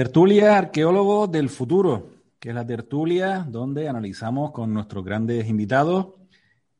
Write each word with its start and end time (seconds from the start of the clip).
Tertulia 0.00 0.56
Arqueólogo 0.56 1.26
del 1.26 1.50
Futuro, 1.50 2.08
que 2.38 2.48
es 2.48 2.54
la 2.54 2.66
tertulia 2.66 3.44
donde 3.46 3.86
analizamos 3.86 4.50
con 4.50 4.72
nuestros 4.72 5.04
grandes 5.04 5.46
invitados 5.46 6.14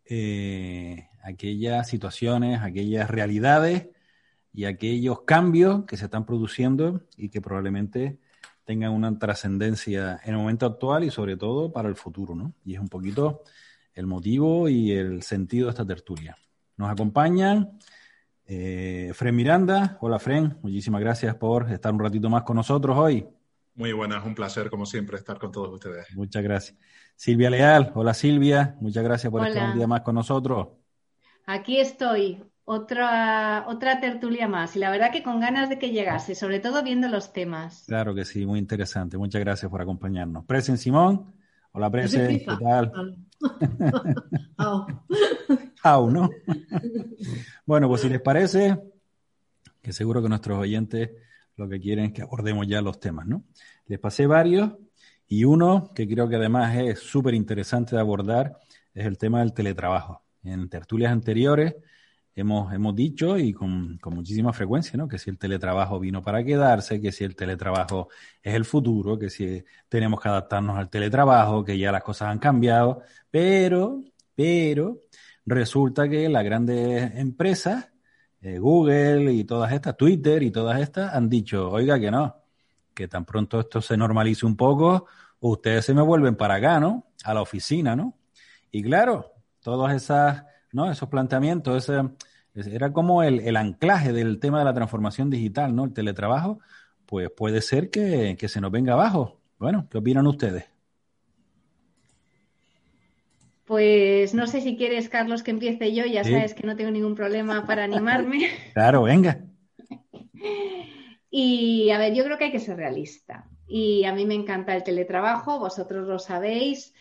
eh, 0.07 1.07
aquellas 1.23 1.87
situaciones, 1.87 2.63
aquellas 2.63 3.11
realidades 3.11 3.89
y 4.55 4.65
aquellos 4.65 5.21
cambios 5.25 5.85
que 5.85 5.99
se 5.99 6.07
están 6.07 6.25
produciendo 6.25 7.03
y 7.19 7.29
que 7.29 7.43
probablemente 7.43 8.19
tengan 8.65 8.93
una 8.93 9.19
trascendencia 9.19 10.19
en 10.25 10.31
el 10.31 10.39
momento 10.39 10.65
actual 10.65 11.05
y 11.05 11.11
sobre 11.11 11.37
todo 11.37 11.71
para 11.71 11.91
el 11.91 11.97
futuro, 11.97 12.35
¿no? 12.35 12.55
Y 12.65 12.73
es 12.77 12.81
un 12.81 12.89
poquito 12.89 13.43
el 13.93 14.07
motivo 14.07 14.67
y 14.67 14.93
el 14.93 15.23
sentido 15.23 15.67
de 15.67 15.73
esta 15.73 15.85
tertulia. 15.85 16.39
Nos 16.79 16.91
acompañan 16.91 17.79
eh, 18.53 19.13
Fren 19.15 19.37
Miranda. 19.37 19.97
Hola, 20.01 20.19
Fren. 20.19 20.59
Muchísimas 20.63 21.01
gracias 21.01 21.37
por 21.37 21.71
estar 21.71 21.93
un 21.93 22.01
ratito 22.01 22.29
más 22.29 22.43
con 22.43 22.57
nosotros 22.57 22.99
hoy. 22.99 23.25
Muy 23.77 23.93
buenas, 23.93 24.27
un 24.27 24.35
placer 24.35 24.69
como 24.69 24.87
siempre 24.87 25.17
estar 25.17 25.39
con 25.39 25.53
todos 25.53 25.73
ustedes. 25.73 26.09
Muchas 26.17 26.43
gracias. 26.43 26.77
Silvia 27.15 27.49
Leal. 27.49 27.93
Hola, 27.95 28.13
Silvia. 28.13 28.77
Muchas 28.81 29.05
gracias 29.05 29.31
por 29.31 29.47
estar 29.47 29.71
un 29.71 29.77
día 29.77 29.87
más 29.87 30.01
con 30.01 30.17
nosotros. 30.17 30.67
Aquí 31.47 31.79
estoy. 31.79 32.43
Otra, 32.65 33.67
otra 33.69 34.01
tertulia 34.01 34.49
más. 34.49 34.75
Y 34.75 34.81
la 34.81 34.91
verdad 34.91 35.13
que 35.13 35.23
con 35.23 35.39
ganas 35.39 35.69
de 35.69 35.79
que 35.79 35.91
llegase, 35.91 36.35
sobre 36.35 36.59
todo 36.59 36.83
viendo 36.83 37.07
los 37.07 37.33
temas. 37.33 37.85
Claro 37.87 38.17
que 38.17 38.25
sí, 38.25 38.47
muy 38.47 38.59
interesante. 38.59 39.17
Muchas 39.17 39.41
gracias 39.41 39.71
por 39.71 39.81
acompañarnos. 39.81 40.45
Presen 40.45 40.77
Simón. 40.77 41.33
Hola, 41.71 41.89
Presen. 41.89 42.41
¿Qué 42.41 42.47
tal? 42.61 42.93
¿no? 45.85 46.31
bueno, 47.71 47.87
pues 47.87 48.01
si 48.01 48.09
les 48.09 48.21
parece, 48.21 48.81
que 49.81 49.93
seguro 49.93 50.21
que 50.21 50.29
nuestros 50.29 50.59
oyentes 50.59 51.11
lo 51.55 51.69
que 51.69 51.79
quieren 51.79 52.07
es 52.07 52.13
que 52.13 52.23
abordemos 52.23 52.67
ya 52.67 52.83
los 52.83 52.99
temas, 52.99 53.29
¿no? 53.29 53.45
Les 53.87 54.01
pasé 54.01 54.27
varios 54.27 54.73
y 55.29 55.45
uno 55.45 55.93
que 55.95 56.09
creo 56.09 56.29
que 56.29 56.35
además 56.35 56.77
es 56.77 56.99
súper 56.99 57.33
interesante 57.33 57.95
de 57.95 58.01
abordar 58.01 58.59
es 58.93 59.07
el 59.07 59.17
tema 59.19 59.39
del 59.39 59.53
teletrabajo. 59.53 60.25
En 60.43 60.69
tertulias 60.69 61.13
anteriores 61.13 61.77
hemos, 62.35 62.75
hemos 62.75 62.93
dicho 62.97 63.39
y 63.39 63.53
con, 63.53 63.99
con, 63.99 64.17
muchísima 64.17 64.53
frecuencia, 64.53 64.97
¿no? 64.97 65.07
Que 65.07 65.19
si 65.19 65.31
el 65.31 65.39
teletrabajo 65.39 66.01
vino 66.01 66.23
para 66.23 66.43
quedarse, 66.43 67.01
que 67.01 67.13
si 67.13 67.23
el 67.23 67.37
teletrabajo 67.37 68.09
es 68.43 68.53
el 68.53 68.65
futuro, 68.65 69.17
que 69.17 69.31
si 69.31 69.65
tenemos 69.89 70.21
que 70.21 70.29
adaptarnos 70.29 70.77
al 70.77 70.91
teletrabajo, 70.91 71.65
que 71.65 71.79
ya 71.79 71.93
las 71.93 72.03
cosas 72.03 72.31
han 72.31 72.41
cambiado, 72.41 73.03
pero, 73.31 74.03
pero 74.35 75.03
resulta 75.51 76.09
que 76.09 76.29
las 76.29 76.45
grandes 76.45 77.15
empresas, 77.17 77.91
eh, 78.41 78.59
Google 78.59 79.33
y 79.33 79.45
todas 79.45 79.73
estas, 79.73 79.97
Twitter 79.97 80.43
y 80.43 80.51
todas 80.51 80.81
estas, 80.81 81.15
han 81.15 81.29
dicho, 81.29 81.71
oiga 81.71 81.99
que 81.99 82.11
no, 82.11 82.37
que 82.95 83.09
tan 83.09 83.25
pronto 83.25 83.61
esto 83.61 83.83
se 83.83 83.97
normalice 83.97 84.47
un 84.47 84.57
poco, 84.57 85.07
ustedes 85.41 85.85
se 85.85 85.95
me 85.95 86.03
vuelven 86.03 86.37
para 86.37 86.55
acá, 86.55 86.81
¿no? 86.81 87.07
A 87.25 87.35
la 87.35 87.43
oficina, 87.43 87.97
¿no? 87.97 88.17
Y 88.71 88.83
claro, 88.83 89.33
todos 89.61 89.93
esas, 89.93 90.45
¿no? 90.73 90.91
esos 90.91 91.09
planteamientos, 91.09 91.89
ese, 91.89 92.71
era 92.73 92.93
como 92.93 93.23
el, 93.23 93.41
el, 93.41 93.57
anclaje 93.57 94.13
del 94.13 94.39
tema 94.39 94.61
de 94.61 94.65
la 94.65 94.75
transformación 94.75 95.31
digital, 95.31 95.75
¿no? 95.75 95.85
El 95.85 95.93
teletrabajo, 95.93 96.61
pues 97.07 97.31
puede 97.37 97.61
ser 97.63 97.91
que, 97.91 98.37
que 98.39 98.49
se 98.49 98.61
nos 98.61 98.71
venga 98.71 98.93
abajo. 98.95 99.41
Bueno, 99.59 99.89
¿qué 99.91 99.99
opinan 99.99 100.27
ustedes? 100.27 100.71
Pues 103.71 104.35
no 104.35 104.49
sé 104.49 104.63
si 104.63 104.77
quieres, 104.77 105.09
Carlos, 105.09 105.45
que 105.45 105.53
empiece 105.53 105.95
yo, 105.95 106.05
ya 106.05 106.25
sabes 106.25 106.55
que 106.55 106.67
no 106.67 106.75
tengo 106.75 106.91
ningún 106.91 107.15
problema 107.15 107.65
para 107.69 107.85
animarme. 107.85 108.49
Claro, 108.75 109.05
venga. 109.05 109.45
Y 111.31 111.89
a 111.91 111.99
ver, 111.99 112.13
yo 112.13 112.25
creo 112.25 112.37
que 112.37 112.47
hay 112.47 112.51
que 112.51 112.59
ser 112.59 112.79
realista. 112.79 113.49
Y 113.69 114.05
a 114.07 114.13
mí 114.13 114.27
me 114.27 114.35
encanta 114.35 114.75
el 114.75 114.83
teletrabajo, 114.83 115.61
vosotros 115.61 116.09
lo 116.09 116.19
sabéis, 116.19 116.93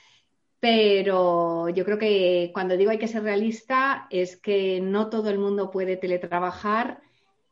pero 0.60 1.70
yo 1.70 1.84
creo 1.86 1.98
que 1.98 2.52
cuando 2.54 2.78
digo 2.78 2.92
hay 2.92 3.00
que 3.00 3.08
ser 3.08 3.24
realista 3.24 4.06
es 4.12 4.38
que 4.38 4.80
no 4.80 5.10
todo 5.10 5.32
el 5.32 5.40
mundo 5.40 5.72
puede 5.72 5.98
teletrabajar. 5.98 7.02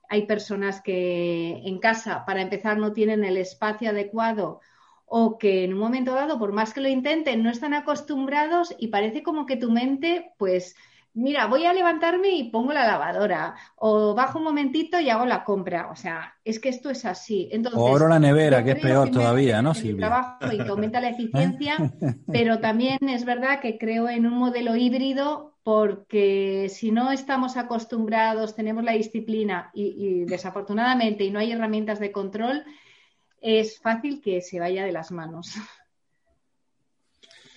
Hay 0.09 0.27
personas 0.27 0.79
que 0.79 1.63
en 1.65 1.79
casa, 1.79 2.23
para 2.23 2.43
empezar, 2.43 2.77
no 2.77 2.93
tienen 2.93 3.23
el 3.23 3.37
espacio 3.37 3.89
adecuado 3.89 4.61
o 5.09 5.37
que 5.37 5.63
en 5.63 5.73
un 5.73 5.79
momento 5.79 6.13
dado, 6.13 6.37
por 6.37 6.51
más 6.51 6.73
que 6.73 6.81
lo 6.81 6.89
intenten, 6.89 7.41
no 7.41 7.49
están 7.49 7.73
acostumbrados 7.73 8.75
y 8.77 8.87
parece 8.87 9.23
como 9.23 9.45
que 9.45 9.55
tu 9.55 9.71
mente, 9.71 10.33
pues, 10.37 10.75
mira, 11.13 11.47
voy 11.47 11.65
a 11.65 11.73
levantarme 11.73 12.31
y 12.31 12.51
pongo 12.51 12.73
la 12.73 12.85
lavadora, 12.85 13.55
o 13.77 14.13
bajo 14.13 14.37
un 14.37 14.43
momentito 14.43 14.99
y 14.99 15.09
hago 15.09 15.25
la 15.25 15.45
compra. 15.45 15.89
O 15.91 15.95
sea, 15.95 16.35
es 16.43 16.59
que 16.59 16.67
esto 16.67 16.89
es 16.89 17.05
así. 17.05 17.47
Entonces, 17.53 17.79
o 17.79 17.87
abro 17.87 18.09
la 18.09 18.19
nevera, 18.19 18.63
que 18.65 18.71
es 18.71 18.79
peor 18.79 19.09
todavía, 19.09 19.61
¿no, 19.61 19.73
Silvia? 19.73 20.07
Trabajo 20.07 20.53
y 20.53 20.57
que 20.57 20.69
aumenta 20.69 20.99
la 20.99 21.09
eficiencia, 21.17 21.77
pero 22.29 22.59
también 22.59 22.97
es 23.07 23.23
verdad 23.23 23.61
que 23.61 23.77
creo 23.77 24.09
en 24.09 24.25
un 24.25 24.33
modelo 24.33 24.75
híbrido 24.75 25.53
porque 25.63 26.67
si 26.69 26.91
no 26.91 27.11
estamos 27.11 27.55
acostumbrados, 27.55 28.55
tenemos 28.55 28.83
la 28.83 28.93
disciplina 28.93 29.71
y, 29.73 29.95
y 29.97 30.25
desafortunadamente 30.25 31.23
y 31.23 31.31
no 31.31 31.39
hay 31.39 31.51
herramientas 31.51 31.99
de 31.99 32.11
control, 32.11 32.63
es 33.47 33.79
fácil 33.79 34.21
que 34.21 34.41
se 34.41 34.59
vaya 34.59 34.83
de 34.83 34.91
las 34.91 35.09
manos. 35.09 35.53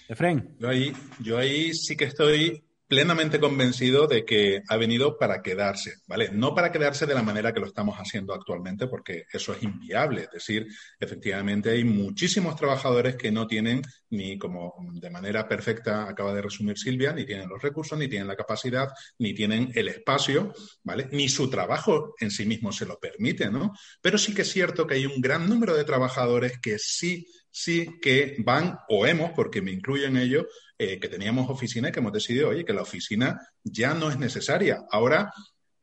Efraín. 0.09 0.57
Yo 0.59 0.69
ahí, 0.69 0.93
yo 1.19 1.37
ahí 1.37 1.75
sí 1.75 1.97
que 1.97 2.05
estoy 2.05 2.65
plenamente 2.91 3.39
convencido 3.39 4.09
de 4.09 4.25
que 4.25 4.63
ha 4.69 4.77
venido 4.77 5.17
para 5.17 5.43
quedarse, 5.43 5.99
¿vale? 6.09 6.31
No 6.33 6.57
para 6.57 6.73
quedarse 6.73 7.07
de 7.07 7.15
la 7.15 7.23
manera 7.23 7.55
que 7.55 7.61
lo 7.61 7.69
estamos 7.69 7.97
haciendo 7.97 8.35
actualmente, 8.35 8.89
porque 8.89 9.27
eso 9.33 9.53
es 9.53 9.63
inviable. 9.63 10.23
Es 10.23 10.31
decir, 10.33 10.67
efectivamente 10.99 11.71
hay 11.71 11.85
muchísimos 11.85 12.57
trabajadores 12.57 13.15
que 13.15 13.31
no 13.31 13.47
tienen 13.47 13.81
ni 14.09 14.37
como 14.37 14.75
de 14.93 15.09
manera 15.09 15.47
perfecta 15.47 16.09
acaba 16.09 16.35
de 16.35 16.43
resumir 16.43 16.77
Silvia, 16.77 17.13
ni 17.13 17.25
tienen 17.25 17.49
los 17.49 17.63
recursos, 17.63 17.97
ni 17.97 18.09
tienen 18.09 18.27
la 18.27 18.35
capacidad, 18.35 18.89
ni 19.21 19.35
tienen 19.35 19.71
el 19.77 19.87
espacio, 19.87 20.53
¿vale? 20.83 21.09
Ni 21.13 21.29
su 21.29 21.49
trabajo 21.49 22.17
en 22.19 22.33
sí 22.33 22.45
mismo 22.45 22.73
se 22.73 22.87
lo 22.87 22.99
permite, 22.99 23.53
¿no? 23.53 23.73
Pero 24.03 24.19
sí 24.19 24.35
que 24.35 24.43
es 24.43 24.51
cierto 24.51 24.85
que 24.85 24.95
hay 24.95 25.07
un 25.07 25.21
gran 25.21 25.49
número 25.49 25.77
de 25.77 25.85
trabajadores 25.85 26.59
que 26.61 26.77
sí 26.81 27.25
sí 27.51 27.99
que 28.01 28.37
van, 28.39 28.79
o 28.89 29.07
hemos, 29.07 29.33
porque 29.33 29.63
me 29.63 29.73
incluyo 29.73 30.07
en 30.07 30.17
ello, 30.17 30.47
eh, 30.79 30.99
que 30.99 31.09
teníamos 31.09 31.51
oficina 31.51 31.89
y 31.89 31.93
que 31.93 32.01
hemos 32.01 32.13
decidido, 32.13 32.49
oye, 32.49 32.65
que 32.65 32.73
la 32.73 32.83
oficina 32.83 33.41
ya 33.63 33.95
no 33.95 34.11
es 34.11 34.19
necesaria. 34.19 34.83
Ahora 34.91 35.33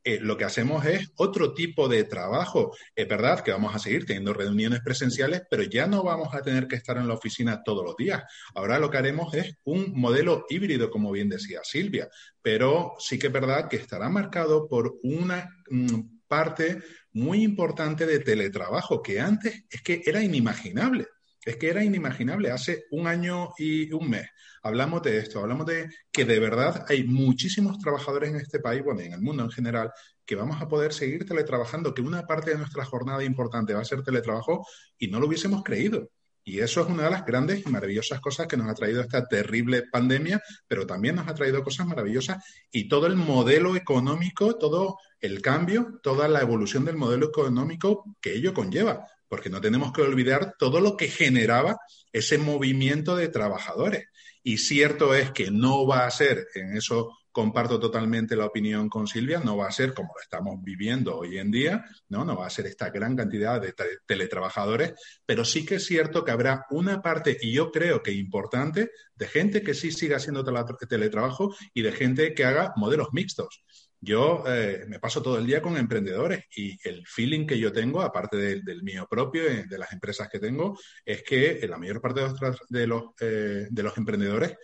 eh, 0.08 0.20
lo 0.22 0.38
que 0.38 0.46
hacemos 0.46 0.86
es 0.86 1.12
otro 1.18 1.54
tipo 1.54 1.90
de 1.90 2.06
trabajo. 2.06 2.74
Es 2.96 3.10
verdad 3.10 3.42
que 3.42 3.52
vamos 3.52 3.76
a 3.76 3.80
seguir 3.80 4.06
teniendo 4.06 4.34
reuniones 4.34 4.80
presenciales, 4.80 5.42
pero 5.52 5.64
ya 5.64 5.86
no 5.86 6.02
vamos 6.02 6.34
a 6.34 6.42
tener 6.42 6.66
que 6.66 6.78
estar 6.78 6.96
en 6.96 7.10
la 7.10 7.14
oficina 7.14 7.62
todos 7.62 7.84
los 7.84 7.98
días. 7.98 8.24
Ahora 8.56 8.80
lo 8.80 8.90
que 8.90 9.00
haremos 9.00 9.34
es 9.34 9.56
un 9.66 9.92
modelo 10.00 10.46
híbrido, 10.48 10.90
como 10.90 11.12
bien 11.12 11.28
decía 11.28 11.60
Silvia, 11.62 12.08
pero 12.42 12.94
sí 13.00 13.20
que 13.20 13.28
es 13.28 13.34
verdad 13.34 13.68
que 13.68 13.76
estará 13.76 14.08
marcado 14.08 14.70
por 14.70 14.98
una 15.04 15.50
mm, 15.70 16.24
parte 16.26 16.82
muy 17.12 17.44
importante 17.44 18.06
de 18.06 18.20
teletrabajo, 18.20 19.02
que 19.02 19.20
antes 19.20 19.66
es 19.70 19.82
que 19.82 20.04
era 20.06 20.24
inimaginable. 20.24 21.08
Es 21.48 21.56
que 21.56 21.70
era 21.70 21.82
inimaginable. 21.82 22.52
Hace 22.52 22.88
un 22.92 23.08
año 23.08 23.54
y 23.58 23.90
un 23.94 24.10
mes 24.10 24.28
hablamos 24.64 25.02
de 25.02 25.18
esto, 25.18 25.40
hablamos 25.40 25.66
de 25.66 25.90
que 26.12 26.26
de 26.26 26.42
verdad 26.42 26.84
hay 26.90 27.06
muchísimos 27.06 27.80
trabajadores 27.80 28.32
en 28.32 28.36
este 28.36 28.60
país, 28.60 28.84
bueno, 28.84 29.00
en 29.00 29.14
el 29.14 29.22
mundo 29.22 29.44
en 29.44 29.50
general, 29.50 29.94
que 30.26 30.36
vamos 30.36 30.62
a 30.62 30.68
poder 30.68 30.92
seguir 30.92 31.26
teletrabajando, 31.26 31.94
que 31.94 32.02
una 32.02 32.24
parte 32.28 32.52
de 32.52 32.58
nuestra 32.58 32.84
jornada 32.84 33.24
importante 33.24 33.74
va 33.74 33.80
a 33.80 33.86
ser 33.86 34.04
teletrabajo 34.04 34.68
y 34.98 35.08
no 35.08 35.22
lo 35.22 35.28
hubiésemos 35.28 35.64
creído. 35.64 36.10
Y 36.44 36.60
eso 36.60 36.82
es 36.82 36.88
una 36.88 37.04
de 37.04 37.12
las 37.12 37.26
grandes 37.26 37.66
y 37.66 37.70
maravillosas 37.70 38.20
cosas 38.20 38.48
que 38.48 38.58
nos 38.58 38.68
ha 38.68 38.74
traído 38.74 39.00
esta 39.00 39.26
terrible 39.26 39.84
pandemia, 39.90 40.42
pero 40.68 40.86
también 40.86 41.16
nos 41.16 41.30
ha 41.30 41.34
traído 41.34 41.64
cosas 41.64 41.88
maravillosas 41.88 42.44
y 42.72 42.90
todo 42.90 43.08
el 43.08 43.16
modelo 43.16 43.78
económico, 43.78 44.58
todo 44.58 44.98
el 45.22 45.42
cambio, 45.42 46.02
toda 46.04 46.28
la 46.28 46.42
evolución 46.42 46.84
del 46.84 46.98
modelo 46.98 47.28
económico 47.28 48.04
que 48.20 48.34
ello 48.34 48.54
conlleva 48.54 49.08
porque 49.28 49.50
no 49.50 49.62
tenemos 49.62 49.92
que 49.92 50.02
olvidar 50.02 50.56
todo 50.58 50.80
lo 50.80 50.98
que 50.98 51.08
generaba 51.08 51.78
ese 52.12 52.38
movimiento 52.38 53.16
de 53.16 53.28
trabajadores. 53.30 54.06
Y 54.44 54.58
cierto 54.60 55.14
es 55.14 55.32
que 55.32 55.52
no 55.52 55.86
va 55.86 56.06
a 56.06 56.12
ser, 56.12 56.48
en 56.56 56.78
eso 56.78 57.18
comparto 57.38 57.80
totalmente 57.80 58.36
la 58.36 58.46
opinión 58.46 58.90
con 58.90 59.06
Silvia, 59.06 59.40
no 59.40 59.58
va 59.58 59.68
a 59.68 59.72
ser 59.72 59.94
como 59.94 60.14
lo 60.16 60.22
estamos 60.22 60.56
viviendo 60.64 61.16
hoy 61.16 61.38
en 61.38 61.52
día, 61.52 61.86
¿no? 62.10 62.26
No 62.26 62.36
va 62.36 62.48
a 62.48 62.50
ser 62.50 62.66
esta 62.66 62.90
gran 62.90 63.16
cantidad 63.16 63.62
de 63.62 63.76
teletrabajadores, 64.08 64.94
pero 65.24 65.46
sí 65.46 65.64
que 65.64 65.76
es 65.76 65.86
cierto 65.86 66.26
que 66.26 66.32
habrá 66.32 66.66
una 66.72 67.04
parte, 67.04 67.38
y 67.40 67.52
yo 67.52 67.72
creo 67.72 68.02
que 68.02 68.12
importante, 68.12 68.90
de 69.14 69.28
gente 69.28 69.62
que 69.62 69.76
sí 69.76 69.92
siga 69.92 70.18
haciendo 70.18 70.44
teletrabajo 70.90 71.56
y 71.76 71.84
de 71.84 71.92
gente 71.92 72.34
que 72.34 72.44
haga 72.44 72.74
modelos 72.76 73.10
mixtos. 73.12 73.64
Yo 74.00 74.44
eh, 74.48 74.86
me 74.88 75.00
paso 75.00 75.22
todo 75.24 75.40
el 75.40 75.46
día 75.46 75.62
con 75.62 75.76
emprendedores 75.76 76.46
y 76.56 76.78
el 76.88 77.06
feeling 77.08 77.48
que 77.48 77.58
yo 77.58 77.72
tengo, 77.72 78.02
aparte 78.02 78.38
del 78.38 78.84
mío 78.84 79.08
propio, 79.10 79.44
eh, 79.44 79.66
de 79.68 79.78
las 79.78 79.92
empresas 79.92 80.30
que 80.30 80.40
tengo, 80.40 80.78
es 81.04 81.24
que 81.24 81.66
la 81.68 81.78
mayor 81.78 82.00
parte 82.00 82.22
de 82.22 82.28
los, 82.28 82.60
de 82.70 82.88
los, 82.88 83.04
eh, 83.20 83.68
de 83.70 83.84
los 83.84 83.98
emprendedores 83.98 84.56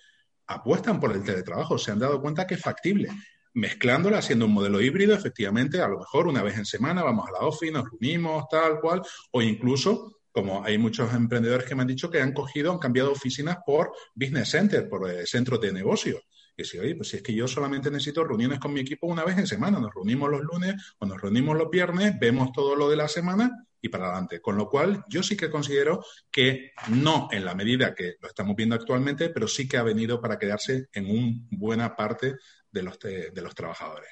apuestan 0.48 1.00
por 1.00 1.14
el 1.14 1.24
teletrabajo, 1.24 1.78
se 1.78 1.92
han 1.92 2.00
dado 2.00 2.22
cuenta 2.22 2.46
que 2.46 2.56
es 2.56 2.62
factible. 2.62 3.10
Mezclándola, 3.56 4.20
haciendo 4.20 4.46
un 4.46 4.54
modelo 4.54 4.82
híbrido, 4.82 5.16
efectivamente, 5.16 5.82
a 5.82 5.88
lo 5.88 6.00
mejor 6.00 6.28
una 6.28 6.44
vez 6.44 6.58
en 6.58 6.66
semana 6.66 7.04
vamos 7.04 7.28
a 7.28 7.32
la 7.32 7.48
office, 7.48 7.72
nos 7.72 7.86
reunimos, 7.90 8.46
tal 8.50 8.80
cual, 8.80 9.02
o 9.32 9.42
incluso 9.42 10.20
como 10.34 10.64
hay 10.66 10.80
muchos 10.80 11.14
emprendedores 11.14 11.68
que 11.68 11.76
me 11.76 11.84
han 11.84 11.88
dicho 11.88 12.10
que 12.10 12.20
han 12.20 12.34
cogido, 12.34 12.72
han 12.72 12.80
cambiado 12.80 13.12
oficinas 13.12 13.58
por 13.64 13.94
business 14.16 14.50
center, 14.50 14.90
por 14.90 15.10
eh, 15.10 15.28
centros 15.28 15.62
de 15.62 15.72
negocio. 15.72 16.20
Y 16.56 16.64
si, 16.64 16.78
oye, 16.78 16.96
pues 16.96 17.10
si 17.10 17.18
es 17.18 17.24
que 17.24 17.34
yo 17.34 17.48
solamente 17.48 17.90
necesito 17.90 18.24
reuniones 18.24 18.60
con 18.60 18.74
mi 18.74 18.80
equipo 18.80 19.08
una 19.08 19.24
vez 19.24 19.38
en 19.38 19.48
semana, 19.48 19.80
nos 19.80 19.94
reunimos 19.94 20.30
los 20.30 20.42
lunes 20.42 20.76
o 21.00 21.06
nos 21.06 21.20
reunimos 21.22 21.58
los 21.58 21.70
viernes, 21.70 22.18
vemos 22.20 22.52
todo 22.52 22.76
lo 22.76 22.90
de 22.90 22.96
la 22.96 23.08
semana 23.08 23.66
y 23.82 23.90
para 23.90 24.06
adelante. 24.06 24.40
Con 24.40 24.56
lo 24.56 24.70
cual, 24.70 25.04
yo 25.10 25.24
sí 25.24 25.36
que 25.36 25.50
considero 25.50 26.04
que 26.32 26.72
no 26.90 27.28
en 27.32 27.44
la 27.44 27.54
medida 27.54 27.94
que 27.94 28.16
lo 28.20 28.28
estamos 28.28 28.56
viendo 28.56 28.76
actualmente, 28.76 29.30
pero 29.30 29.48
sí 29.48 29.68
que 29.68 29.78
ha 29.78 29.84
venido 29.84 30.22
para 30.22 30.40
quedarse 30.40 30.88
en 30.94 31.10
una 31.10 31.38
buena 31.52 31.96
parte 31.96 32.36
de 32.72 32.84
los, 32.84 32.98
de 33.00 33.42
los 33.42 33.54
trabajadores. 33.54 34.10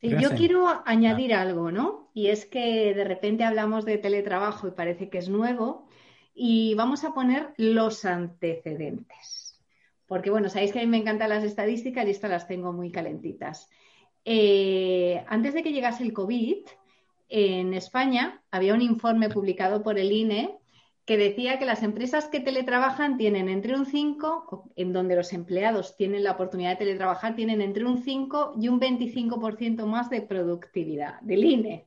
yo 0.00 0.30
quiero 0.30 0.82
añadir 0.84 1.34
algo, 1.34 1.70
¿no? 1.70 2.10
Y 2.14 2.28
es 2.28 2.46
que 2.46 2.94
de 2.94 3.04
repente 3.04 3.44
hablamos 3.44 3.84
de 3.84 3.98
teletrabajo 3.98 4.68
y 4.68 4.72
parece 4.72 5.08
que 5.08 5.18
es 5.18 5.28
nuevo 5.28 5.88
y 6.34 6.74
vamos 6.74 7.04
a 7.04 7.14
poner 7.14 7.54
los 7.56 8.04
antecedentes. 8.04 9.35
Porque, 10.06 10.30
bueno, 10.30 10.48
sabéis 10.48 10.72
que 10.72 10.78
a 10.78 10.82
mí 10.82 10.88
me 10.88 10.98
encantan 10.98 11.30
las 11.30 11.44
estadísticas 11.44 12.06
y 12.06 12.10
estas 12.10 12.30
las 12.30 12.46
tengo 12.46 12.72
muy 12.72 12.90
calentitas. 12.90 13.68
Eh, 14.24 15.24
antes 15.28 15.54
de 15.54 15.62
que 15.62 15.72
llegase 15.72 16.04
el 16.04 16.12
COVID, 16.12 16.58
en 17.28 17.74
España 17.74 18.42
había 18.50 18.74
un 18.74 18.82
informe 18.82 19.28
publicado 19.28 19.82
por 19.82 19.98
el 19.98 20.12
INE 20.12 20.58
que 21.04 21.16
decía 21.16 21.58
que 21.58 21.64
las 21.64 21.84
empresas 21.84 22.26
que 22.26 22.40
teletrabajan 22.40 23.16
tienen 23.16 23.48
entre 23.48 23.76
un 23.76 23.86
5, 23.86 24.72
en 24.74 24.92
donde 24.92 25.14
los 25.14 25.32
empleados 25.32 25.96
tienen 25.96 26.24
la 26.24 26.32
oportunidad 26.32 26.70
de 26.70 26.84
teletrabajar, 26.84 27.36
tienen 27.36 27.60
entre 27.60 27.84
un 27.84 28.02
5 28.02 28.54
y 28.60 28.68
un 28.68 28.80
25% 28.80 29.86
más 29.86 30.10
de 30.10 30.22
productividad 30.22 31.20
del 31.20 31.44
INE. 31.44 31.86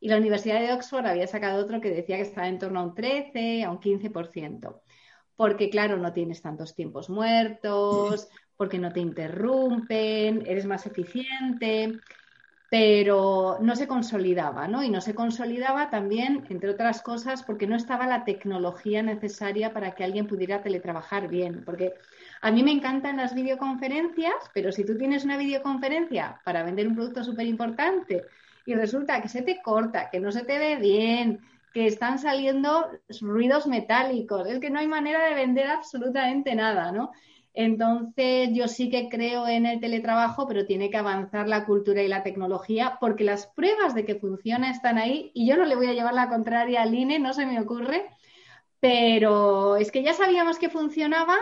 Y 0.00 0.08
la 0.08 0.16
Universidad 0.16 0.60
de 0.60 0.72
Oxford 0.72 1.04
había 1.06 1.26
sacado 1.26 1.62
otro 1.62 1.80
que 1.82 1.90
decía 1.90 2.16
que 2.16 2.22
estaba 2.22 2.48
en 2.48 2.58
torno 2.58 2.80
a 2.80 2.84
un 2.84 2.94
13, 2.94 3.64
a 3.64 3.70
un 3.70 3.80
15% 3.80 4.80
porque 5.36 5.70
claro, 5.70 5.96
no 5.96 6.12
tienes 6.12 6.42
tantos 6.42 6.74
tiempos 6.74 7.10
muertos, 7.10 8.28
porque 8.56 8.78
no 8.78 8.92
te 8.92 9.00
interrumpen, 9.00 10.44
eres 10.46 10.66
más 10.66 10.86
eficiente, 10.86 12.00
pero 12.68 13.58
no 13.60 13.76
se 13.76 13.86
consolidaba, 13.86 14.66
¿no? 14.66 14.82
Y 14.82 14.90
no 14.90 15.00
se 15.00 15.14
consolidaba 15.14 15.90
también, 15.90 16.44
entre 16.50 16.70
otras 16.70 17.02
cosas, 17.02 17.44
porque 17.44 17.68
no 17.68 17.76
estaba 17.76 18.06
la 18.06 18.24
tecnología 18.24 19.00
necesaria 19.02 19.72
para 19.72 19.94
que 19.94 20.02
alguien 20.02 20.26
pudiera 20.26 20.62
teletrabajar 20.62 21.28
bien, 21.28 21.62
porque 21.64 21.94
a 22.40 22.50
mí 22.50 22.64
me 22.64 22.72
encantan 22.72 23.18
las 23.18 23.32
videoconferencias, 23.34 24.34
pero 24.52 24.72
si 24.72 24.84
tú 24.84 24.96
tienes 24.98 25.24
una 25.24 25.36
videoconferencia 25.36 26.40
para 26.44 26.64
vender 26.64 26.88
un 26.88 26.96
producto 26.96 27.22
súper 27.22 27.46
importante 27.46 28.26
y 28.64 28.74
resulta 28.74 29.20
que 29.22 29.28
se 29.28 29.42
te 29.42 29.62
corta, 29.62 30.10
que 30.10 30.18
no 30.18 30.32
se 30.32 30.44
te 30.44 30.58
ve 30.58 30.76
bien, 30.76 31.40
que 31.74 31.86
están 31.88 32.20
saliendo 32.20 32.88
ruidos 33.20 33.66
metálicos. 33.66 34.46
Es 34.48 34.60
que 34.60 34.70
no 34.70 34.78
hay 34.78 34.86
manera 34.86 35.26
de 35.26 35.34
vender 35.34 35.66
absolutamente 35.66 36.54
nada, 36.54 36.92
¿no? 36.92 37.10
Entonces, 37.52 38.50
yo 38.52 38.68
sí 38.68 38.90
que 38.90 39.08
creo 39.08 39.46
en 39.48 39.66
el 39.66 39.80
teletrabajo, 39.80 40.46
pero 40.46 40.66
tiene 40.66 40.88
que 40.88 40.96
avanzar 40.96 41.48
la 41.48 41.66
cultura 41.66 42.02
y 42.02 42.08
la 42.08 42.22
tecnología, 42.22 42.98
porque 43.00 43.24
las 43.24 43.48
pruebas 43.48 43.94
de 43.94 44.04
que 44.04 44.14
funciona 44.14 44.70
están 44.70 44.98
ahí 44.98 45.32
y 45.34 45.48
yo 45.48 45.56
no 45.56 45.64
le 45.64 45.76
voy 45.76 45.86
a 45.86 45.92
llevar 45.92 46.14
la 46.14 46.28
contraria 46.28 46.82
al 46.82 46.94
INE, 46.94 47.18
no 47.18 47.32
se 47.32 47.44
me 47.46 47.60
ocurre, 47.60 48.08
pero 48.80 49.76
es 49.76 49.90
que 49.90 50.02
ya 50.02 50.14
sabíamos 50.14 50.58
que 50.58 50.68
funcionaba, 50.68 51.36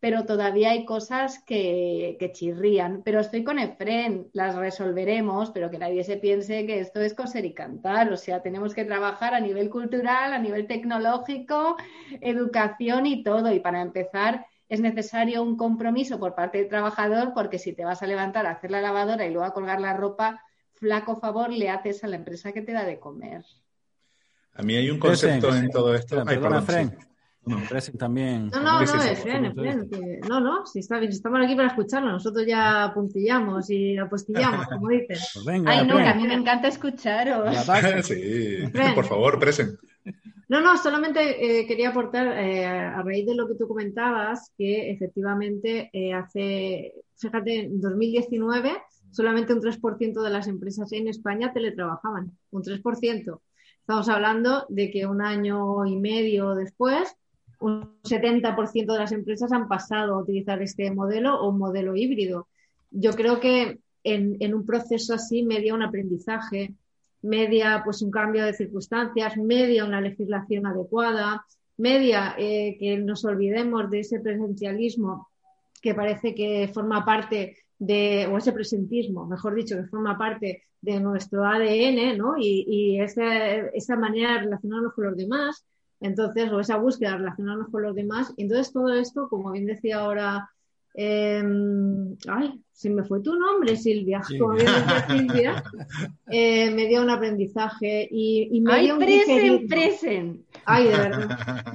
pero 0.00 0.24
todavía 0.24 0.70
hay 0.70 0.84
cosas 0.84 1.42
que, 1.44 2.16
chirrían. 2.32 3.02
Pero 3.04 3.20
estoy 3.20 3.42
con 3.42 3.58
Efren, 3.58 4.28
las 4.32 4.54
resolveremos, 4.54 5.50
pero 5.50 5.70
que 5.70 5.78
nadie 5.78 6.04
se 6.04 6.16
piense 6.16 6.66
que 6.66 6.80
esto 6.80 7.00
es 7.00 7.14
coser 7.14 7.44
y 7.44 7.52
cantar. 7.52 8.12
O 8.12 8.16
sea, 8.16 8.40
tenemos 8.40 8.74
que 8.74 8.84
trabajar 8.84 9.34
a 9.34 9.40
nivel 9.40 9.70
cultural, 9.70 10.32
a 10.32 10.38
nivel 10.38 10.66
tecnológico, 10.66 11.76
educación 12.20 13.06
y 13.06 13.24
todo. 13.24 13.52
Y 13.52 13.58
para 13.58 13.82
empezar, 13.82 14.46
es 14.68 14.80
necesario 14.80 15.42
un 15.42 15.56
compromiso 15.56 16.20
por 16.20 16.34
parte 16.34 16.58
del 16.58 16.68
trabajador, 16.68 17.32
porque 17.34 17.58
si 17.58 17.72
te 17.72 17.84
vas 17.84 18.02
a 18.02 18.06
levantar 18.06 18.46
a 18.46 18.52
hacer 18.52 18.70
la 18.70 18.80
lavadora 18.80 19.26
y 19.26 19.30
luego 19.30 19.46
a 19.46 19.54
colgar 19.54 19.80
la 19.80 19.94
ropa, 19.94 20.44
flaco 20.74 21.16
favor 21.16 21.50
le 21.50 21.70
haces 21.70 22.04
a 22.04 22.06
la 22.06 22.16
empresa 22.16 22.52
que 22.52 22.62
te 22.62 22.72
da 22.72 22.84
de 22.84 23.00
comer. 23.00 23.44
A 24.54 24.62
mí 24.62 24.76
hay 24.76 24.90
un 24.90 25.00
concepto 25.00 25.54
en 25.56 25.70
todo 25.70 25.94
esto. 25.94 26.22
Ay, 26.24 26.38
perdón, 26.38 26.96
no. 27.48 27.98
también. 27.98 28.48
No, 28.48 28.60
no, 28.60 28.80
no, 28.80 29.02
Efren, 29.02 29.54
no, 30.28 30.40
no, 30.40 30.66
si 30.66 30.80
está 30.80 30.98
bien, 30.98 31.10
estamos 31.10 31.40
aquí 31.44 31.54
para 31.54 31.68
escucharlo, 31.68 32.10
nosotros 32.10 32.46
ya 32.46 32.90
puntillamos 32.94 33.70
y 33.70 33.96
apostillamos, 33.96 34.66
como 34.66 34.88
dicen. 34.88 35.18
Pues 35.34 35.62
Ay, 35.66 35.86
no, 35.86 35.98
a 35.98 36.14
mí 36.14 36.26
me 36.26 36.34
encanta 36.34 36.68
escucharos. 36.68 37.54
sí, 38.02 38.58
por 38.94 39.04
favor, 39.04 39.38
present. 39.38 39.78
No, 40.48 40.62
no, 40.62 40.78
solamente 40.78 41.60
eh, 41.60 41.66
quería 41.66 41.90
aportar 41.90 42.26
eh, 42.38 42.64
a 42.64 43.02
raíz 43.02 43.26
de 43.26 43.34
lo 43.34 43.46
que 43.46 43.54
tú 43.54 43.68
comentabas, 43.68 44.52
que 44.56 44.90
efectivamente 44.90 45.90
eh, 45.92 46.14
hace, 46.14 46.94
fíjate, 47.16 47.66
en 47.66 47.80
2019 47.80 48.72
solamente 49.10 49.52
un 49.52 49.60
3% 49.60 50.22
de 50.22 50.30
las 50.30 50.48
empresas 50.48 50.92
en 50.92 51.08
España 51.08 51.52
teletrabajaban, 51.52 52.32
un 52.50 52.62
3%. 52.62 53.40
Estamos 53.80 54.08
hablando 54.08 54.66
de 54.68 54.90
que 54.90 55.06
un 55.06 55.22
año 55.22 55.86
y 55.86 55.96
medio 55.96 56.54
después 56.54 57.16
un 57.60 58.00
70% 58.02 58.92
de 58.92 58.98
las 58.98 59.12
empresas 59.12 59.52
han 59.52 59.68
pasado 59.68 60.14
a 60.14 60.22
utilizar 60.22 60.62
este 60.62 60.90
modelo 60.90 61.40
o 61.40 61.50
un 61.50 61.58
modelo 61.58 61.96
híbrido. 61.96 62.48
Yo 62.90 63.12
creo 63.12 63.40
que 63.40 63.80
en, 64.04 64.54
un 64.54 64.64
proceso 64.64 65.14
así 65.14 65.42
media 65.42 65.74
un 65.74 65.82
aprendizaje, 65.82 66.74
media 67.22 67.82
pues 67.84 68.00
un 68.02 68.10
cambio 68.10 68.44
de 68.44 68.54
circunstancias, 68.54 69.36
media 69.36 69.84
una 69.84 70.00
legislación 70.00 70.66
adecuada, 70.66 71.44
media 71.76 72.34
eh, 72.38 72.76
que 72.78 72.98
nos 72.98 73.24
olvidemos 73.24 73.90
de 73.90 74.00
ese 74.00 74.20
presencialismo 74.20 75.28
que 75.80 75.94
parece 75.94 76.34
que 76.34 76.70
forma 76.72 77.04
parte 77.04 77.56
de, 77.78 78.26
o 78.26 78.38
ese 78.38 78.52
presentismo, 78.52 79.26
mejor 79.26 79.54
dicho, 79.54 79.76
que 79.76 79.84
forma 79.84 80.18
parte 80.18 80.64
de 80.80 81.00
nuestro 81.00 81.44
ADN, 81.44 82.16
¿no? 82.16 82.36
Y, 82.36 82.64
y 82.66 83.00
esa 83.00 83.96
manera 83.96 84.34
de 84.34 84.38
relacionarnos 84.40 84.94
con 84.94 85.04
los 85.04 85.16
demás, 85.16 85.64
entonces, 86.00 86.50
o 86.52 86.60
esa 86.60 86.76
búsqueda 86.76 87.12
de 87.12 87.18
relacionarnos 87.18 87.68
con 87.70 87.82
los 87.82 87.94
demás. 87.94 88.32
Entonces, 88.36 88.72
todo 88.72 88.92
esto, 88.94 89.28
como 89.28 89.50
bien 89.52 89.66
decía 89.66 89.98
ahora, 89.98 90.50
em, 90.94 92.16
ay, 92.28 92.60
si 92.72 92.90
me 92.90 93.02
fue 93.02 93.20
tu 93.20 93.34
nombre, 93.34 93.76
Silvia, 93.76 94.22
como 94.38 94.54
bien 94.54 94.66
decía 94.66 95.06
Silvia, 95.08 95.64
eh, 96.30 96.70
me 96.70 96.86
dio 96.86 97.02
un 97.02 97.10
aprendizaje 97.10 98.08
y, 98.10 98.60
me 98.60 98.80
dio 98.80 98.94
un 98.94 99.04
digerirlo. 99.04 99.66
Ay, 100.64 100.84
de 100.84 100.90
verdad. 100.90 101.74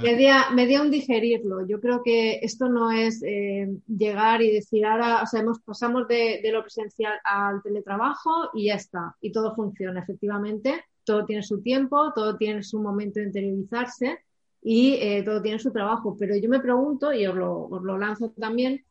Me 0.56 0.68
dio, 0.68 0.82
un 0.82 0.92
digerirlo. 0.92 1.68
Yo 1.68 1.82
creo 1.82 2.02
que 2.04 2.40
esto 2.42 2.70
no 2.70 2.92
es 2.92 3.22
eh, 3.24 3.70
llegar 3.88 4.42
y 4.42 4.52
decir 4.52 4.86
ahora, 4.86 5.22
o 5.24 5.26
sea, 5.26 5.42
hemos, 5.42 5.60
pasamos 5.60 6.08
de, 6.08 6.40
de 6.42 6.52
lo 6.52 6.62
presencial 6.62 7.14
al 7.26 7.62
teletrabajo 7.62 8.50
y 8.54 8.68
ya 8.68 8.76
está, 8.76 9.16
y 9.20 9.32
todo 9.32 9.54
funciona, 9.54 10.00
efectivamente 10.00 10.86
todo 11.04 11.26
tiene 11.26 11.44
su 11.44 11.62
tiempo, 11.62 12.12
todo 12.14 12.38
tiene 12.38 12.64
su 12.64 12.82
momento 12.82 13.20
de 13.20 13.28
interiorizarse 13.28 14.20
y 14.62 14.94
eh, 14.96 15.24
todo 15.24 15.42
tiene 15.42 15.60
su 15.60 15.72
trabajo. 15.72 16.16
Pero 16.18 16.36
yo 16.36 16.50
me 16.50 16.60
pregunto, 16.60 17.14
y 17.14 17.26
os 17.26 17.36
lo, 17.36 17.66
os 17.66 17.84
lo 17.84 17.98
lanzo 17.98 18.30
también, 18.40 18.84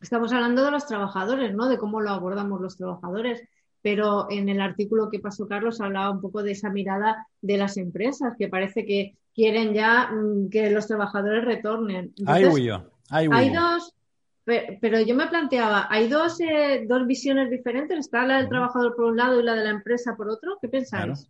estamos 0.00 0.32
hablando 0.32 0.64
de 0.64 0.70
los 0.70 0.86
trabajadores, 0.86 1.54
¿no? 1.54 1.68
De 1.68 1.78
cómo 1.78 2.00
lo 2.00 2.10
abordamos 2.10 2.60
los 2.60 2.76
trabajadores. 2.76 3.42
Pero 3.82 4.30
en 4.30 4.48
el 4.48 4.60
artículo 4.60 5.08
que 5.10 5.20
pasó 5.20 5.46
Carlos 5.46 5.80
hablaba 5.80 6.10
un 6.10 6.20
poco 6.20 6.42
de 6.42 6.52
esa 6.52 6.70
mirada 6.70 7.26
de 7.40 7.56
las 7.56 7.76
empresas, 7.76 8.34
que 8.38 8.48
parece 8.48 8.84
que 8.84 9.16
quieren 9.34 9.72
ya 9.72 10.10
mm, 10.10 10.50
que 10.50 10.70
los 10.70 10.86
trabajadores 10.86 11.44
retornen. 11.44 12.12
Ahí 12.26 12.44
voy 12.44 12.64
yo. 12.64 12.90
Hay 13.08 13.50
dos, 13.50 13.94
pero 14.44 15.00
yo 15.00 15.14
me 15.14 15.26
planteaba, 15.26 15.86
¿hay 15.90 16.08
dos, 16.08 16.40
eh, 16.40 16.84
dos 16.88 17.06
visiones 17.06 17.50
diferentes? 17.50 17.98
¿Está 17.98 18.26
la 18.26 18.38
del 18.38 18.48
trabajador 18.48 18.94
por 18.96 19.06
un 19.06 19.16
lado 19.16 19.40
y 19.40 19.42
la 19.42 19.54
de 19.54 19.64
la 19.64 19.70
empresa 19.70 20.16
por 20.16 20.28
otro? 20.28 20.58
¿Qué 20.60 20.68
pensáis? 20.68 21.28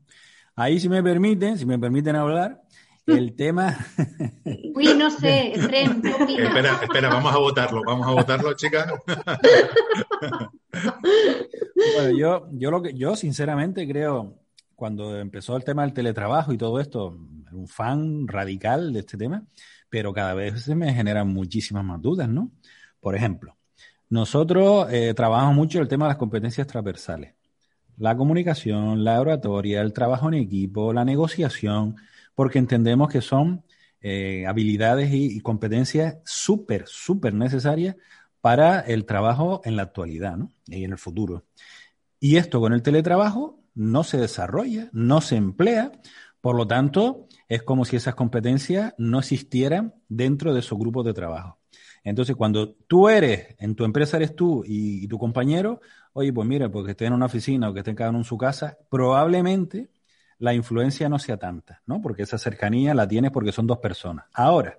Ahí, 0.56 0.78
si 0.80 0.88
me 0.88 1.02
permiten, 1.02 1.58
si 1.58 1.66
me 1.66 1.78
permiten 1.78 2.16
hablar, 2.16 2.60
el 3.06 3.34
tema. 3.36 3.76
Uy, 4.74 4.94
no 4.96 5.10
sé, 5.10 5.52
espera, 5.52 6.80
espera, 6.82 7.08
vamos 7.08 7.34
a 7.34 7.38
votarlo, 7.38 7.82
vamos 7.86 8.06
a 8.06 8.10
votarlo, 8.12 8.52
chicas. 8.54 8.92
bueno, 11.94 12.16
yo, 12.16 12.48
yo, 12.52 12.70
lo 12.70 12.82
que, 12.82 12.94
yo 12.94 13.16
sinceramente 13.16 13.86
creo, 13.88 14.38
cuando 14.74 15.18
empezó 15.18 15.56
el 15.56 15.64
tema 15.64 15.82
del 15.82 15.92
teletrabajo 15.92 16.52
y 16.52 16.58
todo 16.58 16.80
esto, 16.80 17.16
un 17.52 17.68
fan 17.68 18.28
radical 18.28 18.92
de 18.92 19.00
este 19.00 19.16
tema, 19.16 19.44
pero 19.88 20.12
cada 20.12 20.34
vez 20.34 20.62
se 20.62 20.74
me 20.74 20.92
generan 20.94 21.28
muchísimas 21.28 21.84
más 21.84 22.00
dudas, 22.00 22.28
¿no? 22.28 22.50
Por 23.00 23.14
ejemplo, 23.14 23.56
nosotros 24.08 24.88
eh, 24.90 25.14
trabajamos 25.14 25.54
mucho 25.54 25.80
el 25.80 25.88
tema 25.88 26.06
de 26.06 26.10
las 26.10 26.18
competencias 26.18 26.66
transversales. 26.66 27.34
La 27.96 28.16
comunicación, 28.16 29.04
la 29.04 29.20
oratoria, 29.20 29.80
el 29.82 29.92
trabajo 29.92 30.28
en 30.28 30.34
equipo, 30.34 30.92
la 30.92 31.04
negociación, 31.04 31.96
porque 32.34 32.58
entendemos 32.58 33.08
que 33.08 33.20
son 33.20 33.64
eh, 34.00 34.46
habilidades 34.46 35.10
y, 35.12 35.40
competencias 35.40 36.16
súper, 36.24 36.84
súper 36.86 37.34
necesarias 37.34 37.96
para 38.40 38.80
el 38.80 39.04
trabajo 39.04 39.60
en 39.64 39.76
la 39.76 39.82
actualidad 39.82 40.36
¿no? 40.36 40.50
y 40.66 40.84
en 40.84 40.92
el 40.92 40.98
futuro. 40.98 41.44
Y 42.18 42.36
esto 42.36 42.60
con 42.60 42.72
el 42.72 42.82
teletrabajo 42.82 43.60
no 43.74 44.02
se 44.02 44.18
desarrolla, 44.18 44.88
no 44.92 45.20
se 45.20 45.36
emplea, 45.36 45.92
Por 46.40 46.56
lo 46.56 46.66
tanto, 46.66 47.28
es 47.48 47.62
como 47.62 47.84
si 47.84 47.96
esas 47.96 48.14
competencias 48.14 48.94
no 48.96 49.18
existieran 49.18 49.94
dentro 50.08 50.54
de 50.54 50.60
esos 50.60 50.78
grupos 50.78 51.04
de 51.04 51.12
trabajo. 51.12 51.59
Entonces, 52.02 52.34
cuando 52.36 52.72
tú 52.86 53.08
eres, 53.08 53.54
en 53.58 53.74
tu 53.74 53.84
empresa 53.84 54.16
eres 54.16 54.34
tú 54.34 54.62
y, 54.66 55.06
tu 55.08 55.18
compañero, 55.18 55.80
oye, 56.12 56.32
pues 56.32 56.48
mira, 56.48 56.70
porque 56.70 56.92
estén 56.92 57.08
en 57.08 57.12
una 57.14 57.26
oficina 57.26 57.68
o 57.68 57.74
que 57.74 57.80
estén 57.80 57.94
cada 57.94 58.10
uno 58.10 58.20
en 58.20 58.24
su 58.24 58.38
casa, 58.38 58.78
probablemente 58.88 59.90
la 60.38 60.54
influencia 60.54 61.08
no 61.08 61.18
sea 61.18 61.36
tanta, 61.36 61.82
¿no? 61.86 62.00
Porque 62.00 62.22
esa 62.22 62.38
cercanía 62.38 62.94
la 62.94 63.06
tienes 63.06 63.30
porque 63.30 63.52
son 63.52 63.66
dos 63.66 63.78
personas. 63.78 64.24
Ahora, 64.32 64.78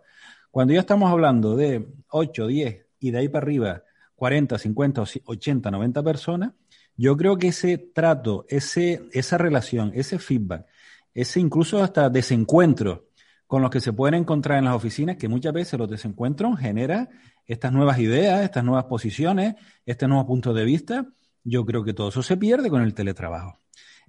cuando 0.50 0.74
ya 0.74 0.80
estamos 0.80 1.12
hablando 1.12 1.56
de 1.56 1.88
8, 2.10 2.48
10 2.48 2.86
y 3.00 3.12
de 3.12 3.18
ahí 3.20 3.30
para 3.30 3.44
arriba 3.46 3.84
40, 4.16 4.58
50, 4.58 5.04
80, 5.26 5.72
90 5.72 6.04
personas, 6.04 6.52
yo 6.98 7.16
creo 7.16 7.38
que 7.38 7.50
ese 7.50 7.78
trato, 7.78 8.46
ese, 8.50 9.04
esa 9.14 9.38
relación, 9.38 9.92
ese 9.94 10.20
feedback, 10.20 10.66
ese 11.14 11.40
incluso 11.40 11.84
hasta 11.84 12.10
desencuentro 12.10 13.08
con 13.52 13.62
los 13.62 13.70
que 13.70 13.82
se 13.82 13.92
pueden 13.92 14.14
encontrar 14.14 14.60
en 14.60 14.64
las 14.64 14.76
oficinas, 14.76 15.18
que 15.18 15.28
muchas 15.28 15.52
veces 15.52 15.78
los 15.78 15.90
desencuentros 15.90 16.58
generan 16.58 17.10
estas 17.46 17.74
nuevas 17.74 18.00
ideas, 18.00 18.46
estas 18.46 18.64
nuevas 18.64 18.86
posiciones, 18.86 19.56
este 19.86 20.08
nuevo 20.08 20.26
punto 20.26 20.54
de 20.54 20.64
vista. 20.64 21.06
Yo 21.44 21.66
creo 21.66 21.84
que 21.84 21.94
todo 21.94 22.08
eso 22.08 22.24
se 22.24 22.38
pierde 22.38 22.70
con 22.70 22.82
el 22.82 22.94
teletrabajo. 22.94 23.60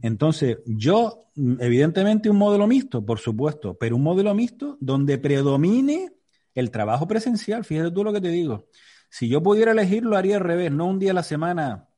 Entonces, 0.01 0.59
yo, 0.65 1.25
evidentemente, 1.59 2.31
un 2.31 2.37
modelo 2.37 2.69
mixto, 2.69 3.05
por 3.05 3.19
supuesto, 3.19 3.77
pero 3.77 3.97
un 3.97 4.05
modelo 4.05 4.33
mixto 4.33 4.79
donde 4.81 5.19
predomine 5.19 6.13
el 6.55 6.71
trabajo 6.71 7.09
presencial. 7.09 7.65
Fíjate 7.65 7.91
tú 7.91 8.05
lo 8.05 8.13
que 8.13 8.21
te 8.21 8.29
digo. 8.29 8.69
Si 9.11 9.29
yo 9.29 9.43
pudiera 9.43 9.73
elegir, 9.73 10.05
lo 10.05 10.17
haría 10.17 10.37
al 10.37 10.45
revés, 10.45 10.71
no 10.71 10.87
un 10.87 11.01
día 11.01 11.11
a 11.11 11.15
la 11.15 11.25
semana 11.25 11.89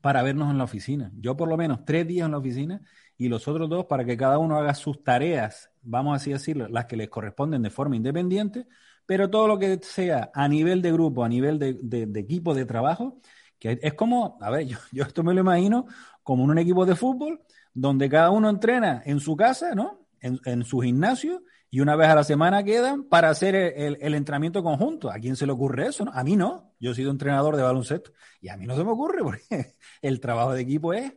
para 0.00 0.24
vernos 0.24 0.50
en 0.50 0.58
la 0.58 0.64
oficina. 0.64 1.12
Yo 1.14 1.36
por 1.36 1.48
lo 1.48 1.56
menos 1.56 1.84
tres 1.84 2.04
días 2.08 2.26
en 2.26 2.32
la 2.32 2.38
oficina 2.38 2.82
y 3.20 3.28
los 3.28 3.46
otros 3.46 3.68
dos 3.68 3.84
para 3.84 4.02
que 4.02 4.16
cada 4.16 4.38
uno 4.38 4.56
haga 4.56 4.72
sus 4.72 5.04
tareas, 5.04 5.70
vamos 5.82 6.16
así 6.16 6.32
decirlo, 6.32 6.68
las 6.68 6.86
que 6.86 6.96
les 6.96 7.10
corresponden 7.10 7.60
de 7.60 7.68
forma 7.68 7.94
independiente, 7.94 8.66
pero 9.04 9.28
todo 9.28 9.46
lo 9.46 9.58
que 9.58 9.78
sea 9.82 10.30
a 10.32 10.48
nivel 10.48 10.80
de 10.80 10.90
grupo, 10.90 11.22
a 11.22 11.28
nivel 11.28 11.58
de, 11.58 12.08
equipo 12.18 12.54
de 12.54 12.64
trabajo, 12.64 13.20
que 13.58 13.78
es 13.82 13.92
como, 13.92 14.38
a 14.40 14.48
ver, 14.48 14.66
yo, 14.92 15.04
esto 15.04 15.22
me 15.22 15.34
lo 15.34 15.40
imagino 15.40 15.84
como 16.22 16.44
en 16.44 16.50
un 16.50 16.58
equipo 16.60 16.86
de 16.86 16.96
fútbol 16.96 17.42
donde 17.74 18.08
cada 18.08 18.30
uno 18.30 18.48
entrena 18.48 19.02
en 19.04 19.20
su 19.20 19.36
casa, 19.36 19.74
¿no? 19.74 20.06
En, 20.22 20.64
su 20.64 20.80
gimnasio 20.80 21.42
y 21.70 21.80
una 21.80 21.96
vez 21.96 22.08
a 22.08 22.14
la 22.14 22.24
semana 22.24 22.62
quedan 22.62 23.04
para 23.04 23.28
hacer 23.28 23.54
el, 23.54 23.98
el, 24.00 24.14
entrenamiento 24.14 24.62
conjunto. 24.62 25.10
¿A 25.10 25.18
quién 25.18 25.36
se 25.36 25.46
le 25.46 25.52
ocurre 25.52 25.88
eso? 25.88 26.04
No? 26.04 26.12
A 26.12 26.24
mí 26.24 26.36
no. 26.36 26.74
Yo 26.78 26.92
he 26.92 26.94
sido 26.94 27.10
entrenador 27.10 27.56
de 27.56 27.62
baloncesto 27.62 28.12
y 28.40 28.48
a 28.48 28.56
mí 28.56 28.66
no 28.66 28.76
se 28.76 28.84
me 28.84 28.90
ocurre 28.90 29.18
porque 29.22 29.74
el 30.02 30.20
trabajo 30.20 30.52
de 30.52 30.62
equipo 30.62 30.92
es 30.92 31.12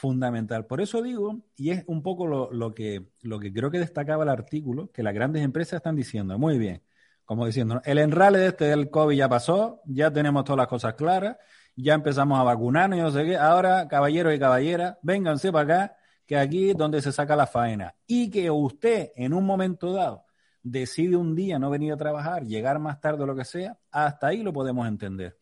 fundamental. 0.00 0.66
Por 0.66 0.80
eso 0.80 1.02
digo, 1.02 1.42
y 1.56 1.70
es 1.70 1.84
un 1.86 2.02
poco 2.02 2.26
lo, 2.26 2.74
que, 2.74 3.10
lo 3.20 3.38
que 3.38 3.52
creo 3.52 3.70
que 3.70 3.78
destacaba 3.78 4.24
el 4.24 4.30
artículo, 4.30 4.90
que 4.90 5.02
las 5.02 5.14
grandes 5.14 5.42
empresas 5.42 5.74
están 5.74 5.94
diciendo, 5.94 6.38
muy 6.38 6.58
bien, 6.58 6.82
como 7.24 7.46
diciendo, 7.46 7.80
el 7.84 7.98
enrale 7.98 8.38
de 8.38 8.46
este 8.48 8.64
del 8.64 8.90
COVID 8.90 9.16
ya 9.16 9.28
pasó, 9.28 9.82
ya 9.84 10.10
tenemos 10.10 10.44
todas 10.44 10.56
las 10.56 10.66
cosas 10.68 10.94
claras, 10.94 11.36
ya 11.76 11.94
empezamos 11.94 12.40
a 12.40 12.42
vacunarnos 12.42 12.98
y 12.98 13.02
no 13.02 13.10
sé 13.10 13.24
qué, 13.24 13.36
ahora, 13.36 13.86
caballeros 13.88 14.34
y 14.34 14.38
caballeras, 14.38 14.96
vénganse 15.02 15.52
para 15.52 15.64
acá, 15.84 15.96
que 16.26 16.38
aquí 16.38 16.70
es 16.70 16.76
donde 16.76 17.02
se 17.02 17.12
saca 17.12 17.36
la 17.36 17.46
faena. 17.46 17.94
Y 18.06 18.30
que 18.30 18.50
usted 18.50 19.10
en 19.16 19.34
un 19.34 19.44
momento 19.44 19.92
dado 19.92 20.24
decide 20.62 21.16
un 21.16 21.34
día 21.34 21.58
no 21.58 21.70
venir 21.70 21.92
a 21.92 21.96
trabajar, 21.96 22.44
llegar 22.44 22.78
más 22.78 23.00
tarde 23.00 23.22
o 23.22 23.26
lo 23.26 23.36
que 23.36 23.44
sea, 23.44 23.78
hasta 23.90 24.28
ahí 24.28 24.42
lo 24.42 24.52
podemos 24.52 24.88
entender. 24.88 25.39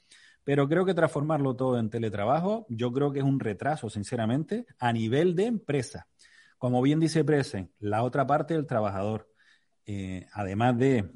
Pero 0.49 0.67
creo 0.67 0.87
que 0.87 0.95
transformarlo 0.95 1.57
todo 1.57 1.79
en 1.79 1.91
teletrabajo, 1.91 2.65
yo 2.71 2.91
creo 2.91 3.13
que 3.13 3.19
es 3.19 3.25
un 3.27 3.39
retraso, 3.39 3.91
sinceramente, 3.91 4.65
a 4.79 4.95
nivel 4.95 5.37
de 5.37 5.45
empresa. 5.45 6.09
Como 6.57 6.81
bien 6.81 7.01
dice 7.01 7.23
Presen, 7.23 7.71
la 7.81 8.03
otra 8.03 8.27
parte 8.27 8.55
del 8.55 8.65
trabajador, 8.65 9.31
eh, 9.85 10.25
además 10.33 10.79
de 10.79 11.13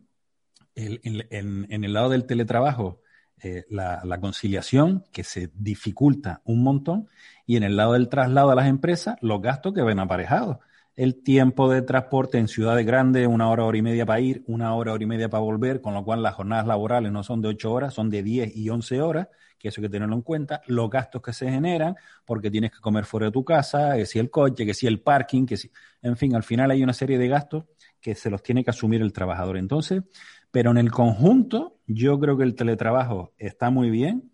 en, 0.74 1.84
el 1.84 1.92
lado 1.94 2.10
del 2.10 2.26
teletrabajo, 2.26 3.00
eh, 3.42 3.64
la, 3.70 4.02
la, 4.04 4.20
conciliación, 4.20 5.02
que 5.12 5.24
se 5.24 5.50
dificulta 5.54 6.42
un 6.44 6.62
montón, 6.62 7.08
y 7.46 7.56
en 7.56 7.62
el 7.62 7.74
lado 7.74 7.94
del 7.94 8.10
traslado 8.10 8.50
a 8.50 8.54
las 8.54 8.66
empresas, 8.66 9.16
los 9.22 9.40
gastos 9.40 9.72
que 9.72 9.80
ven 9.80 9.98
aparejados 9.98 10.58
el 10.94 11.22
tiempo 11.22 11.70
de 11.70 11.82
transporte 11.82 12.38
en 12.38 12.48
ciudades 12.48 12.84
grandes, 12.84 13.26
una 13.26 13.48
hora, 13.48 13.64
hora 13.64 13.78
y 13.78 13.82
media 13.82 14.04
para 14.04 14.20
ir, 14.20 14.44
una 14.46 14.74
hora, 14.74 14.92
hora 14.92 15.02
y 15.02 15.06
media 15.06 15.30
para 15.30 15.42
volver, 15.42 15.80
con 15.80 15.94
lo 15.94 16.04
cual 16.04 16.22
las 16.22 16.34
jornadas 16.34 16.66
laborales 16.66 17.10
no 17.12 17.22
son 17.22 17.40
de 17.40 17.48
ocho 17.48 17.72
horas, 17.72 17.94
son 17.94 18.10
de 18.10 18.22
diez 18.22 18.54
y 18.54 18.68
once 18.68 19.00
horas, 19.00 19.28
que 19.58 19.68
eso 19.68 19.80
hay 19.80 19.86
que 19.86 19.92
tenerlo 19.92 20.16
en 20.16 20.22
cuenta, 20.22 20.60
los 20.66 20.90
gastos 20.90 21.22
que 21.22 21.32
se 21.32 21.50
generan, 21.50 21.94
porque 22.24 22.50
tienes 22.50 22.72
que 22.72 22.80
comer 22.80 23.04
fuera 23.04 23.26
de 23.26 23.32
tu 23.32 23.44
casa, 23.44 23.96
que 23.96 24.06
si 24.06 24.18
el 24.18 24.28
coche, 24.28 24.66
que 24.66 24.74
si 24.74 24.86
el 24.86 25.00
parking, 25.00 25.46
que 25.46 25.56
si, 25.56 25.70
en 26.02 26.16
fin, 26.16 26.34
al 26.34 26.42
final 26.42 26.70
hay 26.70 26.82
una 26.82 26.92
serie 26.92 27.16
de 27.16 27.28
gastos 27.28 27.64
que 28.00 28.14
se 28.14 28.28
los 28.28 28.42
tiene 28.42 28.64
que 28.64 28.70
asumir 28.70 29.00
el 29.00 29.12
trabajador. 29.12 29.56
Entonces, 29.56 30.02
pero 30.50 30.72
en 30.72 30.78
el 30.78 30.90
conjunto, 30.90 31.78
yo 31.86 32.18
creo 32.18 32.36
que 32.36 32.44
el 32.44 32.54
teletrabajo 32.54 33.32
está 33.38 33.70
muy 33.70 33.88
bien, 33.88 34.32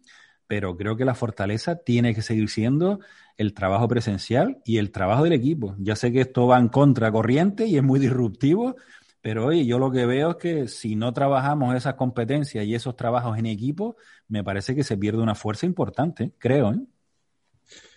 pero 0.49 0.77
creo 0.77 0.97
que 0.97 1.05
la 1.05 1.15
fortaleza 1.15 1.77
tiene 1.77 2.15
que 2.15 2.23
seguir 2.23 2.49
siendo 2.49 3.01
el 3.39 3.55
trabajo 3.55 3.89
presencial 3.89 4.59
y 4.65 4.77
el 4.79 4.91
trabajo 4.91 5.23
del 5.25 5.33
equipo. 5.33 5.75
Ya 5.79 5.97
sé 5.97 6.13
que 6.13 6.21
esto 6.21 6.49
va 6.49 6.59
en 6.59 6.69
contracorriente 6.69 7.67
y 7.67 7.77
es 7.77 7.83
muy 7.83 8.01
disruptivo, 8.01 8.75
pero 9.23 9.47
oye, 9.47 9.65
yo 9.65 9.79
lo 9.79 9.93
que 9.93 10.07
veo 10.07 10.33
es 10.33 10.37
que 10.37 10.69
si 10.69 10.97
no 10.97 11.13
trabajamos 11.13 11.77
esas 11.77 11.95
competencias 11.95 12.67
y 12.67 12.75
esos 12.75 12.97
trabajos 12.97 13.39
en 13.39 13.47
equipo, 13.47 13.97
me 14.27 14.43
parece 14.43 14.75
que 14.75 14.83
se 14.83 14.97
pierde 14.97 15.23
una 15.23 15.37
fuerza 15.37 15.67
importante, 15.67 16.33
creo. 16.39 16.73
¿eh? 16.73 16.81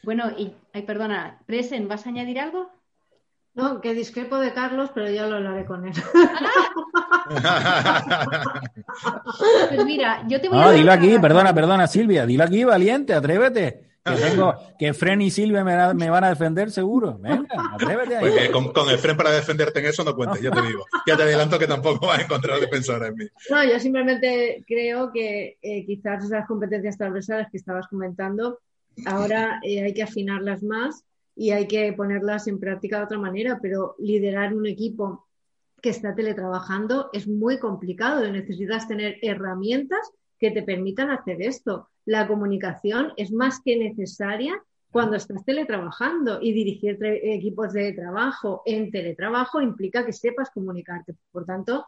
Bueno, 0.03 0.29
y, 0.37 0.53
ay, 0.73 0.83
perdona, 0.83 1.39
Presen, 1.47 1.87
¿vas 1.87 2.05
a 2.05 2.09
añadir 2.09 2.39
algo? 2.39 2.69
No, 3.55 3.81
que 3.81 3.95
discrepo 3.95 4.37
de 4.37 4.53
Carlos, 4.53 4.91
pero 4.93 5.09
ya 5.09 5.25
lo 5.25 5.37
hablaré 5.37 5.65
con 5.65 5.87
él. 5.87 5.93
pues 9.69 9.85
mira, 9.85 10.23
yo 10.27 10.39
te 10.39 10.47
voy 10.47 10.59
no, 10.59 10.65
a. 10.65 10.71
dilo 10.71 10.91
aquí, 10.91 11.17
perdona, 11.19 11.53
perdona, 11.53 11.87
Silvia, 11.87 12.25
dilo 12.25 12.43
aquí, 12.43 12.63
valiente, 12.63 13.13
atrévete. 13.13 13.90
Que 14.03 14.15
tengo, 14.15 14.55
que 14.79 14.95
Fren 14.95 15.21
y 15.21 15.29
Silvia 15.29 15.63
me, 15.63 16.09
van 16.09 16.23
a 16.23 16.29
defender 16.29 16.71
seguro. 16.71 17.19
Venga, 17.19 17.47
atrévete 17.73 18.15
ahí. 18.15 18.29
Porque 18.29 18.51
con, 18.51 18.73
con, 18.73 18.89
el 18.89 18.97
Fren 18.97 19.15
para 19.15 19.29
defenderte 19.29 19.79
en 19.79 19.85
eso 19.85 20.03
no 20.03 20.15
cuentes, 20.15 20.41
ya 20.41 20.49
te 20.49 20.61
digo. 20.63 20.85
Ya 21.05 21.15
te 21.15 21.21
adelanto 21.21 21.59
que 21.59 21.67
tampoco 21.67 22.07
vas 22.07 22.17
a 22.17 22.23
encontrar 22.23 22.59
defensora 22.59 23.07
en 23.07 23.15
mí. 23.15 23.25
No, 23.51 23.63
yo 23.63 23.79
simplemente 23.79 24.63
creo 24.67 25.11
que 25.11 25.59
eh, 25.61 25.85
quizás 25.85 26.25
esas 26.25 26.47
competencias 26.47 26.97
transversales 26.97 27.47
que 27.51 27.57
estabas 27.57 27.87
comentando, 27.87 28.59
ahora 29.05 29.59
eh, 29.63 29.83
hay 29.83 29.93
que 29.93 30.01
afinarlas 30.01 30.63
más 30.63 31.03
y 31.35 31.51
hay 31.51 31.67
que 31.67 31.93
ponerlas 31.93 32.47
en 32.47 32.59
práctica 32.59 32.97
de 32.97 33.03
otra 33.03 33.19
manera, 33.19 33.59
pero 33.61 33.95
liderar 33.99 34.55
un 34.55 34.65
equipo 34.65 35.27
que 35.79 35.89
está 35.89 36.15
teletrabajando 36.15 37.11
es 37.13 37.27
muy 37.27 37.59
complicado. 37.59 38.27
Necesitas 38.31 38.87
tener 38.87 39.17
herramientas 39.21 40.11
que 40.41 40.51
te 40.51 40.63
permitan 40.63 41.11
hacer 41.11 41.41
esto. 41.41 41.87
La 42.03 42.27
comunicación 42.27 43.13
es 43.15 43.31
más 43.31 43.61
que 43.63 43.77
necesaria 43.77 44.61
cuando 44.89 45.15
estás 45.15 45.45
teletrabajando 45.45 46.39
y 46.41 46.51
dirigir 46.51 46.97
equipos 47.01 47.71
de 47.71 47.93
trabajo 47.93 48.63
en 48.65 48.91
teletrabajo 48.91 49.61
implica 49.61 50.03
que 50.03 50.11
sepas 50.11 50.49
comunicarte. 50.49 51.15
Por 51.31 51.45
tanto, 51.45 51.85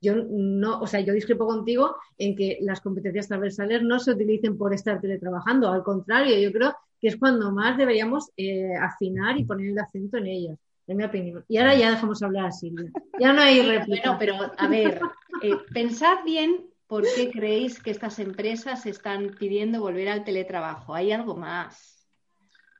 yo 0.00 0.14
no, 0.14 0.80
o 0.80 0.86
sea, 0.86 1.00
yo 1.00 1.14
discrepo 1.14 1.46
contigo 1.46 1.96
en 2.18 2.36
que 2.36 2.58
las 2.60 2.82
competencias 2.82 3.28
transversales 3.28 3.82
no 3.82 3.98
se 3.98 4.12
utilicen 4.12 4.58
por 4.58 4.74
estar 4.74 5.00
teletrabajando. 5.00 5.72
Al 5.72 5.82
contrario, 5.82 6.38
yo 6.38 6.52
creo 6.52 6.76
que 7.00 7.08
es 7.08 7.16
cuando 7.16 7.50
más 7.50 7.78
deberíamos 7.78 8.30
eh, 8.36 8.74
afinar 8.76 9.38
y 9.38 9.44
poner 9.44 9.70
el 9.70 9.78
acento 9.78 10.18
en 10.18 10.26
ellas, 10.26 10.58
en 10.86 10.98
mi 10.98 11.04
opinión. 11.04 11.44
Y 11.48 11.56
ahora 11.56 11.74
ya 11.74 11.90
dejamos 11.90 12.22
hablar 12.22 12.46
a 12.46 12.52
Silvia. 12.52 12.90
Ya 13.18 13.32
no 13.32 13.40
hay 13.40 13.62
réplica. 13.62 14.16
Bueno, 14.16 14.18
pero 14.18 14.34
a 14.56 14.68
ver, 14.68 15.00
eh, 15.42 15.56
pensad 15.72 16.24
bien 16.24 16.70
por 16.90 17.04
qué 17.04 17.30
creéis 17.30 17.80
que 17.80 17.92
estas 17.92 18.18
empresas 18.18 18.84
están 18.84 19.36
pidiendo 19.38 19.80
volver 19.80 20.08
al 20.08 20.24
teletrabajo. 20.24 20.92
Hay 20.92 21.12
algo 21.12 21.36
más. 21.36 22.04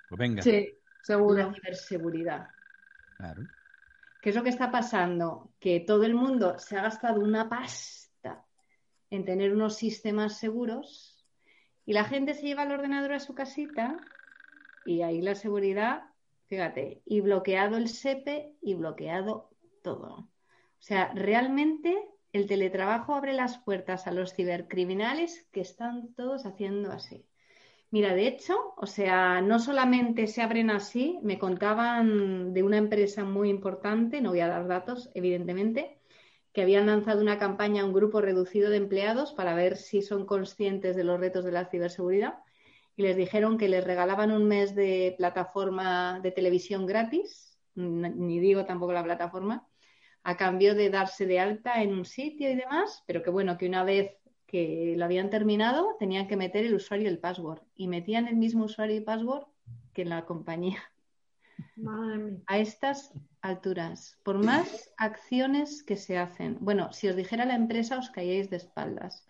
Pues 0.08 0.18
venga. 0.18 0.42
Sí, 0.42 0.76
seguro. 1.00 1.36
La 1.36 1.54
ciberseguridad. 1.54 2.48
Claro. 3.16 3.46
¿Qué 4.20 4.30
es 4.30 4.34
lo 4.34 4.42
que 4.42 4.48
está 4.48 4.72
pasando? 4.72 5.52
Que 5.60 5.78
todo 5.78 6.02
el 6.02 6.14
mundo 6.14 6.58
se 6.58 6.76
ha 6.76 6.82
gastado 6.82 7.20
una 7.20 7.48
pasta 7.48 8.44
en 9.10 9.24
tener 9.24 9.52
unos 9.52 9.76
sistemas 9.76 10.38
seguros 10.38 11.24
y 11.86 11.92
la 11.92 12.02
gente 12.02 12.34
se 12.34 12.42
lleva 12.42 12.64
el 12.64 12.72
ordenador 12.72 13.12
a 13.12 13.20
su 13.20 13.36
casita 13.36 13.96
y 14.86 15.02
ahí 15.02 15.22
la 15.22 15.36
seguridad, 15.36 16.02
fíjate, 16.46 17.00
y 17.06 17.20
bloqueado 17.20 17.76
el 17.76 17.88
SEPE 17.88 18.56
y 18.60 18.74
bloqueado 18.74 19.50
todo. 19.84 20.14
O 20.16 20.82
sea, 20.82 21.12
realmente 21.14 21.96
el 22.32 22.46
teletrabajo 22.46 23.14
abre 23.14 23.32
las 23.32 23.58
puertas 23.58 24.06
a 24.06 24.12
los 24.12 24.34
cibercriminales 24.34 25.46
que 25.52 25.60
están 25.60 26.14
todos 26.14 26.46
haciendo 26.46 26.92
así. 26.92 27.26
Mira, 27.90 28.14
de 28.14 28.28
hecho, 28.28 28.74
o 28.76 28.86
sea, 28.86 29.40
no 29.40 29.58
solamente 29.58 30.26
se 30.28 30.42
abren 30.42 30.70
así, 30.70 31.18
me 31.22 31.38
contaban 31.38 32.52
de 32.54 32.62
una 32.62 32.76
empresa 32.78 33.24
muy 33.24 33.50
importante, 33.50 34.20
no 34.20 34.30
voy 34.30 34.40
a 34.40 34.48
dar 34.48 34.68
datos, 34.68 35.10
evidentemente, 35.14 35.98
que 36.52 36.62
habían 36.62 36.86
lanzado 36.86 37.20
una 37.20 37.38
campaña 37.38 37.82
a 37.82 37.86
un 37.86 37.92
grupo 37.92 38.20
reducido 38.20 38.70
de 38.70 38.76
empleados 38.76 39.32
para 39.32 39.54
ver 39.54 39.76
si 39.76 40.02
son 40.02 40.26
conscientes 40.26 40.96
de 40.96 41.04
los 41.04 41.18
retos 41.18 41.44
de 41.44 41.52
la 41.52 41.66
ciberseguridad 41.66 42.38
y 42.96 43.02
les 43.02 43.16
dijeron 43.16 43.58
que 43.58 43.68
les 43.68 43.84
regalaban 43.84 44.32
un 44.32 44.46
mes 44.46 44.74
de 44.74 45.14
plataforma 45.18 46.20
de 46.22 46.32
televisión 46.32 46.86
gratis 46.86 47.50
ni 47.74 48.40
digo 48.40 48.64
tampoco 48.64 48.92
la 48.92 49.04
plataforma, 49.04 49.66
a 50.22 50.36
cambio 50.36 50.74
de 50.74 50.90
darse 50.90 51.26
de 51.26 51.40
alta 51.40 51.82
en 51.82 51.92
un 51.92 52.04
sitio 52.04 52.50
y 52.50 52.54
demás, 52.54 53.02
pero 53.06 53.22
que 53.22 53.30
bueno, 53.30 53.56
que 53.56 53.66
una 53.66 53.84
vez 53.84 54.16
que 54.46 54.94
lo 54.96 55.04
habían 55.04 55.30
terminado, 55.30 55.96
tenían 55.98 56.26
que 56.26 56.36
meter 56.36 56.64
el 56.64 56.74
usuario 56.74 57.04
y 57.06 57.08
el 57.08 57.18
password. 57.18 57.62
Y 57.76 57.86
metían 57.86 58.26
el 58.26 58.36
mismo 58.36 58.64
usuario 58.64 58.96
y 58.96 59.00
password 59.00 59.46
que 59.94 60.02
en 60.02 60.08
la 60.08 60.26
compañía. 60.26 60.82
A 62.46 62.58
estas 62.58 63.12
alturas, 63.42 64.18
por 64.22 64.38
más 64.44 64.92
acciones 64.96 65.82
que 65.82 65.96
se 65.96 66.18
hacen. 66.18 66.58
Bueno, 66.60 66.92
si 66.92 67.08
os 67.08 67.16
dijera 67.16 67.44
la 67.44 67.54
empresa, 67.54 67.98
os 67.98 68.10
caíais 68.10 68.50
de 68.50 68.56
espaldas. 68.56 69.26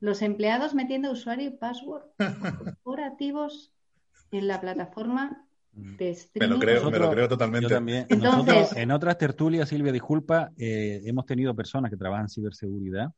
Los 0.00 0.20
empleados 0.20 0.74
metiendo 0.74 1.12
usuario 1.12 1.48
y 1.48 1.56
password 1.56 2.04
corporativos 2.58 3.72
en 4.30 4.48
la 4.48 4.60
plataforma 4.60 5.45
de 5.76 6.10
streaming. 6.10 6.48
Me 6.48 6.54
lo 6.54 6.60
creo, 6.60 6.90
me 6.90 6.98
lo 6.98 7.10
creo 7.10 7.28
totalmente. 7.28 7.68
también. 7.68 8.06
Entonces, 8.08 8.76
en 8.76 8.90
otras 8.90 9.18
tertulias, 9.18 9.68
Silvia, 9.68 9.92
disculpa, 9.92 10.50
eh, 10.56 11.02
hemos 11.04 11.26
tenido 11.26 11.54
personas 11.54 11.90
que 11.90 11.96
trabajan 11.96 12.24
en 12.24 12.28
ciberseguridad 12.28 13.12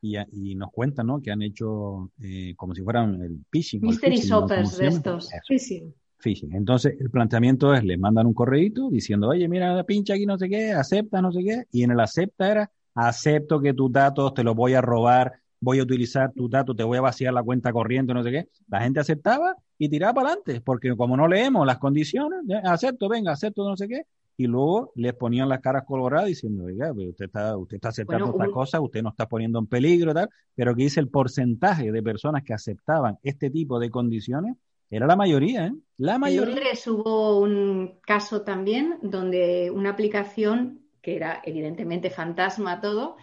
y, 0.00 0.54
nos 0.56 0.70
cuentan 0.70 1.06
¿no? 1.06 1.22
que 1.22 1.30
han 1.30 1.42
hecho 1.42 2.10
eh, 2.20 2.54
como 2.56 2.74
si 2.74 2.82
fueran 2.82 3.22
el 3.22 3.38
phishing. 3.50 3.80
Mystery 3.80 4.16
shoppers 4.16 4.76
de 4.76 4.88
estos. 4.88 5.30
Phishing. 5.46 5.94
Phishing. 6.18 6.54
Entonces, 6.54 6.96
el 7.00 7.10
planteamiento 7.10 7.74
es, 7.74 7.84
le 7.84 7.96
mandan 7.96 8.26
un 8.26 8.34
correíto 8.34 8.90
diciendo, 8.90 9.28
oye, 9.28 9.48
mira, 9.48 9.82
pincha 9.84 10.14
aquí 10.14 10.26
no 10.26 10.38
sé 10.38 10.48
qué, 10.48 10.72
acepta 10.72 11.20
no 11.20 11.32
sé 11.32 11.42
qué, 11.42 11.64
y 11.72 11.82
en 11.82 11.92
el 11.92 12.00
acepta 12.00 12.50
era, 12.50 12.70
acepto 12.94 13.60
que 13.60 13.74
tus 13.74 13.90
datos 13.90 14.34
te 14.34 14.44
los 14.44 14.54
voy 14.54 14.74
a 14.74 14.80
robar, 14.80 15.32
voy 15.62 15.78
a 15.78 15.84
utilizar 15.84 16.32
tus 16.32 16.50
datos, 16.50 16.76
te 16.76 16.82
voy 16.82 16.98
a 16.98 17.00
vaciar 17.00 17.32
la 17.32 17.42
cuenta 17.42 17.72
corriente, 17.72 18.12
no 18.12 18.24
sé 18.24 18.32
qué. 18.32 18.48
La 18.68 18.80
gente 18.80 18.98
aceptaba 18.98 19.54
y 19.78 19.88
tiraba 19.88 20.12
para 20.12 20.28
adelante, 20.30 20.60
porque 20.60 20.94
como 20.96 21.16
no 21.16 21.28
leemos 21.28 21.64
las 21.64 21.78
condiciones, 21.78 22.40
acepto, 22.64 23.08
venga, 23.08 23.30
acepto, 23.30 23.66
no 23.66 23.76
sé 23.76 23.86
qué, 23.86 24.02
y 24.36 24.48
luego 24.48 24.90
les 24.96 25.14
ponían 25.14 25.48
las 25.48 25.60
caras 25.60 25.84
coloradas 25.86 26.26
diciendo, 26.26 26.64
oiga, 26.64 26.90
usted 26.90 27.26
está, 27.26 27.56
usted 27.56 27.76
está 27.76 27.90
aceptando 27.90 28.30
otra 28.30 28.50
cosa, 28.50 28.80
usted 28.80 29.02
no 29.02 29.10
está 29.10 29.28
poniendo 29.28 29.60
en 29.60 29.66
peligro, 29.66 30.12
tal, 30.12 30.28
pero 30.52 30.74
que 30.74 30.82
dice 30.82 30.98
el 30.98 31.08
porcentaje 31.08 31.92
de 31.92 32.02
personas 32.02 32.42
que 32.42 32.54
aceptaban 32.54 33.18
este 33.22 33.48
tipo 33.48 33.78
de 33.78 33.88
condiciones, 33.88 34.56
era 34.90 35.06
la 35.06 35.14
mayoría, 35.14 35.66
¿eh? 35.66 35.72
La 35.96 36.18
mayoría. 36.18 36.50
En 36.50 36.56
Londres 36.56 36.86
hubo 36.88 37.38
un 37.38 38.00
caso 38.04 38.42
también 38.42 38.98
donde 39.00 39.70
una 39.70 39.90
aplicación 39.90 40.80
que 41.00 41.16
era 41.16 41.40
evidentemente 41.44 42.10
fantasma 42.10 42.80
todo, 42.80 43.16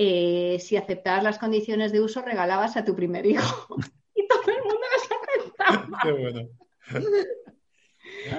eh, 0.00 0.60
si 0.60 0.76
aceptabas 0.76 1.24
las 1.24 1.38
condiciones 1.40 1.90
de 1.90 2.00
uso 2.00 2.22
regalabas 2.22 2.76
a 2.76 2.84
tu 2.84 2.94
primer 2.94 3.26
hijo. 3.26 3.76
y 4.14 4.28
todo 4.28 4.42
el 4.46 4.62
mundo 4.62 4.86
las 4.92 5.74
aceptaba. 5.74 5.98
Qué 6.04 6.12
bueno. 6.12 6.48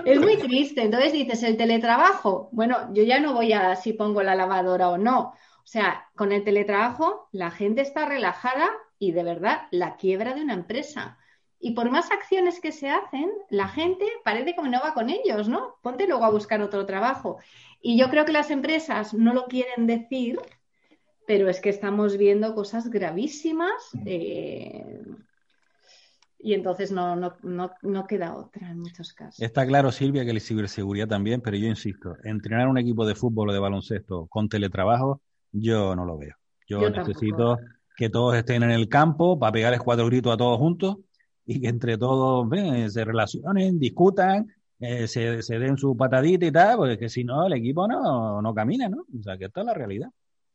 Es 0.06 0.20
muy 0.22 0.38
triste. 0.38 0.84
Entonces 0.84 1.12
dices, 1.12 1.44
el 1.44 1.58
teletrabajo, 1.58 2.48
bueno, 2.54 2.94
yo 2.94 3.04
ya 3.04 3.20
no 3.20 3.34
voy 3.34 3.51
a 3.51 3.75
si 3.75 3.92
pongo 3.92 4.24
la 4.24 4.36
lavadora 4.36 4.88
o 4.88 4.98
no. 4.98 5.20
O 5.20 5.66
sea, 5.66 6.10
con 6.16 6.32
el 6.32 6.46
teletrabajo 6.46 7.28
la 7.34 7.51
gente 7.51 7.82
está 7.82 8.06
relajada 8.06 8.70
y 8.98 9.12
de 9.12 9.24
verdad 9.24 9.63
la 9.72 9.98
quiebra 9.98 10.36
de 10.36 10.44
una 10.44 10.54
empresa. 10.54 11.18
Y 11.60 11.72
por 11.72 11.92
más 11.92 12.10
acciones 12.10 12.62
que 12.62 12.72
se 12.72 12.89
hacen, 12.89 13.30
la 13.50 13.68
gente 13.68 14.06
parece 14.24 14.56
como 14.56 14.70
no 14.70 14.80
va 14.80 14.94
con 14.94 15.10
ellos, 15.10 15.50
¿no? 15.50 15.75
Ponte 15.82 16.08
luego 16.08 16.24
a 16.24 16.32
buscar 16.32 16.62
otro 16.62 16.86
trabajo. 16.86 17.38
Y 17.82 18.00
yo 18.00 18.10
creo 18.10 18.24
que 18.24 18.32
las 18.32 18.50
empresas 18.50 19.13
no 19.13 19.34
lo 19.34 19.48
quieren 19.48 19.88
decir, 19.88 20.39
pero 21.29 21.48
es 21.48 21.62
que 21.62 21.69
estamos 21.69 22.17
viendo 22.17 22.55
cosas 22.55 22.89
gravísimas. 22.89 23.91
Eh, 24.03 25.00
y 26.39 26.55
entonces 26.55 26.91
no, 26.91 27.15
no, 27.15 27.36
no, 27.43 27.69
no, 27.83 28.07
queda 28.07 28.36
otra 28.36 28.71
en 28.71 28.79
muchos 28.79 29.13
casos. 29.13 29.39
Está 29.39 29.67
claro, 29.67 29.91
Silvia, 29.91 30.25
que 30.25 30.33
la 30.33 30.39
ciberseguridad 30.39 31.07
también, 31.07 31.41
pero 31.41 31.55
yo 31.55 31.67
insisto, 31.67 32.15
entrenar 32.24 32.67
un 32.67 32.79
equipo 32.79 33.05
de 33.05 33.13
fútbol 33.13 33.50
o 33.50 33.53
de 33.53 33.59
baloncesto 33.59 34.25
con 34.25 34.50
teletrabajo, 34.50 35.21
yo 35.51 35.95
no 35.95 36.03
lo 36.03 36.17
veo. 36.17 36.33
Yo, 36.67 36.89
necesito 36.89 37.59
que 37.95 38.09
todos 38.09 38.36
estén 38.36 38.63
en 38.63 38.71
el 38.71 38.89
campo 38.89 39.38
para 39.38 39.51
pegarles 39.51 39.81
cuatro 39.81 40.07
gritos 40.07 40.33
a 40.33 40.37
todos 40.37 40.57
juntos 40.57 40.98
y 41.46 41.61
que 41.61 41.68
entre 41.68 42.00
todos 42.00 42.48
se 42.92 43.05
relacionen, 43.05 43.77
discutan, 43.77 44.48
eh, 44.79 45.07
se, 45.07 45.44
se, 45.44 45.59
den 45.59 45.77
su 45.77 45.96
patadita 45.96 46.48
y 46.48 46.51
tal, 46.51 46.77
porque 46.77 47.07
si 47.07 47.24
no, 47.24 47.46
el 47.46 47.53
equipo 47.53 47.87
no, 47.87 48.42
no 48.42 48.53
camina, 48.55 48.89
¿no? 48.89 49.05
O 49.15 49.22
sea, 49.22 49.37
que 49.37 49.46
esta 49.46 49.59
es 49.59 49.68
la 49.68 49.75
realidad. 49.75 50.09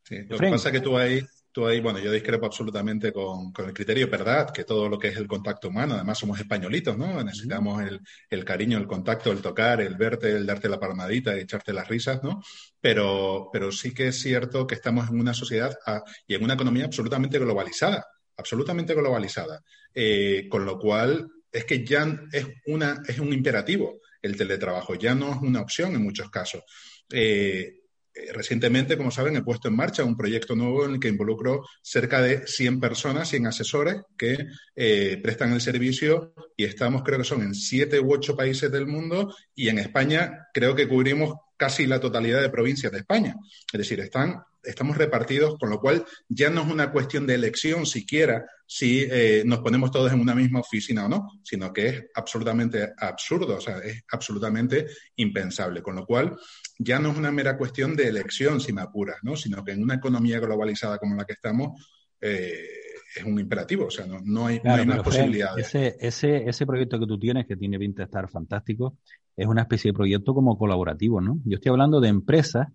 Sí, 0.04 0.16
lo 0.28 0.38
que 0.38 0.50
pasa 0.50 0.68
es 0.68 0.72
que 0.72 0.80
tú 0.80 0.96
ahí 0.96 1.24
tú 1.54 1.68
ahí, 1.68 1.80
bueno, 1.80 2.00
yo 2.00 2.10
discrepo 2.10 2.46
absolutamente 2.46 3.12
con, 3.12 3.52
con, 3.52 3.66
el 3.66 3.72
criterio, 3.72 4.10
¿verdad? 4.10 4.50
Que 4.52 4.64
todo 4.64 4.88
lo 4.88 4.98
que 4.98 5.08
es 5.08 5.16
el 5.16 5.28
contacto 5.28 5.68
humano, 5.68 5.94
además 5.94 6.18
somos 6.18 6.40
españolitos, 6.40 6.98
¿no? 6.98 7.22
Necesitamos 7.22 7.80
el, 7.80 8.00
el, 8.28 8.44
cariño, 8.44 8.76
el 8.76 8.88
contacto, 8.88 9.30
el 9.30 9.40
tocar, 9.40 9.80
el 9.80 9.94
verte, 9.94 10.32
el 10.32 10.46
darte 10.46 10.68
la 10.68 10.80
palmadita 10.80 11.36
echarte 11.36 11.72
las 11.72 11.86
risas, 11.86 12.24
¿no? 12.24 12.42
Pero, 12.80 13.50
pero 13.52 13.70
sí 13.70 13.94
que 13.94 14.08
es 14.08 14.18
cierto 14.18 14.66
que 14.66 14.74
estamos 14.74 15.08
en 15.08 15.20
una 15.20 15.32
sociedad 15.32 15.78
ah, 15.86 16.02
y 16.26 16.34
en 16.34 16.42
una 16.42 16.54
economía 16.54 16.86
absolutamente 16.86 17.38
globalizada, 17.38 18.04
absolutamente 18.36 18.92
globalizada. 18.92 19.62
Eh, 19.94 20.48
con 20.50 20.64
lo 20.64 20.76
cual, 20.76 21.30
es 21.52 21.64
que 21.64 21.84
ya 21.84 22.20
es, 22.32 22.48
una, 22.66 23.00
es 23.06 23.20
un 23.20 23.32
imperativo 23.32 24.00
el 24.20 24.36
teletrabajo, 24.36 24.96
ya 24.96 25.14
no 25.14 25.30
es 25.30 25.38
una 25.40 25.60
opción 25.60 25.94
en 25.94 26.02
muchos 26.02 26.30
casos. 26.30 26.64
Eh, 27.12 27.83
recientemente, 28.32 28.96
como 28.96 29.10
saben, 29.10 29.36
he 29.36 29.42
puesto 29.42 29.68
en 29.68 29.76
marcha 29.76 30.04
un 30.04 30.16
proyecto 30.16 30.54
nuevo 30.54 30.84
en 30.84 30.92
el 30.92 31.00
que 31.00 31.08
involucro 31.08 31.64
cerca 31.82 32.22
de 32.22 32.46
100 32.46 32.80
personas, 32.80 33.28
100 33.28 33.46
asesores 33.46 33.96
que 34.16 34.46
eh, 34.76 35.20
prestan 35.22 35.52
el 35.52 35.60
servicio 35.60 36.32
y 36.56 36.64
estamos, 36.64 37.02
creo 37.02 37.18
que 37.18 37.24
son 37.24 37.42
en 37.42 37.54
7 37.54 38.00
u 38.00 38.12
8 38.12 38.36
países 38.36 38.70
del 38.70 38.86
mundo 38.86 39.34
y 39.54 39.68
en 39.68 39.78
España 39.78 40.48
creo 40.52 40.74
que 40.74 40.88
cubrimos 40.88 41.34
casi 41.56 41.86
la 41.86 42.00
totalidad 42.00 42.40
de 42.40 42.50
provincias 42.50 42.92
de 42.92 42.98
España. 42.98 43.36
Es 43.72 43.78
decir, 43.78 44.00
están, 44.00 44.42
estamos 44.62 44.96
repartidos, 44.96 45.56
con 45.58 45.70
lo 45.70 45.80
cual 45.80 46.04
ya 46.28 46.50
no 46.50 46.62
es 46.62 46.68
una 46.68 46.90
cuestión 46.90 47.26
de 47.26 47.34
elección 47.34 47.86
siquiera 47.86 48.46
si 48.66 49.06
eh, 49.10 49.42
nos 49.44 49.60
ponemos 49.60 49.90
todos 49.90 50.12
en 50.12 50.20
una 50.20 50.34
misma 50.34 50.60
oficina 50.60 51.06
o 51.06 51.08
no, 51.08 51.40
sino 51.42 51.72
que 51.72 51.86
es 51.86 52.04
absolutamente 52.14 52.92
absurdo, 52.96 53.56
o 53.56 53.60
sea, 53.60 53.78
es 53.78 54.02
absolutamente 54.10 54.86
impensable. 55.16 55.82
Con 55.82 55.96
lo 55.96 56.06
cual, 56.06 56.36
ya 56.78 56.98
no 56.98 57.10
es 57.10 57.16
una 57.16 57.30
mera 57.30 57.56
cuestión 57.56 57.94
de 57.94 58.08
elección, 58.08 58.60
si 58.60 58.72
me 58.72 58.82
apuras, 58.82 59.18
¿no? 59.22 59.36
sino 59.36 59.62
que 59.64 59.72
en 59.72 59.82
una 59.82 59.94
economía 59.94 60.40
globalizada 60.40 60.98
como 60.98 61.14
la 61.14 61.24
que 61.24 61.34
estamos, 61.34 61.80
eh, 62.20 62.83
es 63.14 63.24
un 63.24 63.38
imperativo, 63.38 63.86
o 63.86 63.90
sea, 63.90 64.06
no, 64.06 64.46
hay, 64.46 64.60
más 64.62 65.02
posibilidades. 65.02 65.66
Ese, 65.66 65.96
ese, 66.00 66.48
ese 66.48 66.66
proyecto 66.66 66.98
que 66.98 67.06
tú 67.06 67.18
tienes, 67.18 67.46
que 67.46 67.56
tiene 67.56 67.78
pinta 67.78 68.02
de 68.02 68.06
estar 68.06 68.28
fantástico, 68.28 68.98
es 69.36 69.46
una 69.46 69.62
especie 69.62 69.90
de 69.90 69.94
proyecto 69.94 70.34
como 70.34 70.58
colaborativo, 70.58 71.20
¿no? 71.20 71.38
Yo 71.44 71.56
estoy 71.56 71.70
hablando 71.70 72.00
de 72.00 72.08
empresas 72.08 72.68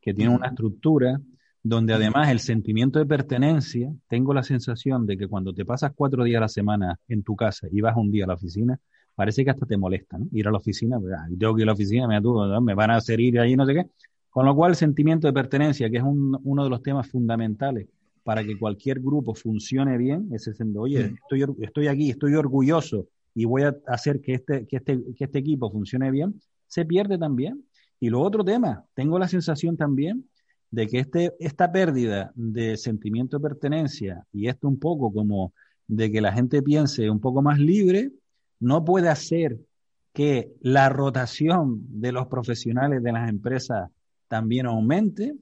que 0.00 0.14
tienen 0.14 0.34
una 0.34 0.48
estructura 0.48 1.20
donde 1.62 1.94
además 1.94 2.30
el 2.30 2.40
sentimiento 2.40 2.98
de 2.98 3.06
pertenencia, 3.06 3.92
tengo 4.08 4.34
la 4.34 4.42
sensación 4.42 5.06
de 5.06 5.16
que 5.16 5.28
cuando 5.28 5.54
te 5.54 5.64
pasas 5.64 5.92
cuatro 5.94 6.24
días 6.24 6.38
a 6.38 6.42
la 6.42 6.48
semana 6.48 6.98
en 7.06 7.22
tu 7.22 7.36
casa 7.36 7.68
y 7.70 7.80
vas 7.80 7.96
un 7.96 8.10
día 8.10 8.24
a 8.24 8.28
la 8.28 8.34
oficina, 8.34 8.80
parece 9.14 9.44
que 9.44 9.50
hasta 9.50 9.66
te 9.66 9.76
molesta, 9.76 10.18
¿no? 10.18 10.26
Ir 10.32 10.48
a 10.48 10.50
la 10.50 10.56
oficina, 10.56 10.98
pues, 10.98 11.14
tengo 11.38 11.54
que 11.54 11.62
ir 11.62 11.66
a 11.66 11.70
la 11.70 11.74
oficina, 11.74 12.08
me, 12.08 12.20
me 12.62 12.74
van 12.74 12.90
a 12.90 12.96
hacer 12.96 13.20
ir 13.20 13.38
ahí, 13.38 13.54
no 13.56 13.66
sé 13.66 13.74
qué. 13.74 13.86
Con 14.30 14.46
lo 14.46 14.56
cual, 14.56 14.70
el 14.70 14.76
sentimiento 14.76 15.26
de 15.26 15.34
pertenencia, 15.34 15.90
que 15.90 15.98
es 15.98 16.02
uno 16.02 16.64
de 16.64 16.70
los 16.70 16.82
temas 16.82 17.06
fundamentales 17.06 17.86
para 18.22 18.44
que 18.44 18.58
cualquier 18.58 19.00
grupo 19.00 19.34
funcione 19.34 19.98
bien, 19.98 20.28
es 20.32 20.44
diciendo, 20.44 20.82
oye, 20.82 21.14
estoy, 21.22 21.44
estoy 21.60 21.86
aquí, 21.88 22.10
estoy 22.10 22.34
orgulloso 22.34 23.08
y 23.34 23.44
voy 23.44 23.62
a 23.62 23.76
hacer 23.86 24.20
que 24.20 24.34
este, 24.34 24.66
que, 24.66 24.76
este, 24.76 25.02
que 25.16 25.24
este 25.24 25.38
equipo 25.38 25.70
funcione 25.70 26.10
bien, 26.10 26.40
se 26.66 26.84
pierde 26.84 27.18
también. 27.18 27.64
Y 27.98 28.10
lo 28.10 28.20
otro 28.20 28.44
tema, 28.44 28.84
tengo 28.94 29.18
la 29.18 29.28
sensación 29.28 29.76
también 29.76 30.28
de 30.70 30.86
que 30.86 31.00
este, 31.00 31.34
esta 31.38 31.70
pérdida 31.70 32.32
de 32.34 32.76
sentimiento 32.76 33.38
de 33.38 33.42
pertenencia 33.42 34.26
y 34.32 34.48
esto 34.48 34.68
un 34.68 34.78
poco 34.78 35.12
como 35.12 35.52
de 35.86 36.10
que 36.10 36.20
la 36.20 36.32
gente 36.32 36.62
piense 36.62 37.10
un 37.10 37.20
poco 37.20 37.42
más 37.42 37.58
libre, 37.58 38.10
no 38.58 38.84
puede 38.84 39.08
hacer 39.08 39.58
que 40.12 40.52
la 40.60 40.88
rotación 40.88 41.84
de 41.88 42.12
los 42.12 42.26
profesionales 42.26 43.02
de 43.02 43.12
las 43.12 43.28
empresas 43.28 43.90
también 44.28 44.66
aumente, 44.66 45.34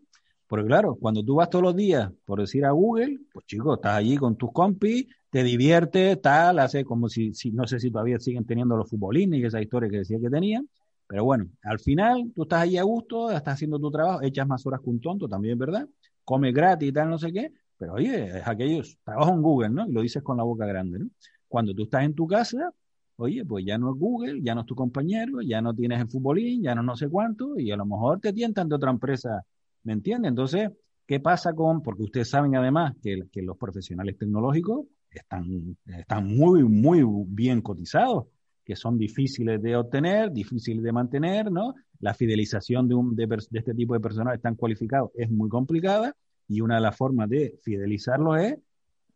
porque 0.50 0.66
claro, 0.66 0.96
cuando 0.96 1.24
tú 1.24 1.36
vas 1.36 1.48
todos 1.48 1.62
los 1.62 1.76
días, 1.76 2.10
por 2.24 2.40
decir 2.40 2.64
a 2.64 2.72
Google, 2.72 3.20
pues 3.32 3.46
chicos, 3.46 3.76
estás 3.76 3.92
allí 3.94 4.16
con 4.16 4.34
tus 4.34 4.50
compis, 4.52 5.06
te 5.30 5.44
diviertes, 5.44 6.20
tal, 6.20 6.58
hace 6.58 6.84
como 6.84 7.08
si, 7.08 7.32
si, 7.34 7.52
no 7.52 7.68
sé 7.68 7.78
si 7.78 7.92
todavía 7.92 8.18
siguen 8.18 8.44
teniendo 8.44 8.76
los 8.76 8.90
futbolines 8.90 9.38
y 9.38 9.44
esa 9.44 9.62
historia 9.62 9.88
que 9.88 9.98
decía 9.98 10.18
que 10.20 10.28
tenían, 10.28 10.68
pero 11.06 11.24
bueno, 11.24 11.46
al 11.62 11.78
final 11.78 12.32
tú 12.34 12.42
estás 12.42 12.62
allí 12.62 12.78
a 12.78 12.82
gusto, 12.82 13.30
estás 13.30 13.54
haciendo 13.54 13.78
tu 13.78 13.92
trabajo, 13.92 14.22
echas 14.22 14.44
más 14.44 14.66
horas 14.66 14.80
que 14.80 14.90
un 14.90 15.00
tonto, 15.00 15.28
también 15.28 15.56
verdad, 15.56 15.88
comes 16.24 16.52
gratis 16.52 16.88
y 16.88 16.92
tal, 16.92 17.10
no 17.10 17.18
sé 17.18 17.32
qué, 17.32 17.52
pero 17.78 17.92
oye, 17.92 18.38
es 18.38 18.42
aquellos, 18.44 18.98
trabajo 19.04 19.32
en 19.32 19.42
Google, 19.42 19.70
¿no? 19.70 19.86
Y 19.86 19.92
lo 19.92 20.02
dices 20.02 20.20
con 20.20 20.36
la 20.36 20.42
boca 20.42 20.66
grande, 20.66 20.98
¿no? 20.98 21.10
Cuando 21.46 21.72
tú 21.74 21.84
estás 21.84 22.02
en 22.02 22.14
tu 22.14 22.26
casa, 22.26 22.72
oye, 23.14 23.44
pues 23.44 23.64
ya 23.64 23.78
no 23.78 23.92
es 23.92 24.00
Google, 24.00 24.42
ya 24.42 24.56
no 24.56 24.62
es 24.62 24.66
tu 24.66 24.74
compañero, 24.74 25.42
ya 25.42 25.62
no 25.62 25.72
tienes 25.72 26.00
el 26.00 26.08
futbolín, 26.08 26.60
ya 26.64 26.74
no 26.74 26.82
no 26.82 26.96
sé 26.96 27.08
cuánto, 27.08 27.56
y 27.56 27.70
a 27.70 27.76
lo 27.76 27.86
mejor 27.86 28.18
te 28.18 28.32
tientan 28.32 28.68
de 28.68 28.74
otra 28.74 28.90
empresa, 28.90 29.44
¿me 29.84 29.92
entiendes? 29.92 30.30
Entonces, 30.30 30.70
¿qué 31.06 31.20
pasa 31.20 31.52
con, 31.54 31.82
porque 31.82 32.04
ustedes 32.04 32.30
saben 32.30 32.56
además 32.56 32.94
que, 33.02 33.24
los 33.42 33.56
profesionales 33.56 34.16
tecnológicos 34.18 34.86
están, 35.10 35.76
están 35.86 36.26
muy, 36.26 36.62
muy 36.62 37.02
bien 37.26 37.60
cotizados, 37.60 38.26
que 38.64 38.76
son 38.76 38.96
difíciles 38.98 39.60
de 39.60 39.76
obtener, 39.76 40.30
difíciles 40.30 40.82
de 40.82 40.92
mantener, 40.92 41.50
¿no? 41.50 41.74
La 41.98 42.14
fidelización 42.14 42.88
de, 42.88 42.94
un, 42.94 43.16
de, 43.16 43.28
este 43.52 43.74
tipo 43.74 43.94
de 43.94 44.00
personas 44.00 44.40
tan 44.40 44.54
cualificados 44.54 45.10
es 45.14 45.30
muy 45.30 45.48
complicada 45.48 46.14
y 46.46 46.60
una 46.60 46.76
de 46.76 46.80
las 46.82 46.96
formas 46.96 47.28
de 47.28 47.58
fidelizarlos 47.62 48.40
es 48.40 48.58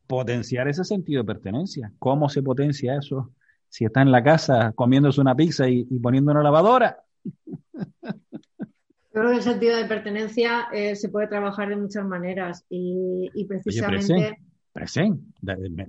potenciar 0.07 0.68
ese 0.68 0.85
sentido 0.85 1.22
de 1.22 1.27
pertenencia. 1.27 1.92
¿Cómo 1.98 2.29
se 2.29 2.42
potencia 2.42 2.96
eso? 2.96 3.33
Si 3.68 3.85
está 3.85 4.03
en 4.03 4.12
la 4.12 4.22
casa 4.22 4.72
comiéndose 4.72 5.20
una 5.20 5.35
pizza 5.35 5.68
y, 5.68 5.87
y 5.88 5.98
poniendo 5.98 6.33
una 6.33 6.42
lavadora. 6.42 6.98
Yo 9.14 9.20
creo 9.20 9.31
que 9.31 9.37
el 9.37 9.42
sentido 9.42 9.77
de 9.77 9.85
pertenencia 9.85 10.66
eh, 10.72 10.96
se 10.96 11.09
puede 11.09 11.29
trabajar 11.29 11.68
de 11.68 11.77
muchas 11.77 12.05
maneras 12.05 12.64
y, 12.68 13.31
y 13.33 13.44
precisamente... 13.44 14.38
Presen, 14.72 15.33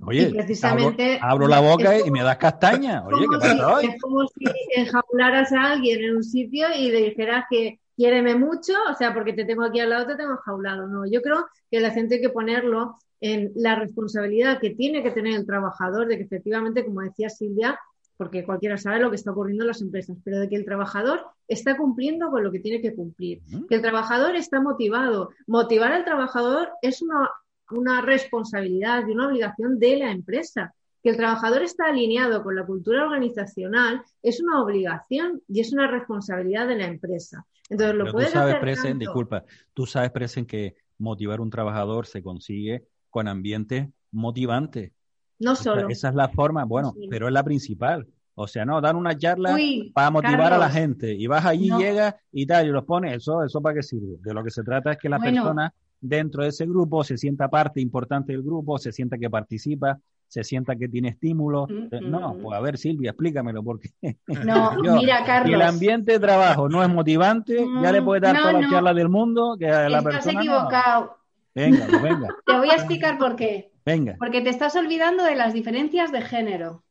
oye, 0.02 0.30
precisamente, 0.30 1.18
abro, 1.20 1.46
abro, 1.46 1.48
la 1.48 1.58
boca 1.60 1.98
y 1.98 2.08
me 2.08 2.22
das 2.22 2.36
castaña. 2.36 3.04
Oye, 3.04 3.26
¿qué 3.28 3.38
pasa 3.40 3.74
hoy? 3.74 3.86
Es 3.86 4.00
como 4.00 4.20
si 4.28 4.44
enjaularas 4.76 5.52
a 5.52 5.72
alguien 5.72 6.04
en 6.04 6.14
un 6.14 6.22
sitio 6.22 6.68
y 6.78 6.92
le 6.92 7.00
dijeras 7.00 7.46
que 7.50 7.80
quiéreme 7.96 8.36
mucho, 8.36 8.74
o 8.88 8.94
sea, 8.94 9.12
porque 9.12 9.32
te 9.32 9.44
tengo 9.44 9.64
aquí 9.64 9.80
al 9.80 9.90
lado, 9.90 10.06
te 10.06 10.14
tengo 10.14 10.34
enjaulado. 10.34 10.86
No, 10.86 11.04
yo 11.04 11.20
creo 11.20 11.46
que 11.68 11.80
la 11.80 11.90
gente 11.90 12.14
hay 12.14 12.20
que 12.20 12.28
ponerlo 12.28 12.96
en 13.20 13.50
la 13.56 13.74
responsabilidad 13.74 14.60
que 14.60 14.70
tiene 14.70 15.02
que 15.02 15.10
tener 15.10 15.34
el 15.34 15.46
trabajador 15.46 16.06
de 16.06 16.18
que 16.18 16.22
efectivamente, 16.22 16.84
como 16.84 17.00
decía 17.00 17.28
Silvia, 17.28 17.80
porque 18.16 18.44
cualquiera 18.44 18.78
sabe 18.78 19.00
lo 19.00 19.10
que 19.10 19.16
está 19.16 19.32
ocurriendo 19.32 19.64
en 19.64 19.68
las 19.68 19.82
empresas, 19.82 20.16
pero 20.24 20.40
de 20.40 20.48
que 20.48 20.56
el 20.56 20.64
trabajador 20.64 21.26
está 21.48 21.76
cumpliendo 21.76 22.30
con 22.30 22.42
lo 22.42 22.50
que 22.50 22.60
tiene 22.60 22.80
que 22.80 22.94
cumplir, 22.94 23.42
que 23.68 23.74
el 23.74 23.82
trabajador 23.82 24.36
está 24.36 24.60
motivado. 24.60 25.30
Motivar 25.46 25.92
al 25.92 26.04
trabajador 26.04 26.70
es 26.82 27.02
una, 27.02 27.30
una 27.70 28.00
responsabilidad 28.00 29.06
y 29.06 29.12
una 29.12 29.28
obligación 29.28 29.78
de 29.78 29.96
la 29.96 30.10
empresa. 30.10 30.74
Que 31.02 31.10
el 31.10 31.16
trabajador 31.16 31.62
está 31.62 31.86
alineado 31.86 32.42
con 32.42 32.56
la 32.56 32.66
cultura 32.66 33.04
organizacional 33.04 34.02
es 34.22 34.40
una 34.40 34.60
obligación 34.60 35.40
y 35.46 35.60
es 35.60 35.72
una 35.72 35.86
responsabilidad 35.86 36.66
de 36.66 36.76
la 36.76 36.86
empresa. 36.86 37.46
Entonces, 37.68 37.94
lo 37.96 38.10
puedes 38.10 38.32
tú 38.32 38.38
sabes, 38.38 38.56
Presen, 38.56 38.98
disculpa, 38.98 39.44
tú 39.72 39.86
sabes, 39.86 40.10
Presen, 40.10 40.46
que 40.46 40.74
motivar 40.98 41.38
a 41.38 41.42
un 41.42 41.50
trabajador 41.50 42.06
se 42.06 42.22
consigue 42.22 42.88
con 43.10 43.28
ambiente 43.28 43.92
motivante. 44.10 44.94
No 45.38 45.54
solo. 45.54 45.88
Esa, 45.88 46.08
es 46.08 46.14
la 46.14 46.28
forma, 46.28 46.64
bueno, 46.64 46.94
pero 47.10 47.26
es 47.26 47.32
la 47.32 47.42
principal. 47.42 48.06
O 48.38 48.46
sea, 48.46 48.66
no, 48.66 48.80
dan 48.82 48.96
una 48.96 49.16
charla 49.16 49.56
para 49.94 50.10
motivar 50.10 50.52
a 50.52 50.58
la 50.58 50.68
gente. 50.68 51.14
Y 51.14 51.26
vas 51.26 51.44
allí, 51.46 51.70
llegas 51.78 52.14
y 52.32 52.46
tal, 52.46 52.66
y 52.66 52.70
los 52.70 52.84
pones, 52.84 53.16
eso, 53.16 53.42
eso 53.42 53.62
para 53.62 53.76
qué 53.76 53.82
sirve. 53.82 54.18
De 54.20 54.34
lo 54.34 54.44
que 54.44 54.50
se 54.50 54.62
trata 54.62 54.92
es 54.92 54.98
que 54.98 55.08
la 55.08 55.18
persona 55.18 55.72
dentro 56.00 56.42
de 56.42 56.50
ese 56.50 56.66
grupo 56.66 57.02
se 57.02 57.16
sienta 57.16 57.48
parte 57.48 57.80
importante 57.80 58.32
del 58.32 58.42
grupo, 58.42 58.78
se 58.78 58.92
sienta 58.92 59.16
que 59.16 59.30
participa, 59.30 59.98
se 60.28 60.44
sienta 60.44 60.76
que 60.76 60.88
tiene 60.88 61.08
estímulo. 61.08 61.66
No, 62.02 62.36
pues 62.42 62.58
a 62.58 62.60
ver, 62.60 62.76
Silvia, 62.76 63.10
explícamelo, 63.10 63.62
porque. 63.62 63.90
No, 64.44 64.72
mira, 64.82 65.24
Carlos. 65.24 65.48
Si 65.48 65.54
el 65.54 65.62
ambiente 65.62 66.12
de 66.12 66.20
trabajo 66.20 66.68
no 66.68 66.82
es 66.82 66.88
motivante, 66.90 67.66
ya 67.82 67.90
le 67.90 68.02
puedes 68.02 68.22
dar 68.22 68.36
toda 68.36 68.52
la 68.52 68.68
charla 68.68 68.92
del 68.94 69.08
mundo 69.08 69.56
que 69.58 69.66
la 69.66 69.98
Estás 69.98 70.26
equivocado. 70.26 71.16
Venga, 71.54 71.86
pues 71.88 72.02
venga. 72.02 72.28
Te 72.44 72.58
voy 72.58 72.68
a 72.68 72.74
explicar 72.74 73.16
por 73.16 73.34
qué. 73.34 73.72
Venga. 73.86 74.16
Porque 74.18 74.40
te 74.40 74.50
estás 74.50 74.74
olvidando 74.74 75.22
de 75.22 75.36
las 75.36 75.54
diferencias 75.54 76.10
de 76.10 76.20
género. 76.20 76.84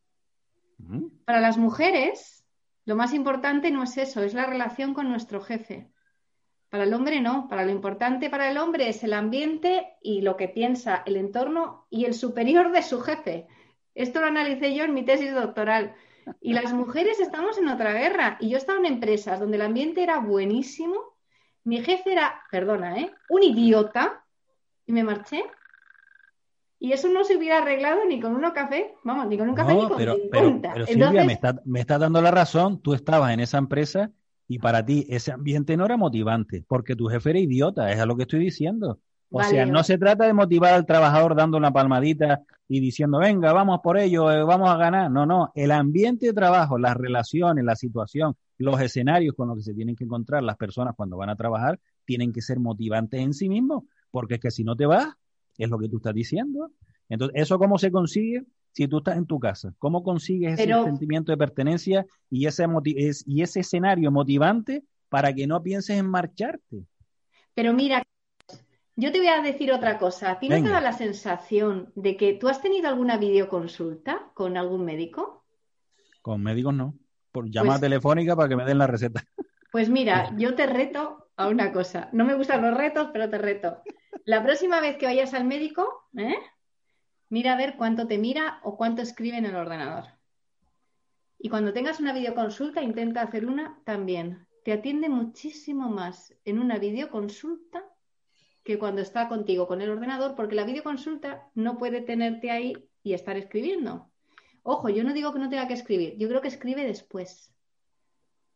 Para 1.25 1.41
las 1.41 1.57
mujeres, 1.57 2.45
lo 2.85 2.95
más 2.95 3.13
importante 3.13 3.69
no 3.69 3.83
es 3.83 3.97
eso, 3.97 4.23
es 4.23 4.33
la 4.33 4.45
relación 4.45 4.93
con 4.93 5.09
nuestro 5.09 5.41
jefe. 5.41 5.91
Para 6.69 6.85
el 6.85 6.93
hombre 6.93 7.19
no, 7.19 7.47
para 7.49 7.65
lo 7.65 7.71
importante 7.71 8.29
para 8.29 8.49
el 8.49 8.57
hombre 8.57 8.87
es 8.89 9.03
el 9.03 9.13
ambiente 9.13 9.97
y 10.01 10.21
lo 10.21 10.37
que 10.37 10.47
piensa, 10.47 11.03
el 11.05 11.17
entorno 11.17 11.85
y 11.89 12.05
el 12.05 12.13
superior 12.13 12.71
de 12.71 12.81
su 12.81 13.01
jefe. 13.01 13.47
Esto 13.93 14.21
lo 14.21 14.27
analicé 14.27 14.73
yo 14.73 14.85
en 14.85 14.93
mi 14.93 15.03
tesis 15.03 15.33
doctoral. 15.33 15.95
Y 16.41 16.53
las 16.53 16.73
mujeres 16.73 17.19
estamos 17.19 17.57
en 17.57 17.67
otra 17.67 17.93
guerra. 17.93 18.37
Y 18.39 18.49
yo 18.49 18.57
estaba 18.57 18.79
en 18.79 18.85
empresas 18.85 19.39
donde 19.39 19.57
el 19.57 19.63
ambiente 19.63 20.01
era 20.01 20.19
buenísimo. 20.19 20.95
Mi 21.65 21.81
jefe 21.81 22.13
era, 22.13 22.41
perdona, 22.51 22.97
¿eh? 22.97 23.13
un 23.29 23.43
idiota. 23.43 24.25
Y 24.85 24.93
me 24.93 25.03
marché 25.03 25.43
y 26.85 26.93
eso 26.93 27.09
no 27.09 27.23
se 27.23 27.35
hubiera 27.35 27.57
arreglado 27.57 28.05
ni 28.07 28.19
con 28.19 28.35
uno 28.35 28.53
café, 28.53 28.93
vamos, 29.03 29.27
ni 29.27 29.39
con 29.39 29.49
un 29.49 29.55
café 29.55 29.73
ni 29.73 29.87
con 29.87 29.97
pero, 29.97 30.17
pero, 30.31 30.85
Silvia, 30.85 31.23
me 31.23 31.33
está, 31.33 31.59
me 31.65 31.79
está 31.79 31.97
dando 31.97 32.21
la 32.21 32.29
razón, 32.29 32.79
tú 32.79 32.93
estabas 32.93 33.33
en 33.33 33.39
esa 33.39 33.57
empresa 33.57 34.11
y 34.47 34.59
para 34.59 34.85
ti 34.85 35.03
ese 35.09 35.31
ambiente 35.31 35.75
no 35.77 35.85
era 35.85 35.97
motivante, 35.97 36.63
porque 36.67 36.95
tu 36.95 37.07
jefe 37.07 37.31
era 37.31 37.39
idiota, 37.39 37.91
es 37.91 37.99
a 37.99 38.05
lo 38.05 38.15
que 38.15 38.21
estoy 38.21 38.39
diciendo. 38.39 38.99
O 39.31 39.41
sea, 39.41 39.65
no 39.65 39.83
se 39.83 39.97
trata 39.97 40.27
de 40.27 40.33
motivar 40.33 40.75
al 40.75 40.85
trabajador 40.85 41.35
dando 41.35 41.57
una 41.57 41.73
palmadita 41.73 42.43
y 42.67 42.79
diciendo, 42.79 43.17
venga, 43.17 43.51
vamos 43.51 43.79
por 43.83 43.97
ello, 43.97 44.31
eh, 44.31 44.43
vamos 44.43 44.69
a 44.69 44.77
ganar. 44.77 45.09
No, 45.09 45.25
no, 45.25 45.51
el 45.55 45.71
ambiente 45.71 46.27
de 46.27 46.33
trabajo, 46.33 46.77
las 46.77 46.95
relaciones, 46.95 47.65
la 47.65 47.75
situación, 47.75 48.35
los 48.59 48.79
escenarios 48.79 49.33
con 49.33 49.47
los 49.47 49.57
que 49.57 49.63
se 49.63 49.73
tienen 49.73 49.95
que 49.95 50.03
encontrar 50.03 50.43
las 50.43 50.55
personas 50.55 50.93
cuando 50.95 51.17
van 51.17 51.31
a 51.31 51.35
trabajar, 51.35 51.79
tienen 52.05 52.31
que 52.31 52.41
ser 52.41 52.59
motivantes 52.59 53.19
en 53.19 53.33
sí 53.33 53.49
mismos, 53.49 53.85
porque 54.11 54.35
es 54.35 54.39
que 54.39 54.51
si 54.51 54.63
no 54.63 54.75
te 54.75 54.85
vas, 54.85 55.15
es 55.63 55.69
lo 55.69 55.77
que 55.77 55.89
tú 55.89 55.97
estás 55.97 56.13
diciendo. 56.13 56.71
Entonces, 57.09 57.41
¿eso 57.41 57.57
cómo 57.57 57.77
se 57.77 57.91
consigue? 57.91 58.43
Si 58.71 58.87
tú 58.87 58.97
estás 58.97 59.17
en 59.17 59.25
tu 59.25 59.39
casa, 59.39 59.73
¿cómo 59.77 60.03
consigues 60.03 60.59
ese 60.59 60.73
sentimiento 60.83 61.31
de 61.31 61.37
pertenencia 61.37 62.05
y 62.29 62.45
ese, 62.45 62.65
y 63.25 63.41
ese 63.41 63.59
escenario 63.61 64.11
motivante 64.11 64.83
para 65.07 65.33
que 65.33 65.47
no 65.47 65.63
pienses 65.63 65.97
en 65.97 66.09
marcharte? 66.09 66.83
Pero 67.53 67.71
mira, 67.71 68.03
yo 68.97 69.11
te 69.11 69.17
voy 69.19 69.27
a 69.27 69.41
decir 69.41 69.71
otra 69.71 69.97
cosa. 69.97 70.31
¿A 70.31 70.39
ti 70.39 70.49
no 70.49 70.61
te 70.61 70.69
da 70.69 70.81
la 70.81 70.93
sensación 70.93 71.91
de 71.95 72.17
que 72.17 72.33
tú 72.33 72.47
has 72.47 72.61
tenido 72.61 72.89
alguna 72.89 73.17
videoconsulta 73.17 74.31
con 74.33 74.57
algún 74.57 74.83
médico? 74.83 75.45
Con 76.21 76.43
médicos 76.43 76.73
no. 76.73 76.95
Por 77.31 77.49
llamada 77.49 77.79
pues 77.79 77.81
telefónica 77.81 78.35
para 78.35 78.49
que 78.49 78.55
me 78.55 78.65
den 78.65 78.77
la 78.77 78.87
receta. 78.87 79.23
Pues 79.71 79.89
mira, 79.89 80.33
yo 80.37 80.55
te 80.55 80.65
reto 80.67 81.27
a 81.35 81.49
una 81.49 81.73
cosa. 81.73 82.09
No 82.13 82.23
me 82.23 82.35
gustan 82.35 82.61
los 82.61 82.77
retos, 82.77 83.09
pero 83.11 83.29
te 83.29 83.37
reto. 83.37 83.81
La 84.23 84.41
próxima 84.41 84.79
vez 84.79 84.97
que 84.97 85.05
vayas 85.05 85.33
al 85.33 85.45
médico, 85.45 86.07
¿eh? 86.17 86.37
mira 87.29 87.53
a 87.53 87.57
ver 87.57 87.75
cuánto 87.77 88.07
te 88.07 88.17
mira 88.17 88.59
o 88.63 88.77
cuánto 88.77 89.01
escribe 89.01 89.37
en 89.37 89.45
el 89.45 89.55
ordenador. 89.55 90.05
Y 91.37 91.49
cuando 91.49 91.73
tengas 91.73 91.99
una 91.99 92.13
videoconsulta, 92.13 92.81
intenta 92.81 93.21
hacer 93.21 93.45
una 93.45 93.79
también. 93.83 94.47
Te 94.63 94.71
atiende 94.71 95.09
muchísimo 95.09 95.89
más 95.89 96.33
en 96.45 96.59
una 96.59 96.79
videoconsulta 96.79 97.83
que 98.63 98.79
cuando 98.79 99.01
está 99.01 99.27
contigo 99.27 99.67
con 99.67 99.81
el 99.81 99.91
ordenador, 99.91 100.35
porque 100.35 100.55
la 100.55 100.63
videoconsulta 100.63 101.51
no 101.53 101.77
puede 101.77 102.01
tenerte 102.01 102.49
ahí 102.49 102.73
y 103.03 103.13
estar 103.13 103.37
escribiendo. 103.37 104.09
Ojo, 104.63 104.89
yo 104.89 105.03
no 105.03 105.13
digo 105.13 105.31
que 105.31 105.39
no 105.39 105.49
tenga 105.49 105.67
que 105.67 105.75
escribir, 105.75 106.17
yo 106.17 106.27
creo 106.27 106.41
que 106.41 106.47
escribe 106.47 106.83
después. 106.83 107.54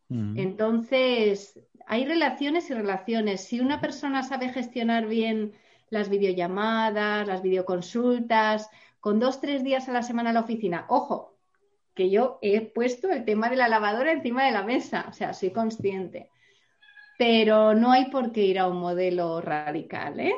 Mm. 0.10 0.38
Entonces, 0.38 1.60
hay 1.88 2.06
relaciones 2.06 2.70
y 2.70 2.74
relaciones. 2.74 3.42
Si 3.42 3.60
una 3.60 3.82
persona 3.82 4.24
sabe 4.24 4.50
gestionar 4.50 5.08
bien 5.08 5.54
las 5.90 6.10
videollamadas, 6.10 7.28
las 7.28 7.42
videoconsultas, 7.42 8.70
con 9.00 9.20
dos, 9.20 9.40
tres 9.40 9.64
días 9.64 9.88
a 9.88 9.94
la 9.94 10.04
semana 10.04 10.30
en 10.30 10.36
la 10.36 10.42
oficina, 10.42 10.86
ojo, 10.90 11.38
que 11.94 12.10
yo 12.10 12.40
he 12.42 12.62
puesto 12.62 13.10
el 13.10 13.26
tema 13.26 13.50
de 13.50 13.56
la 13.56 13.68
lavadora 13.68 14.12
encima 14.12 14.46
de 14.46 14.52
la 14.52 14.64
mesa, 14.64 15.06
o 15.10 15.14
sea, 15.14 15.34
soy 15.34 15.52
consciente. 15.52 16.30
Pero 17.18 17.74
no 17.74 17.92
hay 17.92 18.06
por 18.06 18.32
qué 18.32 18.46
ir 18.46 18.60
a 18.60 18.68
un 18.68 18.78
modelo 18.78 19.42
radical, 19.42 20.20
¿eh? 20.20 20.34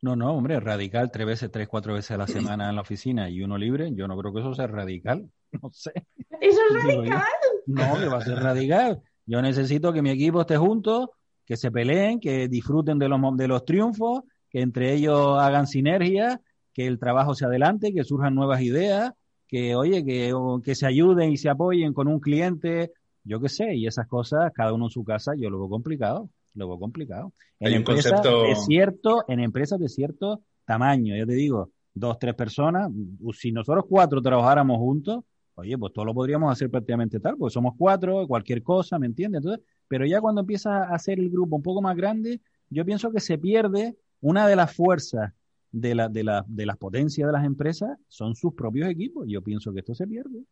No, 0.00 0.16
no, 0.16 0.32
hombre, 0.32 0.60
radical 0.60 1.10
tres 1.10 1.26
veces, 1.26 1.50
tres, 1.50 1.68
cuatro 1.68 1.94
veces 1.94 2.12
a 2.12 2.16
la 2.16 2.26
semana 2.26 2.68
en 2.68 2.76
la 2.76 2.82
oficina 2.82 3.28
y 3.28 3.42
uno 3.42 3.58
libre, 3.58 3.90
yo 3.94 4.06
no 4.06 4.16
creo 4.16 4.32
que 4.32 4.40
eso 4.40 4.54
sea 4.54 4.66
radical, 4.66 5.28
no 5.62 5.70
sé. 5.70 5.92
¿Eso 6.40 6.60
es 6.70 6.82
radical? 6.82 7.22
No, 7.68 7.98
que 7.98 8.08
va 8.08 8.18
a 8.18 8.24
ser 8.24 8.38
radical. 8.38 9.02
Yo 9.26 9.42
necesito 9.42 9.92
que 9.92 10.00
mi 10.00 10.10
equipo 10.10 10.40
esté 10.40 10.56
junto, 10.56 11.12
que 11.44 11.56
se 11.56 11.70
peleen, 11.70 12.18
que 12.18 12.48
disfruten 12.48 12.98
de 12.98 13.08
los, 13.08 13.20
de 13.36 13.46
los 13.46 13.64
triunfos, 13.66 14.22
que 14.48 14.62
entre 14.62 14.94
ellos 14.94 15.38
hagan 15.38 15.66
sinergia, 15.66 16.40
que 16.72 16.86
el 16.86 16.98
trabajo 16.98 17.34
se 17.34 17.44
adelante, 17.44 17.92
que 17.92 18.04
surjan 18.04 18.34
nuevas 18.34 18.62
ideas, 18.62 19.12
que, 19.46 19.76
oye, 19.76 20.02
que, 20.02 20.32
que 20.64 20.74
se 20.74 20.86
ayuden 20.86 21.30
y 21.30 21.36
se 21.36 21.50
apoyen 21.50 21.92
con 21.92 22.08
un 22.08 22.20
cliente, 22.20 22.92
yo 23.22 23.38
qué 23.38 23.50
sé, 23.50 23.74
y 23.74 23.86
esas 23.86 24.06
cosas, 24.06 24.50
cada 24.54 24.72
uno 24.72 24.86
en 24.86 24.90
su 24.90 25.04
casa, 25.04 25.32
yo 25.36 25.50
lo 25.50 25.58
veo 25.58 25.68
complicado, 25.68 26.30
lo 26.54 26.68
veo 26.68 26.78
complicado. 26.78 27.32
En 27.60 27.74
empresas 27.74 28.22
de 28.22 28.54
cierto, 28.66 29.24
en 29.28 29.40
empresas 29.40 29.78
de 29.78 29.90
cierto 29.90 30.40
tamaño, 30.64 31.14
ya 31.14 31.26
te 31.26 31.34
digo, 31.34 31.70
dos, 31.92 32.18
tres 32.18 32.34
personas, 32.34 32.90
si 33.34 33.52
nosotros 33.52 33.84
cuatro 33.86 34.22
trabajáramos 34.22 34.78
juntos, 34.78 35.24
oye, 35.58 35.76
pues 35.76 35.92
todo 35.92 36.04
lo 36.04 36.14
podríamos 36.14 36.52
hacer 36.52 36.70
prácticamente 36.70 37.18
tal, 37.18 37.36
porque 37.36 37.52
somos 37.52 37.74
cuatro, 37.76 38.26
cualquier 38.28 38.62
cosa, 38.62 38.96
¿me 38.98 39.06
entiendes? 39.06 39.40
Entonces, 39.40 39.64
pero 39.88 40.06
ya 40.06 40.20
cuando 40.20 40.40
empieza 40.42 40.84
a 40.84 40.94
hacer 40.94 41.18
el 41.18 41.30
grupo 41.30 41.56
un 41.56 41.62
poco 41.62 41.82
más 41.82 41.96
grande, 41.96 42.40
yo 42.70 42.84
pienso 42.84 43.10
que 43.10 43.18
se 43.18 43.38
pierde 43.38 43.96
una 44.20 44.46
de 44.46 44.54
las 44.54 44.72
fuerzas 44.72 45.32
de, 45.72 45.96
la, 45.96 46.08
de, 46.08 46.22
la, 46.22 46.44
de 46.46 46.64
las 46.64 46.76
potencias 46.76 47.26
de 47.26 47.32
las 47.32 47.44
empresas, 47.44 47.98
son 48.06 48.36
sus 48.36 48.54
propios 48.54 48.88
equipos. 48.88 49.26
Yo 49.28 49.42
pienso 49.42 49.72
que 49.72 49.80
esto 49.80 49.94
se 49.94 50.06
pierde. 50.06 50.44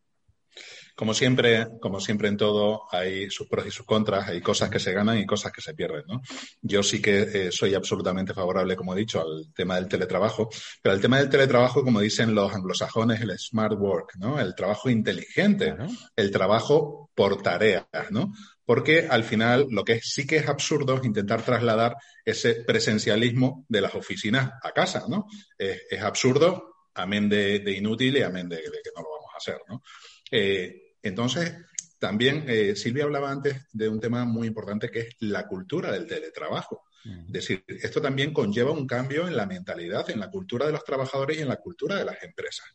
Como 0.96 1.12
siempre, 1.12 1.66
como 1.78 2.00
siempre 2.00 2.28
en 2.28 2.38
todo, 2.38 2.84
hay 2.90 3.28
sus 3.28 3.46
pros 3.48 3.66
y 3.66 3.70
sus 3.70 3.84
contras, 3.84 4.28
hay 4.28 4.40
cosas 4.40 4.70
que 4.70 4.78
se 4.78 4.94
ganan 4.94 5.18
y 5.18 5.26
cosas 5.26 5.52
que 5.52 5.60
se 5.60 5.74
pierden, 5.74 6.04
¿no? 6.08 6.22
Yo 6.62 6.82
sí 6.82 7.02
que 7.02 7.20
eh, 7.20 7.52
soy 7.52 7.74
absolutamente 7.74 8.32
favorable, 8.32 8.76
como 8.76 8.94
he 8.94 8.98
dicho, 8.98 9.20
al 9.20 9.52
tema 9.54 9.74
del 9.74 9.88
teletrabajo, 9.88 10.48
pero 10.80 10.94
al 10.94 11.00
tema 11.02 11.18
del 11.18 11.28
teletrabajo, 11.28 11.84
como 11.84 12.00
dicen 12.00 12.34
los 12.34 12.50
anglosajones, 12.54 13.20
el 13.20 13.38
smart 13.38 13.78
work, 13.78 14.16
¿no? 14.16 14.40
El 14.40 14.54
trabajo 14.54 14.88
inteligente, 14.88 15.76
el 16.16 16.30
trabajo 16.30 17.10
por 17.14 17.42
tareas, 17.42 17.86
¿no? 18.10 18.32
Porque 18.64 19.06
al 19.08 19.22
final 19.22 19.66
lo 19.70 19.84
que 19.84 20.00
sí 20.00 20.26
que 20.26 20.38
es 20.38 20.48
absurdo 20.48 20.96
es 20.96 21.04
intentar 21.04 21.42
trasladar 21.42 21.96
ese 22.24 22.64
presencialismo 22.66 23.66
de 23.68 23.82
las 23.82 23.94
oficinas 23.94 24.50
a 24.62 24.72
casa, 24.72 25.04
¿no? 25.08 25.26
Es, 25.58 26.02
absurdo, 26.02 26.74
amén 26.94 27.28
de, 27.28 27.62
inútil 27.76 28.16
y 28.16 28.22
amén 28.22 28.48
de, 28.48 28.56
de 28.56 28.62
que 28.62 28.90
no 28.96 29.02
lo 29.02 29.10
vamos 29.10 29.30
a 29.34 29.36
hacer, 29.36 29.60
¿no? 29.68 29.82
Eh, 30.30 30.94
entonces, 31.02 31.54
también 31.98 32.44
eh, 32.46 32.76
Silvia 32.76 33.04
hablaba 33.04 33.30
antes 33.30 33.66
de 33.72 33.88
un 33.88 34.00
tema 34.00 34.24
muy 34.24 34.48
importante 34.48 34.90
que 34.90 35.00
es 35.00 35.16
la 35.20 35.46
cultura 35.46 35.92
del 35.92 36.06
teletrabajo. 36.06 36.84
Es 37.28 37.32
decir, 37.32 37.62
esto 37.68 38.02
también 38.02 38.32
conlleva 38.32 38.72
un 38.72 38.84
cambio 38.84 39.28
en 39.28 39.36
la 39.36 39.46
mentalidad, 39.46 40.10
en 40.10 40.18
la 40.18 40.28
cultura 40.28 40.66
de 40.66 40.72
los 40.72 40.82
trabajadores 40.82 41.38
y 41.38 41.40
en 41.40 41.48
la 41.48 41.60
cultura 41.60 41.94
de 41.94 42.04
las 42.04 42.20
empresas. 42.24 42.66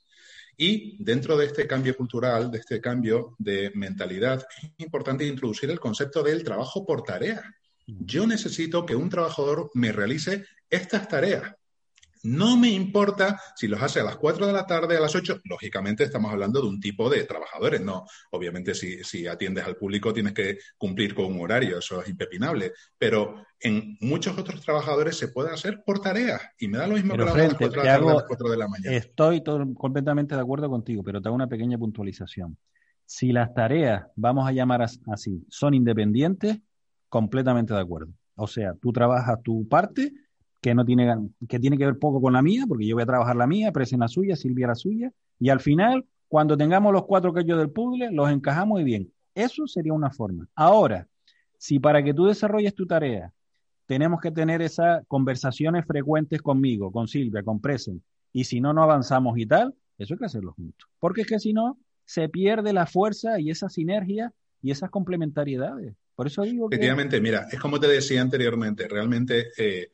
Y 0.55 1.03
dentro 1.03 1.35
de 1.35 1.47
este 1.47 1.67
cambio 1.67 1.97
cultural, 1.97 2.49
de 2.49 2.59
este 2.59 2.79
cambio 2.79 3.35
de 3.39 3.71
mentalidad, 3.75 4.45
es 4.61 4.71
importante 4.77 5.25
introducir 5.25 5.69
el 5.69 5.81
concepto 5.81 6.23
del 6.23 6.43
trabajo 6.45 6.85
por 6.85 7.03
tarea. 7.03 7.43
Yo 7.85 8.25
necesito 8.25 8.85
que 8.85 8.95
un 8.95 9.09
trabajador 9.09 9.69
me 9.73 9.91
realice 9.91 10.45
estas 10.69 11.07
tareas. 11.07 11.53
No 12.23 12.57
me 12.57 12.69
importa 12.69 13.39
si 13.55 13.67
los 13.67 13.81
hace 13.81 13.99
a 13.99 14.03
las 14.03 14.17
4 14.17 14.45
de 14.45 14.53
la 14.53 14.65
tarde, 14.65 14.97
a 14.97 14.99
las 14.99 15.15
8. 15.15 15.41
Lógicamente 15.45 16.03
estamos 16.03 16.31
hablando 16.31 16.61
de 16.61 16.67
un 16.67 16.79
tipo 16.79 17.09
de 17.09 17.23
trabajadores, 17.23 17.81
¿no? 17.81 18.05
Obviamente 18.31 18.73
si, 18.75 19.27
atiendes 19.27 19.65
al 19.65 19.75
público 19.75 20.13
tienes 20.13 20.33
que 20.33 20.59
cumplir 20.77 21.15
con 21.15 21.25
un 21.25 21.41
horario, 21.41 21.79
eso 21.79 22.01
es 22.01 22.09
impepinable. 22.09 22.73
Pero 22.97 23.45
en 23.59 23.97
muchos 24.01 24.37
otros 24.37 24.61
trabajadores 24.61 25.17
se 25.17 25.29
puede 25.29 25.51
hacer 25.51 25.83
por 25.85 25.99
tareas 25.99 26.41
y 26.57 26.67
me 26.67 26.77
da 26.77 26.87
lo 26.87 26.95
mismo 26.95 27.15
que 27.15 27.23
a 27.23 27.25
las 27.25 27.53
4 27.55 27.69
de 27.69 27.77
la 27.77 27.83
tarde 27.83 28.13
las 28.13 28.23
4 28.23 28.49
de 28.49 28.57
la 28.57 28.67
mañana. 28.67 28.95
Estoy 28.95 29.43
completamente 29.75 30.35
de 30.35 30.41
acuerdo 30.41 30.69
contigo, 30.69 31.03
pero 31.03 31.21
te 31.21 31.27
hago 31.27 31.35
una 31.35 31.47
pequeña 31.47 31.77
puntualización. 31.77 32.57
Si 33.05 33.31
las 33.31 33.53
tareas, 33.53 34.05
vamos 34.15 34.47
a 34.47 34.51
llamar 34.51 34.81
así, 34.83 35.45
son 35.49 35.73
independientes, 35.73 36.59
completamente 37.09 37.73
de 37.73 37.81
acuerdo. 37.81 38.13
O 38.35 38.47
sea, 38.47 38.73
tú 38.81 38.93
trabajas 38.93 39.41
tu 39.43 39.67
parte 39.67 40.13
que 40.61 40.75
no 40.75 40.85
tiene, 40.85 41.29
que 41.49 41.59
tiene 41.59 41.77
que 41.77 41.85
ver 41.85 41.97
poco 41.97 42.21
con 42.21 42.33
la 42.33 42.41
mía, 42.41 42.65
porque 42.67 42.85
yo 42.85 42.95
voy 42.95 43.03
a 43.03 43.07
trabajar 43.07 43.35
la 43.35 43.47
mía, 43.47 43.71
Presen 43.71 43.99
la 43.99 44.07
suya, 44.07 44.35
Silvia 44.35 44.67
la 44.67 44.75
suya, 44.75 45.11
y 45.39 45.49
al 45.49 45.59
final, 45.59 46.05
cuando 46.27 46.55
tengamos 46.55 46.93
los 46.93 47.05
cuatro 47.05 47.33
quellos 47.33 47.57
del 47.57 47.71
puzzle, 47.71 48.11
los 48.11 48.29
encajamos 48.29 48.79
y 48.79 48.83
bien. 48.83 49.11
Eso 49.33 49.65
sería 49.65 49.93
una 49.93 50.11
forma. 50.11 50.47
Ahora, 50.55 51.07
si 51.57 51.79
para 51.79 52.03
que 52.03 52.13
tú 52.13 52.25
desarrolles 52.25 52.75
tu 52.75 52.85
tarea 52.85 53.33
tenemos 53.87 54.21
que 54.21 54.31
tener 54.31 54.61
esas 54.61 55.05
conversaciones 55.07 55.85
frecuentes 55.85 56.41
conmigo, 56.41 56.91
con 56.91 57.07
Silvia, 57.07 57.43
con 57.43 57.59
Presen, 57.59 58.01
y 58.31 58.45
si 58.45 58.61
no, 58.61 58.71
no 58.71 58.83
avanzamos 58.83 59.37
y 59.37 59.45
tal, 59.45 59.75
eso 59.97 60.13
hay 60.13 60.19
que 60.19 60.25
hacerlo 60.25 60.53
juntos. 60.53 60.87
Porque 60.99 61.21
es 61.21 61.27
que 61.27 61.39
si 61.39 61.53
no, 61.53 61.77
se 62.05 62.29
pierde 62.29 62.71
la 62.71 62.85
fuerza 62.85 63.39
y 63.39 63.49
esa 63.49 63.67
sinergia 63.67 64.31
y 64.61 64.71
esas 64.71 64.89
complementariedades. 64.91 65.95
Por 66.15 66.27
eso 66.27 66.43
digo 66.43 66.69
que... 66.69 66.75
Efectivamente, 66.75 67.19
mira, 67.19 67.47
es 67.51 67.59
como 67.59 67.79
te 67.79 67.87
decía 67.87 68.21
anteriormente, 68.21 68.87
realmente 68.87 69.49
eh, 69.57 69.91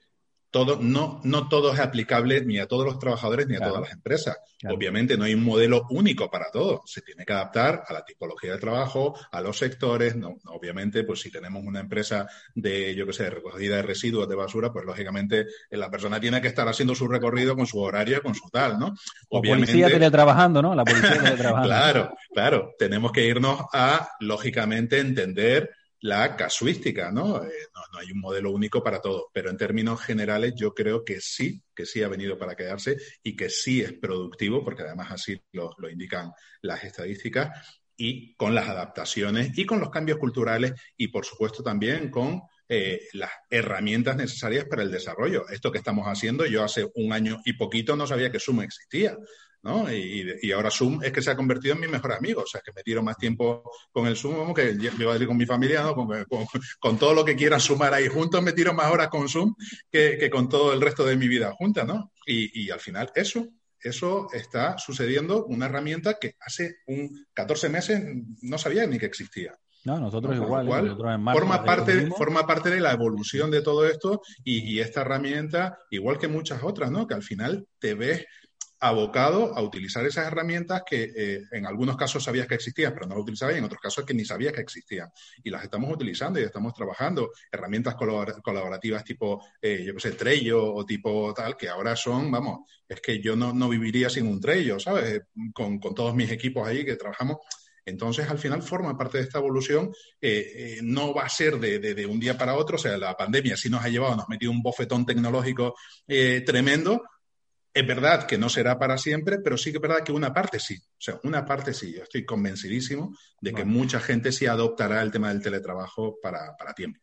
todo, 0.50 0.80
no, 0.82 1.20
no 1.24 1.50
todo 1.50 1.74
es 1.74 1.80
aplicable 1.80 2.44
ni 2.46 2.60
a 2.60 2.68
todos 2.68 2.86
los 2.86 3.00
trabajadores 3.00 3.48
ni 3.48 3.56
a 3.56 3.60
todas 3.60 3.82
las 3.82 3.92
empresas. 3.92 4.38
Obviamente 4.70 5.18
no 5.18 5.26
hay 5.26 5.34
un 5.34 5.44
modelo 5.44 5.86
único 5.90 6.30
para 6.32 6.50
todo. 6.52 6.82
Se 6.86 7.02
tiene 7.02 7.26
que 7.26 7.34
adaptar 7.34 7.84
a 7.88 7.94
la 7.94 8.04
tipología 8.04 8.54
de 8.54 8.58
trabajo, 8.58 9.16
a 9.32 9.42
los 9.42 9.58
sectores. 9.58 10.16
No, 10.16 10.38
obviamente, 10.46 11.04
pues 11.04 11.20
si 11.20 11.30
tenemos 11.30 11.64
una 11.64 11.82
empresa 11.82 12.28
de, 12.56 12.96
yo 12.96 13.06
qué 13.06 13.14
sé, 13.14 13.30
recogida 13.30 13.76
de 13.78 13.82
residuos 13.82 14.28
de 14.28 14.36
basura, 14.36 14.72
pues 14.72 14.86
lógicamente 14.86 15.42
eh, 15.70 15.78
la 15.78 15.92
persona 15.92 16.20
tiene 16.20 16.42
que 16.42 16.48
estar 16.48 16.68
haciendo 16.68 16.96
su 16.96 17.08
recorrido 17.08 17.56
con 17.56 17.68
su 17.68 17.80
horario, 17.80 18.22
con 18.24 18.34
su 18.34 18.50
tal, 18.50 18.80
¿no? 18.80 18.96
Obviamente, 19.30 19.68
policía 19.68 19.90
teletrabajando, 19.90 20.62
¿no? 20.62 20.74
La 20.74 20.86
policía 20.86 21.22
teletrabajando. 21.24 21.68
claro, 21.68 22.18
claro. 22.34 22.74
Tenemos 22.80 23.12
que 23.12 23.26
irnos 23.26 23.62
a, 23.74 24.10
lógicamente, 24.20 25.00
entender 25.00 25.72
la 26.02 26.36
casuística, 26.36 27.12
¿no? 27.12 27.44
Eh, 27.44 27.52
¿no? 27.74 27.82
¿no? 27.92 28.00
hay 28.00 28.12
un 28.12 28.20
modelo 28.20 28.52
único 28.52 28.84
para 28.84 29.02
todo, 29.02 29.30
pero 29.34 29.50
en 29.50 29.58
términos 29.58 30.02
generales 30.02 30.54
yo 30.56 30.74
creo 30.74 31.04
que 31.04 31.20
sí, 31.22 31.62
que 31.76 31.86
sí 31.86 32.04
ha 32.04 32.08
venido 32.08 32.38
para 32.38 32.56
quedarse 32.56 32.98
y 33.24 33.36
que 33.36 33.50
sí 33.50 33.82
es 33.82 33.94
productivo, 33.94 34.64
porque 34.64 34.84
además 34.84 35.12
así 35.12 35.42
lo, 35.52 35.76
indican 35.90 36.32
las 36.62 36.84
estadísticas, 36.84 37.82
y 38.00 38.36
con 38.36 38.54
las 38.54 38.70
adaptaciones 38.70 39.58
y 39.58 39.66
con 39.66 39.80
los 39.80 39.90
cambios 39.90 40.20
culturales 40.20 40.74
y 40.96 41.08
por 41.08 41.26
supuesto 41.26 41.64
también 41.64 42.12
con 42.12 42.44
eh, 42.70 43.08
las 43.14 43.32
herramientas 43.50 44.16
necesarias 44.16 44.66
para 44.66 44.84
el 44.84 44.92
desarrollo. 44.92 45.50
Esto 45.50 45.72
que 45.72 45.80
estamos 45.80 46.06
haciendo, 46.06 46.46
yo 46.46 46.64
hace 46.64 46.88
un 46.94 47.12
año 47.12 47.42
y 47.44 47.54
poquito 47.54 47.96
no 47.96 48.06
sabía 48.06 48.32
que 48.32 48.40
Zoom 48.40 48.62
existía. 48.62 49.18
¿No? 49.64 49.92
Y, 49.92 50.52
ahora 50.52 50.72
Zoom 50.72 51.04
es 51.04 51.12
que 51.12 51.22
se 51.22 51.32
ha 51.32 51.36
convertido 51.36 51.76
en 51.76 51.82
mi 51.82 51.88
mejor 51.88 52.14
amigo, 52.14 52.42
o 52.42 52.48
sea, 52.48 52.62
que 52.62 52.72
me 52.74 52.84
tiro 52.84 53.04
más 53.04 53.18
tiempo 53.18 53.70
con 53.92 54.08
el 54.08 54.16
Zoom, 54.16 54.54
que 54.54 54.78
yo 54.78 55.12
a 55.12 55.18
ir 55.18 55.28
con 55.28 55.38
mi 55.38 55.46
familia, 55.46 55.84
¿no? 55.84 55.96
Con, 55.96 56.98
todo 56.98 57.14
lo 57.14 57.26
que 57.26 57.36
quiera 57.36 57.60
sumar 57.60 57.94
ahí 57.94 58.08
juntos, 58.08 58.42
me 58.42 58.54
tiro 58.54 58.74
más 58.74 58.92
horas 58.92 59.10
con 59.10 59.28
Zoom 59.28 59.54
que, 59.92 60.30
con 60.30 60.50
todo 60.50 60.74
el 60.74 60.82
resto 60.82 61.06
de 61.06 61.18
mi 61.18 61.28
vida 61.28 61.54
junta, 61.58 61.84
¿no? 61.84 62.12
Y, 62.26 62.70
al 62.70 62.80
final 62.80 63.12
eso, 63.16 63.48
eso 63.80 64.28
está 64.34 64.78
sucediendo, 64.78 65.46
una 65.46 65.66
herramienta 65.66 66.18
que 66.20 66.36
hace 66.40 66.78
un 66.88 67.26
14 67.34 67.70
meses 67.70 68.04
no 68.42 68.58
sabía 68.58 68.86
ni 68.86 68.98
que 69.00 69.06
existía. 69.06 69.54
No, 69.86 70.00
nosotros 70.00 70.36
igual. 70.36 70.98
forma, 70.98 71.64
parte, 71.64 72.08
forma 72.08 72.46
parte 72.46 72.70
de 72.70 72.82
la 72.82 72.92
evolución 72.92 73.50
de 73.50 73.62
todo 73.62 73.88
esto 73.88 74.22
y, 74.44 74.60
y, 74.74 74.80
esta 74.82 75.02
herramienta, 75.02 75.78
igual 75.92 76.18
que 76.18 76.28
muchas 76.28 76.62
otras, 76.62 76.92
¿no? 76.92 77.08
Que 77.08 77.14
al 77.14 77.24
final 77.24 77.66
te 77.80 77.94
ves 77.94 78.26
abocado 78.80 79.58
a 79.58 79.62
utilizar 79.62 80.06
esas 80.06 80.28
herramientas 80.28 80.84
que 80.86 81.12
eh, 81.16 81.42
en 81.52 81.66
algunos 81.66 81.98
casos 81.98 82.24
sabías 82.24 82.48
que 82.48 82.56
existían, 82.56 82.94
pero 82.94 83.08
no 83.08 83.16
las 83.16 83.24
utilizabas 83.24 83.56
y 83.56 83.58
en 83.58 83.64
otros 83.64 83.82
casos 83.82 84.06
que 84.06 84.14
ni 84.14 84.24
sabías 84.24 84.54
que 84.54 84.62
existían. 84.62 85.10
Y 85.44 85.50
las 85.50 85.64
estamos 85.64 85.92
utilizando 85.92 86.40
y 86.40 86.44
estamos 86.44 86.74
trabajando. 86.74 87.32
Herramientas 87.52 87.96
colaborativas 87.96 89.04
tipo, 89.04 89.44
eh, 89.62 89.84
yo 89.86 89.94
qué 89.96 90.00
sé, 90.00 90.12
Trello 90.12 90.74
o 90.74 90.86
tipo 90.86 91.34
tal, 91.34 91.58
que 91.58 91.70
ahora 91.70 91.96
son, 91.96 92.30
vamos, 92.30 92.70
es 92.88 93.02
que 93.02 93.20
yo 93.20 93.36
no, 93.36 93.52
no 93.52 93.68
viviría 93.70 94.10
sin 94.10 94.28
un 94.28 94.40
Trello, 94.40 94.80
¿sabes? 94.80 95.24
Con, 95.54 95.80
con, 95.80 95.96
todos 95.96 96.14
mis 96.14 96.32
equipos 96.32 96.68
ahí 96.68 96.86
que 96.86 96.96
trabajamos. 96.96 97.38
Entonces, 97.84 98.30
al 98.30 98.38
final, 98.38 98.62
forma 98.62 98.98
parte 98.98 99.18
de 99.18 99.24
esta 99.24 99.40
evolución. 99.40 99.92
Eh, 100.22 100.80
no 100.84 101.14
va 101.14 101.24
a 101.24 101.30
ser 101.30 101.58
de, 101.58 101.80
de, 101.80 102.06
un 102.06 102.20
día 102.20 102.38
para 102.38 102.56
otro. 102.56 102.76
O 102.76 102.80
sea, 102.80 102.98
la 102.98 103.16
pandemia 103.16 103.56
sí 103.56 103.70
nos 103.70 103.84
ha 103.84 103.90
llevado, 103.90 104.18
nos 104.18 104.26
ha 104.26 104.30
metido 104.30 104.52
un 104.52 104.62
bofetón 104.62 105.06
tecnológico 105.06 105.74
tremendo, 106.06 107.02
es 107.74 107.88
verdad 107.88 108.26
que 108.26 108.38
no 108.38 108.50
será 108.50 108.80
para 108.80 108.98
siempre, 108.98 109.40
pero 109.40 109.58
sí 109.58 109.72
que 109.72 109.78
es 109.78 109.82
verdad 109.82 110.04
que 110.04 110.12
una 110.12 110.34
parte 110.34 110.60
sí. 110.60 110.76
O 110.76 111.00
sea, 111.00 111.20
una 111.24 111.46
parte 111.46 111.74
sí. 111.74 111.94
Yo 111.96 112.04
estoy 112.04 112.26
convencidísimo 112.26 113.16
de 113.40 113.54
que 113.54 113.66
mucha 113.66 114.00
gente 114.00 114.32
sí 114.32 114.48
adoptará 114.48 115.02
el 115.02 115.12
tema 115.12 115.30
del 115.30 115.42
teletrabajo 115.42 116.18
para, 116.22 116.56
tiempo. 116.76 117.00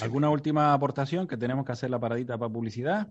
¿Alguna 0.00 0.30
última 0.30 0.72
aportación 0.72 1.28
que 1.28 1.36
tenemos 1.36 1.64
que 1.64 1.72
hacer 1.72 1.90
la 1.90 2.00
paradita 2.00 2.36
para 2.36 2.52
publicidad? 2.52 3.08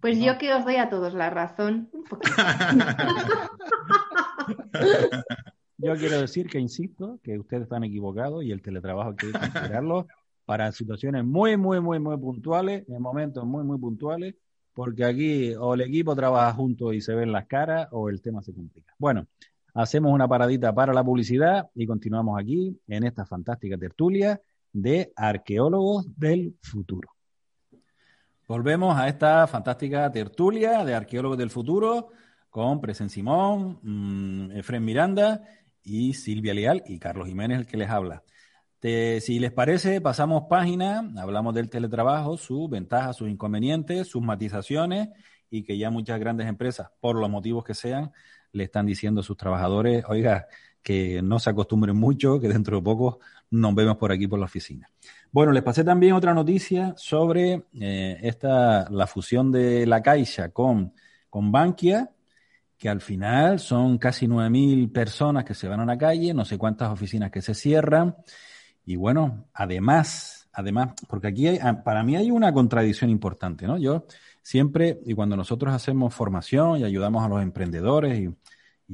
Pues 0.00 0.18
yo 0.18 0.38
que 0.38 0.54
os 0.54 0.64
doy 0.64 0.76
a 0.76 0.88
todos 0.88 1.12
la 1.12 1.28
razón. 1.28 1.90
yo 5.76 5.94
quiero 5.96 6.20
decir 6.20 6.48
que 6.48 6.58
insisto 6.58 7.20
que 7.22 7.38
ustedes 7.38 7.64
están 7.64 7.84
equivocados 7.84 8.42
y 8.44 8.50
el 8.50 8.62
teletrabajo 8.62 9.10
hay 9.10 9.16
que 9.16 9.32
considerarlo 9.32 10.06
para 10.46 10.72
situaciones 10.72 11.22
muy, 11.24 11.58
muy, 11.58 11.80
muy, 11.80 12.00
muy 12.00 12.16
puntuales, 12.16 12.88
en 12.88 13.02
momentos 13.02 13.44
muy, 13.44 13.62
muy 13.62 13.78
puntuales 13.78 14.36
porque 14.80 15.04
aquí 15.04 15.54
o 15.56 15.74
el 15.74 15.82
equipo 15.82 16.16
trabaja 16.16 16.54
juntos 16.54 16.94
y 16.94 17.02
se 17.02 17.14
ven 17.14 17.32
las 17.32 17.44
caras 17.44 17.88
o 17.90 18.08
el 18.08 18.22
tema 18.22 18.40
se 18.40 18.54
complica. 18.54 18.94
Bueno, 18.96 19.26
hacemos 19.74 20.10
una 20.10 20.26
paradita 20.26 20.74
para 20.74 20.94
la 20.94 21.04
publicidad 21.04 21.68
y 21.74 21.86
continuamos 21.86 22.40
aquí 22.40 22.80
en 22.88 23.04
esta 23.04 23.26
fantástica 23.26 23.76
tertulia 23.76 24.40
de 24.72 25.12
arqueólogos 25.14 26.06
del 26.18 26.56
futuro. 26.62 27.10
Volvemos 28.48 28.96
a 28.96 29.06
esta 29.08 29.46
fantástica 29.46 30.10
tertulia 30.10 30.82
de 30.82 30.94
arqueólogos 30.94 31.36
del 31.36 31.50
futuro 31.50 32.08
con 32.48 32.80
Presen 32.80 33.10
Simón, 33.10 33.80
mm, 33.82 34.52
Efren 34.52 34.82
Miranda 34.82 35.42
y 35.82 36.14
Silvia 36.14 36.54
Leal 36.54 36.82
y 36.86 36.98
Carlos 36.98 37.28
Jiménez, 37.28 37.58
el 37.58 37.66
que 37.66 37.76
les 37.76 37.90
habla 37.90 38.22
si 38.82 39.38
les 39.38 39.52
parece, 39.52 40.00
pasamos 40.00 40.44
página, 40.48 41.12
hablamos 41.18 41.54
del 41.54 41.68
teletrabajo, 41.68 42.36
sus 42.36 42.68
ventajas, 42.70 43.16
sus 43.16 43.28
inconvenientes, 43.28 44.08
sus 44.08 44.22
matizaciones 44.22 45.08
y 45.50 45.62
que 45.64 45.76
ya 45.76 45.90
muchas 45.90 46.18
grandes 46.18 46.46
empresas, 46.46 46.90
por 47.00 47.16
los 47.16 47.28
motivos 47.28 47.64
que 47.64 47.74
sean, 47.74 48.12
le 48.52 48.64
están 48.64 48.86
diciendo 48.86 49.20
a 49.20 49.24
sus 49.24 49.36
trabajadores, 49.36 50.04
oiga, 50.08 50.46
que 50.82 51.20
no 51.22 51.38
se 51.38 51.50
acostumbren 51.50 51.96
mucho, 51.96 52.40
que 52.40 52.48
dentro 52.48 52.76
de 52.76 52.82
poco 52.82 53.20
nos 53.50 53.74
vemos 53.74 53.96
por 53.96 54.12
aquí 54.12 54.26
por 54.26 54.38
la 54.38 54.46
oficina. 54.46 54.88
Bueno, 55.30 55.52
les 55.52 55.62
pasé 55.62 55.84
también 55.84 56.14
otra 56.14 56.32
noticia 56.32 56.94
sobre 56.96 57.66
eh, 57.78 58.18
esta, 58.22 58.88
la 58.90 59.06
fusión 59.06 59.52
de 59.52 59.86
la 59.86 60.02
Caixa 60.02 60.50
con, 60.50 60.94
con 61.28 61.52
Bankia 61.52 62.10
que 62.80 62.88
al 62.88 63.02
final 63.02 63.58
son 63.58 63.98
casi 63.98 64.26
9.000 64.26 64.90
personas 64.90 65.44
que 65.44 65.52
se 65.52 65.68
van 65.68 65.80
a 65.80 65.84
la 65.84 65.98
calle, 65.98 66.32
no 66.32 66.46
sé 66.46 66.56
cuántas 66.56 66.90
oficinas 66.90 67.30
que 67.30 67.42
se 67.42 67.54
cierran. 67.54 68.16
Y 68.84 68.96
bueno, 68.96 69.46
además, 69.52 70.48
además, 70.52 70.94
porque 71.08 71.28
aquí 71.28 71.46
hay, 71.46 71.58
ah, 71.62 71.82
para 71.82 72.02
mí 72.02 72.16
hay 72.16 72.30
una 72.30 72.52
contradicción 72.52 73.10
importante, 73.10 73.66
¿no? 73.66 73.78
Yo 73.78 74.06
siempre, 74.42 75.00
y 75.04 75.14
cuando 75.14 75.36
nosotros 75.36 75.72
hacemos 75.72 76.14
formación 76.14 76.80
y 76.80 76.84
ayudamos 76.84 77.24
a 77.24 77.28
los 77.28 77.42
emprendedores 77.42 78.18
y, 78.18 78.34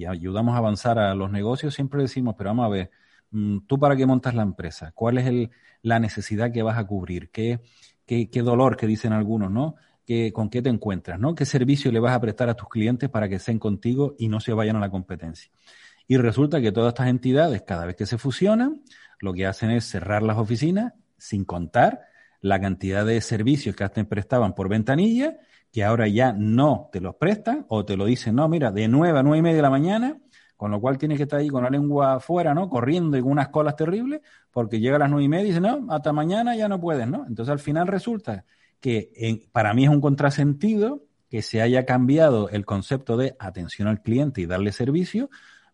ayudamos 0.07 0.55
a 0.55 0.59
avanzar 0.59 0.99
a 0.99 1.15
los 1.15 1.31
negocios, 1.31 1.75
siempre 1.75 2.03
decimos, 2.03 2.35
pero 2.37 2.51
vamos 2.51 2.67
a 2.67 2.69
ver, 2.69 2.91
mm, 3.31 3.61
¿tú 3.67 3.79
para 3.79 3.97
qué 3.97 4.05
montas 4.05 4.35
la 4.35 4.43
empresa? 4.43 4.93
¿Cuál 4.95 5.17
es 5.17 5.27
el, 5.27 5.51
la 5.81 5.99
necesidad 5.99 6.53
que 6.53 6.63
vas 6.63 6.77
a 6.77 6.87
cubrir? 6.87 7.31
¿Qué, 7.31 7.61
qué, 8.05 8.29
qué 8.29 8.43
dolor 8.43 8.77
que 8.77 8.87
dicen 8.87 9.15
algunos, 9.15 9.51
¿no? 9.51 9.77
con 10.33 10.51
qué 10.51 10.63
te 10.63 10.69
encuentras, 10.69 11.19
¿no? 11.19 11.35
¿Qué 11.35 11.45
servicio 11.45 11.91
le 11.91 11.99
vas 11.99 12.15
a 12.15 12.21
prestar 12.21 12.49
a 12.49 12.55
tus 12.55 12.69
clientes 12.69 13.11
para 13.11 13.29
que 13.29 13.37
estén 13.37 13.59
contigo 13.59 14.15
y 14.19 14.29
no 14.29 14.39
se 14.39 14.53
vayan 14.53 14.77
a 14.77 14.81
la 14.81 14.91
competencia? 14.91 15.51
Y 16.07 16.17
resulta 16.17 16.61
que 16.61 16.71
todas 16.71 16.91
estas 16.91 17.09
entidades, 17.09 17.63
cada 17.63 17.87
vez 17.87 17.97
que 17.97 18.07
se 18.07 18.17
fusionan, 18.17 18.83
lo 19.19 19.33
que 19.33 19.47
hacen 19.47 19.71
es 19.71 19.85
cerrar 19.85 20.23
las 20.23 20.39
oficinas 20.39 20.95
sin 21.19 21.45
contar 21.45 22.03
la 22.41 22.61
cantidad 22.61 23.05
de 23.05 23.21
servicios 23.21 23.75
que 23.75 23.85
antes 23.85 24.07
prestaban 24.07 24.55
por 24.55 24.69
ventanilla, 24.69 25.39
que 25.73 25.85
ahora 25.85 26.09
ya 26.09 26.33
no 26.33 26.89
te 26.93 27.01
los 27.01 27.17
prestan 27.17 27.67
o 27.69 27.85
te 27.85 27.97
lo 27.97 28.05
dicen, 28.05 28.37
no, 28.37 28.49
mira, 28.49 28.71
de 28.71 28.89
9 28.89 29.19
a 29.19 29.23
9 29.23 29.39
y 29.39 29.43
media 29.43 29.57
de 29.57 29.63
la 29.63 29.71
mañana, 29.71 30.19
con 30.57 30.71
lo 30.71 30.81
cual 30.81 30.97
tienes 30.97 31.19
que 31.19 31.25
estar 31.25 31.41
ahí 31.41 31.49
con 31.49 31.65
la 31.65 31.71
lengua 31.71 32.15
afuera, 32.15 32.55
¿no? 32.55 32.69
Corriendo 32.69 33.17
y 33.17 33.23
con 33.23 33.33
unas 33.33 33.49
colas 33.49 33.77
terribles, 33.77 34.21
porque 34.51 34.81
llega 34.81 34.97
a 34.97 35.01
las 35.01 35.11
9 35.11 35.25
y 35.25 35.29
media 35.29 35.45
y 35.45 35.49
dice, 35.49 35.61
no, 35.61 35.87
hasta 35.93 36.13
mañana 36.13 36.57
ya 36.57 36.69
no 36.69 36.81
puedes, 36.81 37.07
¿no? 37.07 37.27
Entonces 37.27 37.53
al 37.53 37.59
final 37.59 37.89
resulta 37.89 38.45
que 38.81 39.49
para 39.53 39.75
mí 39.75 39.85
es 39.85 39.91
un 39.91 40.01
contrasentido 40.01 41.03
que 41.29 41.43
se 41.43 41.61
haya 41.61 41.85
cambiado 41.85 42.49
el 42.51 42.65
concepto 42.65 43.17
de 43.17 43.37
atención 43.39 43.89
al 43.89 44.01
cliente 44.01 44.41
y 44.41 44.47
darle 44.47 44.73
servicio, 44.73 45.29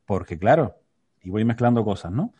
porque 0.06 0.38
claro, 0.38 0.76
y 1.22 1.30
voy 1.30 1.44
mezclando 1.44 1.84
cosas, 1.84 2.10
¿no? 2.12 2.34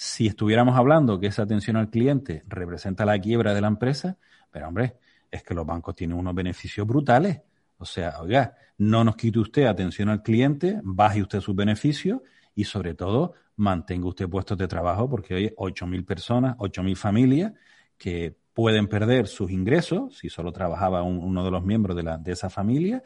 Si 0.00 0.28
estuviéramos 0.28 0.76
hablando 0.76 1.18
que 1.18 1.26
esa 1.26 1.42
atención 1.42 1.76
al 1.76 1.90
cliente 1.90 2.44
representa 2.46 3.04
la 3.04 3.18
quiebra 3.18 3.52
de 3.52 3.60
la 3.60 3.66
empresa, 3.66 4.16
pero 4.48 4.68
hombre, 4.68 4.94
es 5.28 5.42
que 5.42 5.54
los 5.54 5.66
bancos 5.66 5.96
tienen 5.96 6.16
unos 6.16 6.36
beneficios 6.36 6.86
brutales. 6.86 7.40
O 7.78 7.84
sea, 7.84 8.20
oiga, 8.20 8.54
no 8.76 9.02
nos 9.02 9.16
quite 9.16 9.40
usted 9.40 9.64
atención 9.64 10.08
al 10.08 10.22
cliente, 10.22 10.78
baje 10.84 11.20
usted 11.20 11.40
sus 11.40 11.56
beneficios 11.56 12.20
y 12.54 12.62
sobre 12.62 12.94
todo 12.94 13.32
mantenga 13.56 14.06
usted 14.06 14.28
puestos 14.28 14.56
de 14.56 14.68
trabajo 14.68 15.10
porque 15.10 15.34
hay 15.34 15.46
8.000 15.56 16.04
personas, 16.06 16.56
8.000 16.58 16.94
familias 16.94 17.52
que 17.96 18.36
pueden 18.54 18.86
perder 18.86 19.26
sus 19.26 19.50
ingresos 19.50 20.16
si 20.16 20.28
solo 20.28 20.52
trabajaba 20.52 21.02
uno 21.02 21.44
de 21.44 21.50
los 21.50 21.64
miembros 21.64 21.96
de, 21.96 22.04
la, 22.04 22.18
de 22.18 22.30
esa 22.30 22.48
familia, 22.48 23.02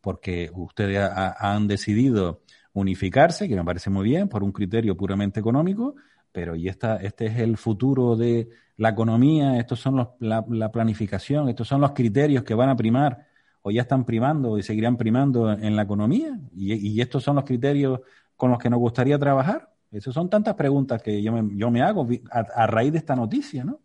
porque 0.00 0.50
ustedes 0.54 1.06
han 1.06 1.68
decidido 1.68 2.40
unificarse, 2.72 3.46
que 3.46 3.56
me 3.56 3.64
parece 3.64 3.90
muy 3.90 4.04
bien, 4.04 4.26
por 4.26 4.42
un 4.42 4.52
criterio 4.52 4.96
puramente 4.96 5.38
económico, 5.38 5.96
pero 6.32 6.54
y 6.54 6.68
esta, 6.68 6.96
este 6.96 7.26
es 7.26 7.38
el 7.38 7.56
futuro 7.56 8.16
de 8.16 8.48
la 8.76 8.90
economía, 8.90 9.58
estos 9.58 9.80
son 9.80 9.96
los, 9.96 10.08
la, 10.20 10.70
planificación, 10.70 11.48
estos 11.48 11.68
son 11.68 11.80
los 11.80 11.92
criterios 11.92 12.44
que 12.44 12.54
van 12.54 12.68
a 12.68 12.76
primar 12.76 13.26
o 13.62 13.70
ya 13.70 13.82
están 13.82 14.04
primando 14.04 14.56
y 14.56 14.62
seguirán 14.62 14.96
primando 14.96 15.52
en 15.52 15.76
la 15.76 15.82
economía, 15.82 16.40
y, 16.56 17.00
estos 17.00 17.22
son 17.22 17.36
los 17.36 17.44
criterios 17.44 18.00
con 18.36 18.50
los 18.50 18.58
que 18.58 18.70
nos 18.70 18.78
gustaría 18.78 19.18
trabajar. 19.18 19.68
Esas 19.92 20.14
son 20.14 20.30
tantas 20.30 20.54
preguntas 20.54 21.02
que 21.02 21.20
yo 21.22 21.32
me, 21.32 21.58
yo 21.58 21.70
me 21.70 21.82
hago 21.82 22.08
a, 22.30 22.38
a 22.38 22.66
raíz 22.66 22.92
de 22.92 22.98
esta 22.98 23.14
noticia, 23.16 23.64
¿no? 23.64 23.80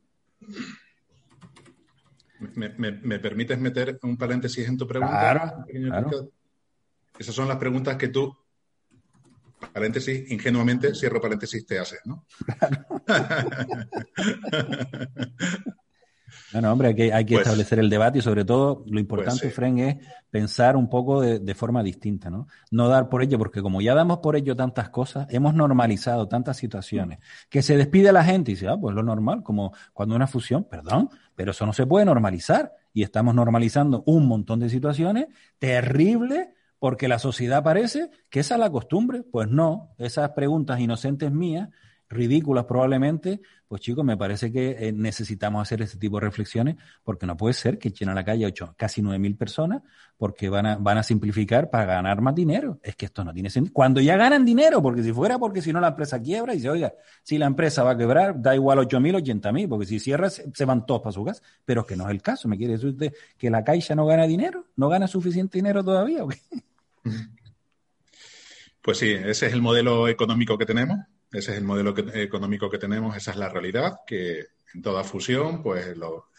¿Me, 2.56 3.20
permites 3.20 3.60
meter 3.60 4.00
un 4.04 4.18
paréntesis 4.18 4.68
en 4.68 4.78
tu 4.78 4.88
pregunta? 4.88 5.66
Claro, 5.68 6.30
Esas 7.18 7.34
son 7.34 7.48
las 7.48 7.58
preguntas 7.58 7.96
que 7.96 8.10
tú, 8.10 8.36
paréntesis, 9.74 10.32
ingenuamente, 10.32 10.96
cierro 10.96 11.22
paréntesis, 11.22 11.66
te 11.66 11.80
haces, 11.80 12.00
¿no? 12.06 12.26
Bueno, 16.56 16.72
hombre, 16.72 16.90
hay 16.90 16.96
que, 16.96 17.14
hay 17.14 17.26
que 17.26 17.36
pues 17.36 17.48
establecer 17.48 17.80
el 17.80 17.90
debate 17.90 18.20
y 18.20 18.22
sobre 18.22 18.46
todo 18.46 18.84
lo 18.88 19.00
importante, 19.00 19.42
pues 19.42 19.54
Fren, 19.54 19.78
es 19.80 19.98
pensar 20.30 20.78
un 20.78 20.90
poco 20.90 21.22
de, 21.22 21.56
forma 21.56 21.84
distinta, 21.84 22.30
¿no? 22.30 22.48
No 22.72 22.88
dar 22.88 23.10
por 23.10 23.22
ello, 23.22 23.38
porque 23.38 23.62
como 23.62 23.82
ya 23.82 23.94
damos 23.94 24.20
por 24.20 24.38
ello 24.38 24.56
tantas 24.56 24.90
cosas, 24.90 25.28
hemos 25.32 25.54
normalizado 25.54 26.30
tantas 26.30 26.56
situaciones, 26.56 27.20
que 27.50 27.62
se 27.62 27.76
despide 27.76 28.12
la 28.12 28.24
gente 28.24 28.52
y 28.52 28.56
dice, 28.56 28.70
ah, 28.70 28.78
pues 28.80 28.96
lo 28.96 29.04
normal, 29.04 29.44
como 29.44 29.74
cuando 29.92 30.16
una 30.16 30.28
fusión, 30.28 30.64
perdón, 30.64 31.10
pero 31.36 31.52
eso 31.52 31.66
no 31.66 31.74
se 31.74 31.86
puede 31.86 32.06
normalizar 32.06 32.72
y 32.94 33.04
estamos 33.04 33.36
normalizando 33.36 34.04
un 34.06 34.28
montón 34.28 34.62
de 34.62 34.70
situaciones 34.70 35.28
terribles 35.60 36.48
porque 36.86 37.08
la 37.08 37.18
sociedad 37.18 37.64
parece 37.64 38.12
que 38.30 38.42
esa 38.42 38.54
es 38.54 38.60
la 38.60 38.70
costumbre. 38.70 39.24
Pues 39.24 39.50
no, 39.50 39.96
esas 39.98 40.30
preguntas 40.34 40.80
inocentes 40.80 41.32
mías 41.32 41.70
ridículas 42.08 42.66
probablemente, 42.66 43.42
pues 43.68 43.82
chicos, 43.82 44.06
me 44.06 44.16
parece 44.16 44.52
que 44.52 44.78
eh, 44.80 44.92
necesitamos 44.94 45.64
hacer 45.64 45.82
este 45.82 45.98
tipo 45.98 46.18
de 46.20 46.28
reflexiones 46.28 46.76
porque 47.04 47.26
no 47.26 47.36
puede 47.36 47.56
ser 47.56 47.80
que 47.80 47.88
echen 47.88 48.10
a 48.10 48.14
la 48.14 48.24
calle 48.24 48.46
ocho, 48.46 48.76
casi 48.78 49.02
nueve 49.02 49.18
mil 49.18 49.36
personas 49.36 49.82
porque 50.16 50.48
van 50.48 50.68
a, 50.68 50.78
van 50.78 51.00
a 51.00 51.04
simplificar 51.04 51.72
para 51.72 51.86
ganar 51.86 52.22
más 52.22 52.36
dinero. 52.36 52.80
Es 52.84 52.96
que 52.96 53.08
esto 53.08 53.24
no 53.24 53.34
tiene 53.34 53.50
sentido. 53.50 53.74
Cuando 53.74 54.00
ya 54.00 54.16
ganan 54.16 54.46
dinero, 54.46 54.80
porque 54.80 55.02
si 55.02 55.12
fuera 55.12 55.40
porque 55.40 55.64
si 55.64 55.74
no 55.74 55.80
la 55.80 55.88
empresa 55.88 56.22
quiebra 56.22 56.54
y 56.54 56.58
dice, 56.58 56.70
oiga, 56.70 56.94
si 57.24 57.40
la 57.40 57.48
empresa 57.48 57.84
va 57.84 57.92
a 57.94 57.98
quebrar, 57.98 58.40
da 58.40 58.54
igual 58.54 58.78
ocho 58.78 59.00
mil, 59.00 59.16
ochenta 59.16 59.52
mil, 59.52 59.68
porque 59.68 59.88
si 59.88 60.00
cierra 60.00 60.30
se, 60.30 60.66
van 60.66 60.86
todos 60.86 61.02
para 61.02 61.14
su 61.14 61.26
casa. 61.26 61.42
Pero 61.66 61.84
que 61.84 61.96
no 61.96 62.06
es 62.06 62.12
el 62.12 62.22
caso. 62.22 62.48
¿Me 62.48 62.58
quiere 62.58 62.74
decir 62.74 62.90
usted 62.90 63.12
que 63.40 63.50
la 63.50 63.64
Caixa 63.64 63.96
no 63.96 64.06
gana 64.06 64.28
dinero? 64.28 64.68
¿No 64.76 64.88
gana 64.88 65.08
suficiente 65.08 65.58
dinero 65.58 65.84
todavía? 65.84 66.24
Pues 68.82 69.00
sí, 69.00 69.14
ese 69.14 69.48
es 69.48 69.54
el 69.54 69.64
modelo 69.64 70.08
económico 70.08 70.60
que 70.60 70.66
tenemos 70.68 71.00
ese 71.38 71.52
es 71.52 71.58
el 71.58 71.64
modelo 71.64 71.94
económico 72.14 72.70
que 72.70 72.78
tenemos, 72.78 73.16
esa 73.16 73.32
es 73.32 73.38
la 73.38 73.50
realidad, 73.50 74.00
que 74.08 74.46
en 74.74 74.82
toda 74.82 75.04
fusión, 75.04 75.62
pues 75.62 75.96
lo, 75.98 76.30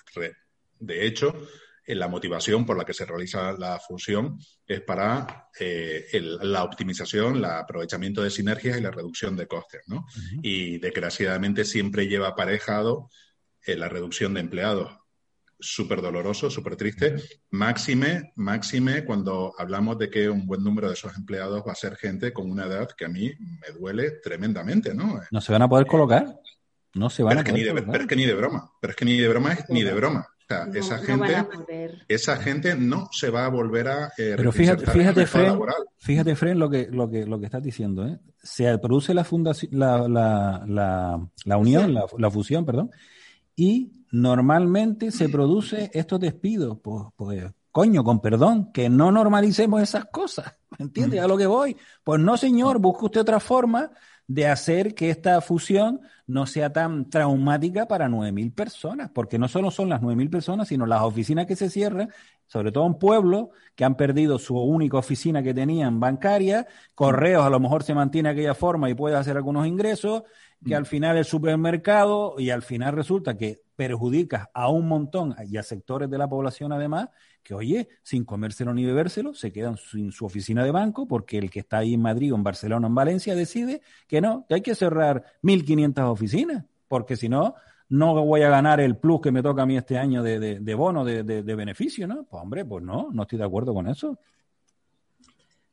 de 0.79 1.07
hecho, 1.07 1.35
la 1.87 2.09
motivación 2.09 2.65
por 2.65 2.77
la 2.77 2.85
que 2.85 2.95
se 2.95 3.05
realiza 3.05 3.53
la 3.53 3.79
fusión 3.79 4.39
es 4.67 4.81
para 4.81 5.49
eh, 5.59 6.07
la 6.43 6.65
optimización, 6.65 7.37
el 7.37 7.45
aprovechamiento 7.45 8.23
de 8.23 8.31
sinergias 8.31 8.79
y 8.79 8.81
la 8.81 8.91
reducción 8.91 9.37
de 9.37 9.47
costes, 9.47 9.83
¿no? 9.87 10.07
Y 10.43 10.79
desgraciadamente 10.79 11.65
siempre 11.65 12.09
lleva 12.09 12.29
aparejado 12.29 13.11
eh, 13.65 13.77
la 13.77 13.89
reducción 13.89 14.35
de 14.35 14.41
empleados 14.41 14.99
súper 15.59 16.03
doloroso, 16.03 16.51
súper 16.51 16.77
triste. 16.77 17.17
Máxime, 17.51 18.33
máxime 18.37 19.05
cuando 19.05 19.55
hablamos 19.59 19.99
de 19.99 20.11
que 20.11 20.29
un 20.29 20.47
buen 20.47 20.63
número 20.63 20.89
de 20.89 20.95
esos 20.95 21.17
empleados 21.17 21.63
va 21.67 21.73
a 21.73 21.77
ser 21.77 21.97
gente 21.97 22.33
con 22.33 22.51
una 22.51 22.67
edad 22.67 22.89
que 22.97 23.05
a 23.05 23.09
mí 23.09 23.31
me 23.39 23.79
duele 23.79 24.13
tremendamente, 24.23 24.95
¿no? 24.95 25.21
¿No 25.31 25.41
se 25.41 25.53
van 25.53 25.63
a 25.63 25.69
poder 25.69 25.87
colocar? 25.87 26.39
No 26.95 27.11
se 27.11 27.23
van 27.23 27.39
a 27.39 27.45
poder 27.45 27.69
colocar. 27.69 27.93
Pero 27.93 28.03
es 28.03 28.09
que 28.09 28.17
ni 28.17 28.27
de 28.27 28.35
broma, 28.35 28.71
pero 28.81 28.91
es 28.91 28.97
que 28.97 29.05
ni 29.05 29.17
de 29.17 29.29
broma 29.29 29.53
es 29.53 29.69
ni 29.69 29.83
de 29.83 29.93
broma. 29.93 30.27
O 30.49 30.49
sea, 30.49 30.69
esa 30.75 30.99
gente, 30.99 31.35
esa 32.07 32.37
gente 32.37 32.77
no 32.77 33.09
se 33.11 33.31
va 33.31 33.47
a 33.47 33.49
volver 33.49 33.89
a 33.89 34.07
eh, 34.17 34.35
Pero 34.37 34.53
fíjate, 34.53 34.87
fíjate, 34.87 35.27
Fren, 35.27 35.59
fíjate, 35.99 36.37
Fren, 36.37 36.61
lo 36.61 36.71
que, 36.71 36.87
lo 36.89 37.11
que, 37.11 37.27
lo 37.27 37.41
que 37.41 37.47
estás 37.47 37.65
diciendo, 37.65 38.07
¿eh? 38.07 38.21
Se 38.41 38.79
produce 38.79 39.13
la 39.13 39.25
fundación, 39.25 39.73
la, 39.77 40.07
la, 40.07 40.65
la, 40.69 41.29
la 41.45 41.57
unión, 41.57 41.93
la, 41.93 42.07
la 42.17 42.31
fusión, 42.31 42.65
perdón, 42.65 42.93
y 43.57 44.05
normalmente 44.13 45.11
se 45.11 45.29
produce 45.29 45.91
estos 45.93 46.21
despidos. 46.21 46.79
Pues, 46.83 47.05
pues, 47.17 47.45
coño, 47.73 48.05
con 48.05 48.21
perdón, 48.21 48.71
que 48.73 48.89
no 48.89 49.11
normalicemos 49.11 49.83
esas 49.83 50.05
cosas. 50.07 50.55
¿Me 50.79 50.85
entiendes? 50.85 51.21
A 51.21 51.27
lo 51.27 51.37
que 51.37 51.47
voy. 51.47 51.77
Pues 52.05 52.21
no, 52.21 52.37
señor, 52.37 52.79
busque 52.79 53.07
usted 53.07 53.23
otra 53.23 53.41
forma 53.41 53.91
de 54.29 54.49
hacer 54.49 54.95
que 54.95 55.11
esta 55.11 55.41
fusión 55.41 56.01
no 56.27 56.47
sea 56.47 56.73
tan 56.73 57.09
traumática 57.09 57.87
para 57.87 58.09
9.000 58.09 58.53
personas, 58.53 59.11
porque 59.15 59.39
no 59.39 59.47
solo 59.47 59.71
son 59.71 59.89
las 59.89 60.01
9.000 60.03 60.31
personas, 60.31 60.69
sino 60.69 60.85
las 60.85 61.03
oficinas 61.03 61.47
que 61.47 61.55
se 61.55 61.71
cierran, 61.71 62.11
sobre 62.47 62.73
todo 62.73 62.87
en 62.87 62.95
pueblos 62.95 63.49
que 63.77 63.85
han 63.85 63.97
perdido 63.97 64.39
su 64.39 64.59
única 64.59 64.97
oficina 64.97 65.43
que 65.43 65.55
tenían 65.55 66.01
bancaria, 66.01 66.67
correos 66.95 67.45
a 67.45 67.51
lo 67.51 67.61
mejor 67.61 67.85
se 67.85 67.95
mantiene 67.95 68.31
aquella 68.31 68.55
forma 68.55 68.91
y 68.91 68.95
puede 68.95 69.17
hacer 69.17 69.37
algunos 69.37 69.67
ingresos, 69.67 70.25
que 70.65 70.75
al 70.75 70.87
final 70.87 71.17
el 71.17 71.25
supermercado 71.25 72.37
y 72.39 72.51
al 72.51 72.63
final 72.63 72.95
resulta 72.95 73.37
que 73.37 73.63
perjudicas 73.77 74.49
a 74.55 74.71
un 74.71 74.89
montón 74.89 75.35
y 75.47 75.59
a 75.59 75.63
sectores 75.63 76.11
de 76.11 76.19
la 76.19 76.29
población 76.29 76.73
además, 76.73 77.11
que 77.43 77.55
oye, 77.55 77.89
sin 78.03 78.25
comérselo 78.25 78.75
ni 78.75 78.85
bebérselo, 78.85 79.35
se 79.35 79.53
quedan 79.53 79.77
sin 79.77 80.11
su 80.11 80.25
oficina 80.25 80.65
de 80.65 80.71
banco 80.71 81.07
porque 81.07 81.39
el 81.39 81.51
que 81.51 81.61
está 81.61 81.79
ahí 81.79 81.95
en 81.95 82.03
Madrid 82.03 82.33
o 82.33 82.37
en 82.37 82.43
Barcelona 82.43 82.87
o 82.87 82.91
en 82.91 82.95
Valencia 82.95 83.35
decide 83.35 83.83
que 84.09 84.21
no, 84.21 84.47
que 84.49 84.55
hay 84.55 84.63
que 84.63 84.75
cerrar 84.75 85.25
1.500 85.43 86.11
oficinas, 86.11 86.65
porque 86.89 87.17
si 87.17 87.29
no, 87.29 87.55
no 87.89 88.15
voy 88.25 88.43
a 88.43 88.51
ganar 88.51 88.81
el 88.81 88.97
plus 88.97 89.21
que 89.21 89.31
me 89.31 89.43
toca 89.43 89.63
a 89.63 89.67
mí 89.67 89.77
este 89.77 89.99
año 89.99 90.23
de, 90.23 90.59
de, 90.59 90.75
bono, 90.75 91.05
de, 91.05 91.23
de, 91.23 91.55
beneficio, 91.55 92.07
¿no? 92.09 92.25
Pues 92.25 92.43
hombre, 92.43 92.65
pues 92.65 92.83
no, 92.83 93.11
no 93.13 93.23
estoy 93.23 93.39
de 93.39 93.45
acuerdo 93.45 93.73
con 93.75 93.87
eso. 93.89 94.19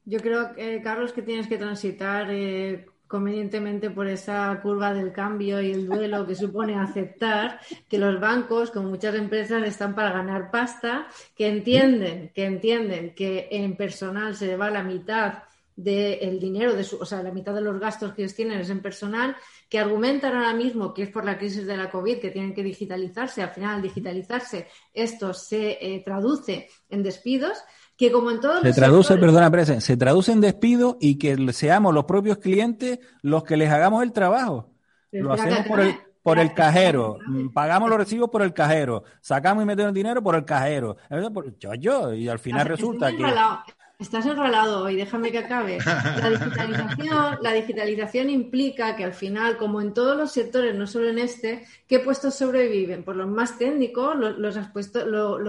Yo 0.06 0.20
creo, 0.20 0.52
eh, 0.58 0.82
Carlos, 0.84 1.14
que 1.14 1.22
tienes 1.22 1.48
que 1.48 1.58
transitar 1.58 2.28
eh, 2.30 2.86
convenientemente 3.14 3.92
por 3.92 4.08
esa 4.08 4.60
curva 4.64 4.92
del 4.92 5.14
cambio 5.14 5.62
y 5.62 5.72
el 5.72 5.86
duelo 5.86 6.26
que 6.26 6.34
supone 6.34 6.80
aceptar 6.80 7.60
que 7.88 8.00
los 8.00 8.20
bancos, 8.20 8.72
como 8.72 8.90
muchas 8.90 9.14
empresas, 9.14 9.62
están 9.68 9.94
para 9.94 10.12
ganar 10.12 10.50
pasta, 10.50 11.06
que 11.36 11.48
entienden, 11.48 12.32
que 12.34 12.46
entienden 12.46 13.14
que 13.14 13.50
en 13.52 13.78
personal 13.78 14.36
se 14.36 14.58
va 14.58 14.72
la 14.72 14.82
mitad 14.82 15.44
del 15.76 16.40
dinero, 16.40 16.74
de 16.74 16.84
su, 16.84 16.98
o 16.98 17.06
sea, 17.06 17.22
la 17.22 17.32
mitad 17.32 17.54
de 17.54 17.62
los 17.62 17.80
gastos 17.80 18.16
que 18.16 18.24
ellos 18.24 18.34
tienen 18.34 18.60
es 18.60 18.72
en 18.72 18.82
personal, 18.82 19.36
que 19.70 19.78
argumentan 19.78 20.36
ahora 20.36 20.56
mismo 20.56 20.92
que 20.92 21.04
es 21.04 21.10
por 21.10 21.24
la 21.24 21.38
crisis 21.38 21.68
de 21.68 21.78
la 21.78 21.92
COVID 21.92 22.18
que 22.18 22.32
tienen 22.32 22.56
que 22.56 22.64
digitalizarse. 22.64 23.44
Al 23.44 23.52
final, 23.52 23.76
al 23.76 23.82
digitalizarse, 23.84 24.70
esto 24.92 25.36
se 25.36 25.78
eh, 25.80 26.02
traduce 26.04 26.68
en 26.90 27.04
despidos. 27.04 27.60
Que 28.04 28.12
como 28.12 28.32
en 28.32 28.42
todos 28.42 28.62
se 28.62 28.74
traduce, 28.74 29.16
perdona, 29.16 29.50
se 29.80 29.96
traduce 29.96 30.34
en 30.34 30.42
despido 30.42 30.98
y 31.00 31.18
que 31.18 31.38
seamos 31.54 31.94
los 31.94 32.04
propios 32.04 32.38
clientes 32.38 33.00
los 33.22 33.46
que 33.46 33.56
les 33.56 33.72
hagamos 33.72 34.04
el 34.04 34.12
trabajo. 34.12 34.72
Lo 35.10 35.32
hacemos 35.32 35.60
por 35.66 35.80
el, 35.80 35.96
por 36.22 36.38
el 36.38 36.54
cajero, 36.54 37.18
pagamos 37.54 37.90
los 37.90 37.98
recibos 37.98 38.30
por 38.30 38.42
el 38.42 38.52
cajero, 38.54 39.06
sacamos 39.22 39.64
y 39.64 39.68
metemos 39.68 39.88
el 39.92 39.96
dinero 39.96 40.22
por 40.22 40.36
el 40.36 40.44
cajero. 40.44 40.98
Yo, 41.58 41.76
yo, 41.76 42.14
y 42.14 42.28
al 42.28 42.40
final 42.40 42.68
resulta 42.68 43.10
que... 43.10 43.24
Estás 44.04 44.26
enrolado 44.26 44.84
hoy, 44.84 44.98
déjame 44.98 45.32
que 45.32 45.38
acabe. 45.38 45.78
La 45.78 46.30
digitalización, 46.30 47.38
la 47.42 47.54
digitalización 47.54 48.30
implica 48.30 48.98
que 48.98 49.06
al 49.06 49.14
final, 49.14 49.56
como 49.56 49.80
en 49.80 49.94
todos 49.94 50.18
los 50.18 50.34
sectores, 50.34 50.76
no 50.76 50.88
solo 50.88 51.08
en 51.08 51.20
este, 51.20 51.66
¿qué 51.88 52.00
puestos 52.00 52.36
sobreviven? 52.36 53.06
Pues 53.06 53.16
los 53.16 53.30
más 53.30 53.58
técnicos, 53.58 54.18
los, 54.18 54.38
los, 54.38 54.58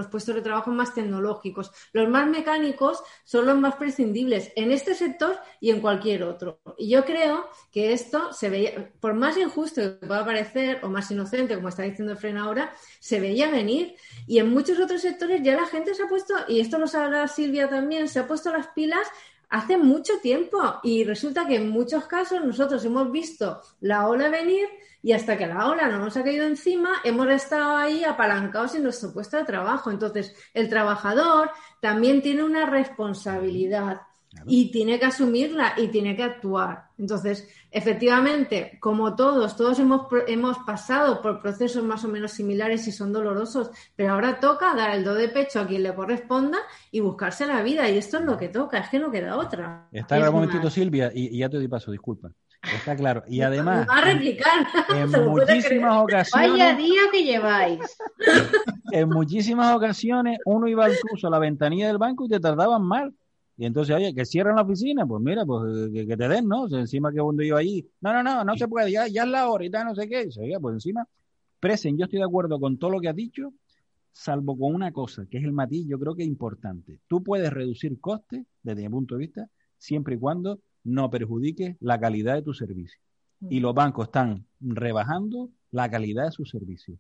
puestos, 0.07 0.35
de 0.37 0.41
trabajo 0.41 0.71
más 0.71 0.95
tecnológicos. 0.95 1.73
Los 1.93 2.09
más 2.09 2.29
mecánicos 2.29 3.03
son 3.25 3.47
los 3.47 3.59
más 3.59 3.75
prescindibles 3.75 4.53
en 4.55 4.71
este 4.71 4.95
sector 4.95 5.37
y 5.61 5.71
en 5.73 5.81
cualquier 5.81 6.23
otro. 6.23 6.61
Y 6.79 6.91
yo 6.91 7.05
creo 7.05 7.49
que 7.73 7.93
esto 7.93 8.33
se 8.33 8.51
veía, 8.51 8.93
por 9.01 9.15
más 9.15 9.37
injusto 9.37 9.99
que 9.99 10.07
pueda 10.07 10.25
parecer, 10.25 10.79
o 10.85 10.89
más 10.89 11.11
inocente, 11.11 11.57
como 11.57 11.71
está 11.71 11.83
diciendo 11.83 12.17
Fren 12.17 12.37
ahora, 12.37 12.73
se 13.01 13.19
veía 13.19 13.51
venir. 13.51 13.97
Y 14.29 14.39
en 14.39 14.51
muchos 14.51 14.79
otros 14.79 15.01
sectores 15.01 15.43
ya 15.43 15.57
la 15.57 15.67
gente 15.67 15.93
se 15.93 16.05
ha 16.05 16.07
puesto, 16.07 16.35
y 16.47 16.61
esto 16.61 16.79
lo 16.79 16.87
sabrá 16.87 17.27
Silvia 17.27 17.69
también, 17.69 18.07
se 18.07 18.21
ha 18.21 18.29
puesto 18.29 18.44
las 18.53 18.69
pilas 18.69 19.07
hace 19.51 19.77
mucho 19.77 20.15
tiempo 20.21 20.59
y 20.83 21.05
resulta 21.05 21.47
que 21.47 21.57
en 21.57 21.71
muchos 21.71 22.07
casos 22.07 22.45
nosotros 22.45 22.85
hemos 22.85 23.11
visto 23.13 23.61
la 23.81 24.09
ola 24.09 24.29
venir 24.29 24.67
y 25.03 25.13
hasta 25.13 25.37
que 25.37 25.47
la 25.47 25.69
ola 25.69 25.89
no 25.89 25.99
nos 25.99 26.17
ha 26.17 26.25
caído 26.25 26.47
encima 26.47 26.91
hemos 27.05 27.29
estado 27.29 27.77
ahí 27.77 28.05
apalancados 28.05 28.75
en 28.75 28.85
nuestro 28.85 29.13
puesto 29.13 29.37
de 29.37 29.45
trabajo. 29.45 29.91
Entonces, 29.91 30.35
el 30.55 30.69
trabajador 30.69 31.51
también 31.81 32.23
tiene 32.23 32.43
una 32.43 32.67
responsabilidad 32.67 34.01
y 34.47 34.71
tiene 34.71 34.99
que 34.99 35.07
asumirla 35.07 35.75
y 35.77 35.89
tiene 35.89 36.17
que 36.17 36.23
actuar. 36.23 36.85
Entonces, 36.99 37.49
efectivamente, 37.71 38.79
como 38.81 39.17
todos, 39.17 39.57
todos 39.57 39.79
hemos, 39.79 40.07
hemos 40.29 40.59
pasado 40.59 41.21
por 41.23 41.41
procesos 41.41 41.83
más 41.83 42.05
o 42.05 42.09
menos 42.09 42.33
similares 42.33 42.87
y 42.87 42.93
son 42.93 43.13
dolorosos, 43.13 43.71
pero 43.97 44.13
ahora 44.13 44.41
toca 44.41 44.75
dar 44.75 44.91
el 44.91 45.05
do 45.05 45.15
de 45.15 45.29
pecho 45.29 45.61
a 45.61 45.67
quien 45.67 45.83
le 45.83 45.95
corresponda 45.95 46.59
y 46.91 47.01
buscarse 47.01 47.47
la 47.47 47.63
vida. 47.63 47.89
Y 47.89 47.99
esto 47.99 48.19
es 48.19 48.25
lo 48.25 48.37
que 48.37 48.49
toca, 48.49 48.79
es 48.79 48.89
que 48.89 48.99
no 48.99 49.11
queda 49.11 49.37
otra. 49.37 49.89
Está 49.93 50.17
el 50.19 50.31
momentito, 50.31 50.71
Silvia, 50.71 51.11
y, 51.15 51.39
ya 51.39 51.49
te 51.49 51.57
doy 51.57 51.69
paso, 51.69 51.91
disculpa. 51.91 52.31
Está 52.63 52.97
claro. 52.97 53.25
Y 53.29 53.41
además. 53.43 53.87
Va 53.89 53.99
a 53.99 54.05
replicar. 54.05 54.67
En, 54.95 55.11
muchísimas 55.29 56.03
ocasiones. 56.03 56.51
Vaya 56.53 56.75
día 56.75 57.03
que 57.11 57.25
lleváis. 57.25 57.81
En 58.93 59.09
muchísimas 59.09 59.75
ocasiones 59.75 60.39
uno 60.45 60.69
iba 60.69 60.85
al 60.85 60.95
curso 61.01 61.27
a 61.27 61.31
la 61.31 61.41
ventanilla 61.41 61.89
del 61.89 61.99
banco 61.99 62.27
y 62.27 62.29
te 62.29 62.39
tardaban 62.39 62.81
mal 62.81 63.13
y 63.57 63.67
entonces, 63.67 63.95
oye, 63.95 64.15
que 64.15 64.25
cierran 64.25 64.57
la 64.57 64.63
oficina, 64.63 65.07
pues 65.07 65.23
mira, 65.23 65.47
pues 65.47 65.91
que, 65.93 66.17
te 66.17 66.29
den, 66.29 66.49
¿no? 66.49 66.67
encima 66.77 67.13
que 67.13 67.21
cuando 67.21 67.43
yo 67.45 67.57
ahí, 67.57 67.89
no, 68.01 68.13
no, 68.13 68.23
no, 68.23 68.45
no 68.45 68.57
se 68.57 68.67
puede, 68.67 68.91
ya, 68.91 69.07
ya 69.07 69.23
es 69.23 69.29
la 69.29 69.49
hora 69.49 69.65
y 69.65 69.71
tal, 69.71 69.87
no 69.87 69.95
sé 69.95 70.09
qué. 70.09 70.29
oye, 70.41 70.59
pues 70.61 70.75
encima, 70.75 71.07
presen, 71.61 71.97
yo 71.97 72.05
estoy 72.05 72.19
de 72.19 72.25
acuerdo 72.25 72.59
con 72.59 72.79
todo 72.79 72.91
lo 72.91 73.01
que 73.01 73.09
has 73.09 73.15
dicho, 73.15 73.53
salvo 74.11 74.59
con 74.59 74.75
una 74.75 74.93
cosa, 74.93 75.27
que 75.31 75.39
es 75.39 75.45
el 75.45 75.53
matiz, 75.53 75.87
yo 75.87 75.99
creo 76.01 76.17
que 76.17 76.23
es 76.23 76.29
importante. 76.29 76.99
Tú 77.07 77.23
puedes 77.23 77.53
reducir 77.53 78.01
costes, 78.01 78.45
desde 78.63 78.83
mi 78.83 78.89
punto 78.89 79.15
de 79.15 79.21
vista, 79.21 79.49
siempre 79.79 80.17
y 80.17 80.19
cuando 80.19 80.61
no 80.83 81.09
perjudiques 81.09 81.77
la 81.81 81.99
calidad 82.01 82.35
de 82.35 82.43
tu 82.43 82.55
servicio. 82.55 82.99
Y 83.51 83.61
los 83.61 83.75
bancos 83.75 84.07
están 84.07 84.47
rebajando 84.61 85.51
la 85.71 85.91
calidad 85.91 86.25
de 86.25 86.33
su 86.33 86.45
servicio. 86.45 86.99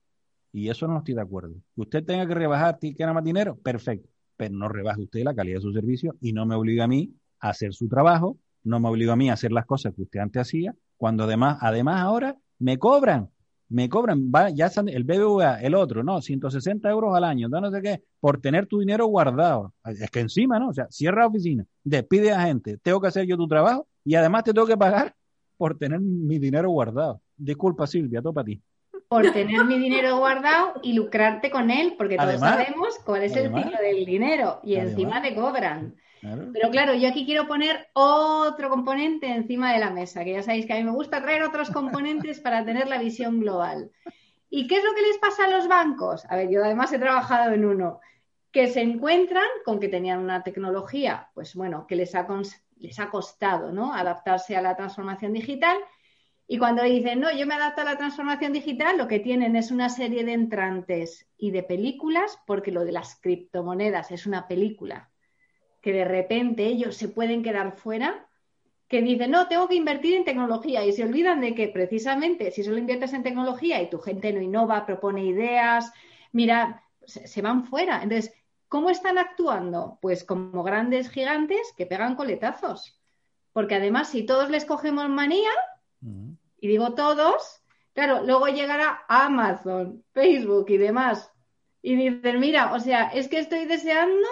Y 0.52 0.68
eso 0.68 0.86
no 0.86 0.98
estoy 0.98 1.14
de 1.14 1.22
acuerdo. 1.22 1.55
Que 1.74 1.80
usted 1.80 2.05
tenga 2.05 2.26
que 2.26 2.34
rebajar, 2.34 2.78
que 2.78 2.92
gana 2.92 3.14
más 3.14 3.24
dinero, 3.24 3.57
perfecto 3.57 4.13
pero 4.37 4.55
no 4.55 4.68
rebaje 4.68 5.03
usted 5.03 5.22
la 5.22 5.35
calidad 5.35 5.59
de 5.59 5.62
su 5.62 5.72
servicio 5.72 6.16
y 6.20 6.32
no 6.32 6.47
me 6.47 6.55
obliga 6.55 6.85
a 6.85 6.89
mí 6.89 7.14
a 7.41 7.51
hacer 7.51 7.72
su 7.72 7.89
trabajo, 7.89 8.39
no 8.62 8.80
me 8.80 8.89
obliga 8.89 9.12
a 9.12 9.16
mí 9.16 9.30
a 9.30 9.35
hacer 9.35 9.53
las 9.53 9.66
cosas 9.66 9.95
que 9.95 10.03
usted 10.03 10.20
antes 10.20 10.43
hacía, 10.43 10.74
cuando 10.97 11.24
además, 11.24 11.59
además 11.61 12.01
ahora 12.01 12.37
me 12.59 12.78
cobran, 12.78 13.30
me 13.68 13.89
cobran, 13.89 14.30
va, 14.35 14.51
ya 14.51 14.70
el 14.87 15.05
BBVA, 15.05 15.61
el 15.61 15.74
otro, 15.74 16.03
no, 16.03 16.20
160 16.20 16.89
euros 16.91 17.14
al 17.16 17.24
año, 17.24 17.49
no 17.49 17.70
sé 17.70 17.82
qué, 17.82 18.03
por 18.20 18.41
tener 18.41 18.66
tu 18.66 18.80
dinero 18.80 19.07
guardado. 19.07 19.74
Es 19.85 20.11
que 20.11 20.20
encima, 20.20 20.59
¿no? 20.59 20.68
O 20.68 20.72
sea, 20.72 20.87
cierra 20.91 21.26
oficina, 21.26 21.64
despide 21.82 22.32
a 22.32 22.43
gente, 22.43 22.78
tengo 22.78 23.01
que 23.01 23.09
hacer 23.09 23.26
yo 23.26 23.37
tu 23.37 23.49
trabajo 23.49 23.87
y 24.05 24.14
además 24.14 24.45
te 24.45 24.53
tengo 24.53 24.66
que 24.66 24.76
pagar 24.76 25.14
por 25.57 25.76
tener 25.76 26.01
mi 26.01 26.39
dinero 26.39 26.70
guardado. 26.70 27.20
Disculpa, 27.37 27.87
Silvia, 27.87 28.22
topa 28.22 28.43
a 28.43 28.45
ti 28.45 28.62
por 29.09 29.30
tener 29.32 29.64
mi 29.64 29.78
dinero 29.78 30.18
guardado 30.18 30.80
y 30.82 30.92
lucrarte 30.92 31.50
con 31.50 31.70
él, 31.70 31.94
porque 31.96 32.16
todos 32.16 32.40
sabemos 32.40 32.98
cuál 33.05 33.22
es 33.24 33.36
el 33.36 33.55
ciclo 33.55 33.78
del 33.78 34.05
dinero 34.05 34.61
y 34.62 34.76
encima 34.76 35.22
te 35.22 35.34
cobran. 35.34 35.94
Pero 36.52 36.70
claro, 36.70 36.94
yo 36.94 37.09
aquí 37.09 37.26
quiero 37.26 37.46
poner 37.46 37.88
otro 37.92 38.70
componente 38.70 39.26
encima 39.26 39.72
de 39.72 39.78
la 39.78 39.90
mesa, 39.90 40.24
que 40.24 40.32
ya 40.32 40.42
sabéis 40.42 40.64
que 40.64 40.72
a 40.72 40.76
mí 40.76 40.84
me 40.84 40.90
gusta 40.90 41.22
traer 41.22 41.42
otros 41.42 41.70
componentes 41.70 42.40
para 42.40 42.64
tener 42.64 42.88
la 42.88 42.98
visión 42.98 43.40
global. 43.40 43.90
¿Y 44.48 44.66
qué 44.66 44.76
es 44.76 44.84
lo 44.84 44.94
que 44.94 45.02
les 45.02 45.18
pasa 45.18 45.44
a 45.44 45.50
los 45.50 45.68
bancos? 45.68 46.24
A 46.30 46.36
ver, 46.36 46.48
yo 46.48 46.64
además 46.64 46.92
he 46.92 46.98
trabajado 46.98 47.52
en 47.52 47.64
uno, 47.64 48.00
que 48.50 48.68
se 48.68 48.80
encuentran 48.80 49.48
con 49.64 49.80
que 49.80 49.88
tenían 49.88 50.20
una 50.20 50.42
tecnología, 50.42 51.28
pues 51.34 51.55
bueno, 51.55 51.86
que 51.86 51.96
les 51.96 52.14
ha, 52.14 52.26
les 52.76 52.98
ha 53.00 53.11
costado 53.11 53.72
¿no? 53.72 53.92
adaptarse 53.92 54.57
a 54.57 54.62
la 54.62 54.76
transformación 54.76 55.32
digital 55.32 55.76
y 56.47 56.59
cuando 56.59 56.82
dicen, 56.82 57.20
no, 57.20 57.34
yo 57.34 57.47
me 57.47 57.55
adapto 57.55 57.80
a 57.80 57.84
la 57.84 57.97
transformación 57.97 58.53
digital, 58.53 58.99
lo 58.99 59.09
que 59.09 59.18
tienen 59.18 59.57
es 59.57 59.70
una 59.70 59.88
serie 59.88 60.24
de 60.24 60.34
entrantes 60.34 61.26
y 61.38 61.51
de 61.51 61.62
películas, 61.62 62.38
porque 62.47 62.70
lo 62.70 62.84
de 62.84 62.92
las 62.92 63.18
criptomonedas 63.20 64.11
es 64.11 64.26
una 64.26 64.47
película, 64.47 65.11
que 65.80 65.92
de 65.92 66.05
repente 66.05 66.66
ellos 66.66 66.97
se 66.97 67.09
pueden 67.09 67.42
quedar 67.42 67.76
fuera, 67.76 68.28
que 68.88 69.01
dicen, 69.01 69.30
no, 69.30 69.49
tengo 69.49 69.68
que 69.68 69.74
invertir 69.74 70.14
en 70.14 70.24
tecnología 70.24 70.84
y 70.84 70.92
se 70.92 71.05
olvidan 71.05 71.40
de 71.40 71.55
que 71.55 71.68
precisamente 71.68 72.51
si 72.51 72.62
solo 72.62 72.76
inviertes 72.76 73.14
en 73.14 73.22
tecnología 73.22 73.80
y 73.80 73.88
tu 73.88 73.99
gente 73.99 74.32
no 74.32 74.42
innova, 74.42 74.84
propone 74.84 75.24
ideas, 75.24 75.90
mira, 76.32 76.84
se, 77.07 77.42
van 77.42 77.64
fuera. 77.64 78.03
Entonces, 78.03 78.34
¿cómo 78.68 78.90
están 78.90 79.16
actuando? 79.16 79.99
Pues 80.03 80.24
como 80.24 80.62
grandes 80.62 81.09
gigantes 81.09 81.72
que 81.76 81.86
pegan 81.86 82.16
coletazos. 82.16 83.01
Porque 83.53 83.76
además, 83.76 84.11
si 84.11 84.24
todos 84.24 84.51
les 84.51 84.64
cogemos 84.64 85.09
manía, 85.09 85.51
y 86.64 86.66
digo 86.66 86.94
todos, 86.94 87.60
claro, 87.92 88.22
luego 88.24 88.46
llegará 88.46 89.04
Amazon, 89.06 90.02
Facebook 90.14 90.64
y 90.70 90.78
demás. 90.78 91.30
Y 91.82 91.94
dicen, 91.94 92.40
mira, 92.40 92.72
o 92.72 92.80
sea, 92.80 93.08
es 93.08 93.28
que 93.28 93.38
estoy 93.38 93.66
deseando 93.66 94.26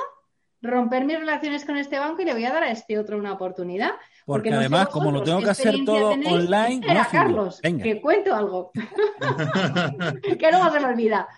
romper 0.62 1.04
mis 1.04 1.18
relaciones 1.18 1.66
con 1.66 1.76
este 1.76 1.98
banco 1.98 2.22
y 2.22 2.24
le 2.24 2.32
voy 2.32 2.46
a 2.46 2.52
dar 2.54 2.62
a 2.62 2.70
este 2.70 2.98
otro 2.98 3.18
una 3.18 3.34
oportunidad. 3.34 3.90
Porque, 4.24 4.50
además, 4.50 4.88
como 4.88 5.12
lo 5.12 5.22
tengo 5.22 5.42
que 5.42 5.50
hacer 5.50 5.74
todo 5.84 6.12
online, 6.12 6.76
Espera, 6.76 7.06
Carlos, 7.12 7.60
que 7.60 8.00
cuento 8.00 8.34
algo. 8.34 8.70
que 10.22 10.50
luego 10.50 10.70
se 10.70 10.80
me 10.80 10.86
olvida. 10.86 11.28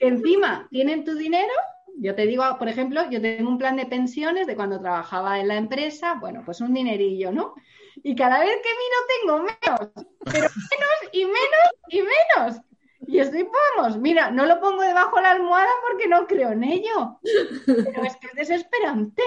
Encima, 0.00 0.68
tienen 0.70 1.06
tu 1.06 1.14
dinero. 1.14 1.54
Yo 1.96 2.14
te 2.14 2.26
digo, 2.26 2.44
por 2.58 2.68
ejemplo, 2.68 3.08
yo 3.10 3.22
tengo 3.22 3.48
un 3.48 3.56
plan 3.56 3.76
de 3.76 3.86
pensiones 3.86 4.46
de 4.46 4.56
cuando 4.56 4.78
trabajaba 4.78 5.40
en 5.40 5.48
la 5.48 5.56
empresa, 5.56 6.18
bueno, 6.20 6.42
pues 6.44 6.60
un 6.60 6.74
dinerillo, 6.74 7.32
¿no? 7.32 7.54
Y 8.02 8.14
cada 8.14 8.40
vez 8.40 8.56
que 8.62 8.70
miro 8.70 8.98
tengo 9.20 9.38
menos, 9.38 10.06
pero 10.24 10.48
menos 10.48 11.12
y 11.12 11.24
menos 11.24 11.72
y 11.88 12.02
menos. 12.02 12.60
Y 13.06 13.20
estoy, 13.20 13.46
vamos, 13.76 13.98
mira, 13.98 14.30
no 14.30 14.44
lo 14.44 14.60
pongo 14.60 14.82
debajo 14.82 15.16
de 15.16 15.22
la 15.22 15.30
almohada 15.30 15.70
porque 15.88 16.08
no 16.08 16.26
creo 16.26 16.52
en 16.52 16.64
ello. 16.64 17.18
Pero 17.64 18.04
es 18.04 18.16
que 18.16 18.26
es 18.26 18.34
desesperante. 18.34 19.22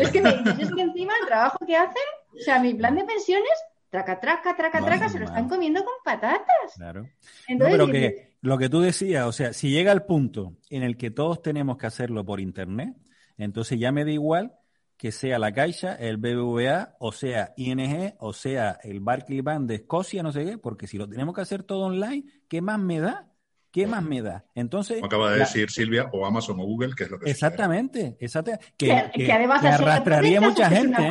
Es 0.00 0.10
que 0.10 0.20
me 0.20 0.36
dices, 0.36 0.72
que 0.72 0.82
encima 0.82 1.14
el 1.20 1.26
trabajo 1.26 1.58
que 1.66 1.76
hacen, 1.76 2.02
o 2.32 2.38
sea, 2.38 2.60
mi 2.60 2.74
plan 2.74 2.94
de 2.94 3.04
pensiones, 3.04 3.50
traca, 3.90 4.20
traca, 4.20 4.54
traca, 4.54 4.84
traca, 4.84 5.08
se 5.08 5.18
lo 5.18 5.24
están 5.24 5.48
comiendo 5.48 5.84
con 5.84 5.94
patatas. 6.04 6.74
Claro. 6.76 7.08
Entonces, 7.48 7.76
pero 7.76 7.90
que 7.90 8.36
lo 8.40 8.58
que 8.58 8.68
tú 8.68 8.80
decías, 8.80 9.26
o 9.26 9.32
sea, 9.32 9.52
si 9.52 9.70
llega 9.70 9.90
el 9.90 10.02
punto 10.02 10.52
en 10.70 10.82
el 10.82 10.96
que 10.96 11.10
todos 11.10 11.42
tenemos 11.42 11.76
que 11.76 11.86
hacerlo 11.86 12.24
por 12.24 12.40
internet, 12.40 12.94
entonces 13.36 13.78
ya 13.80 13.90
me 13.90 14.04
da 14.04 14.10
igual 14.10 14.52
que 14.96 15.12
sea 15.12 15.38
la 15.38 15.52
Caixa, 15.52 15.94
el 15.94 16.16
BBVA, 16.16 16.96
o 16.98 17.12
sea 17.12 17.52
ING, 17.56 18.14
o 18.18 18.32
sea 18.32 18.78
el 18.82 19.00
Barclays 19.00 19.42
Bank 19.42 19.66
de 19.66 19.74
Escocia, 19.76 20.22
no 20.22 20.32
sé 20.32 20.44
qué, 20.44 20.58
porque 20.58 20.86
si 20.86 20.98
lo 20.98 21.08
tenemos 21.08 21.34
que 21.34 21.40
hacer 21.40 21.62
todo 21.62 21.86
online, 21.86 22.24
¿qué 22.48 22.62
más 22.62 22.78
me 22.78 23.00
da? 23.00 23.30
¿Qué 23.70 23.88
más 23.88 24.04
me 24.04 24.22
da? 24.22 24.44
Entonces. 24.54 25.02
acaba 25.02 25.32
de 25.32 25.40
decir 25.40 25.68
Silvia, 25.68 26.08
o 26.12 26.24
Amazon 26.24 26.60
o 26.60 26.64
Google, 26.64 26.94
que 26.96 27.04
es 27.04 27.10
lo 27.10 27.18
que. 27.18 27.28
Exactamente, 27.28 28.16
exactamente. 28.20 28.72
Que, 28.76 29.10
que, 29.12 29.32
arrastraría 29.32 30.40
mucha 30.40 30.70
gente. 30.70 31.02
¿eh? 31.02 31.10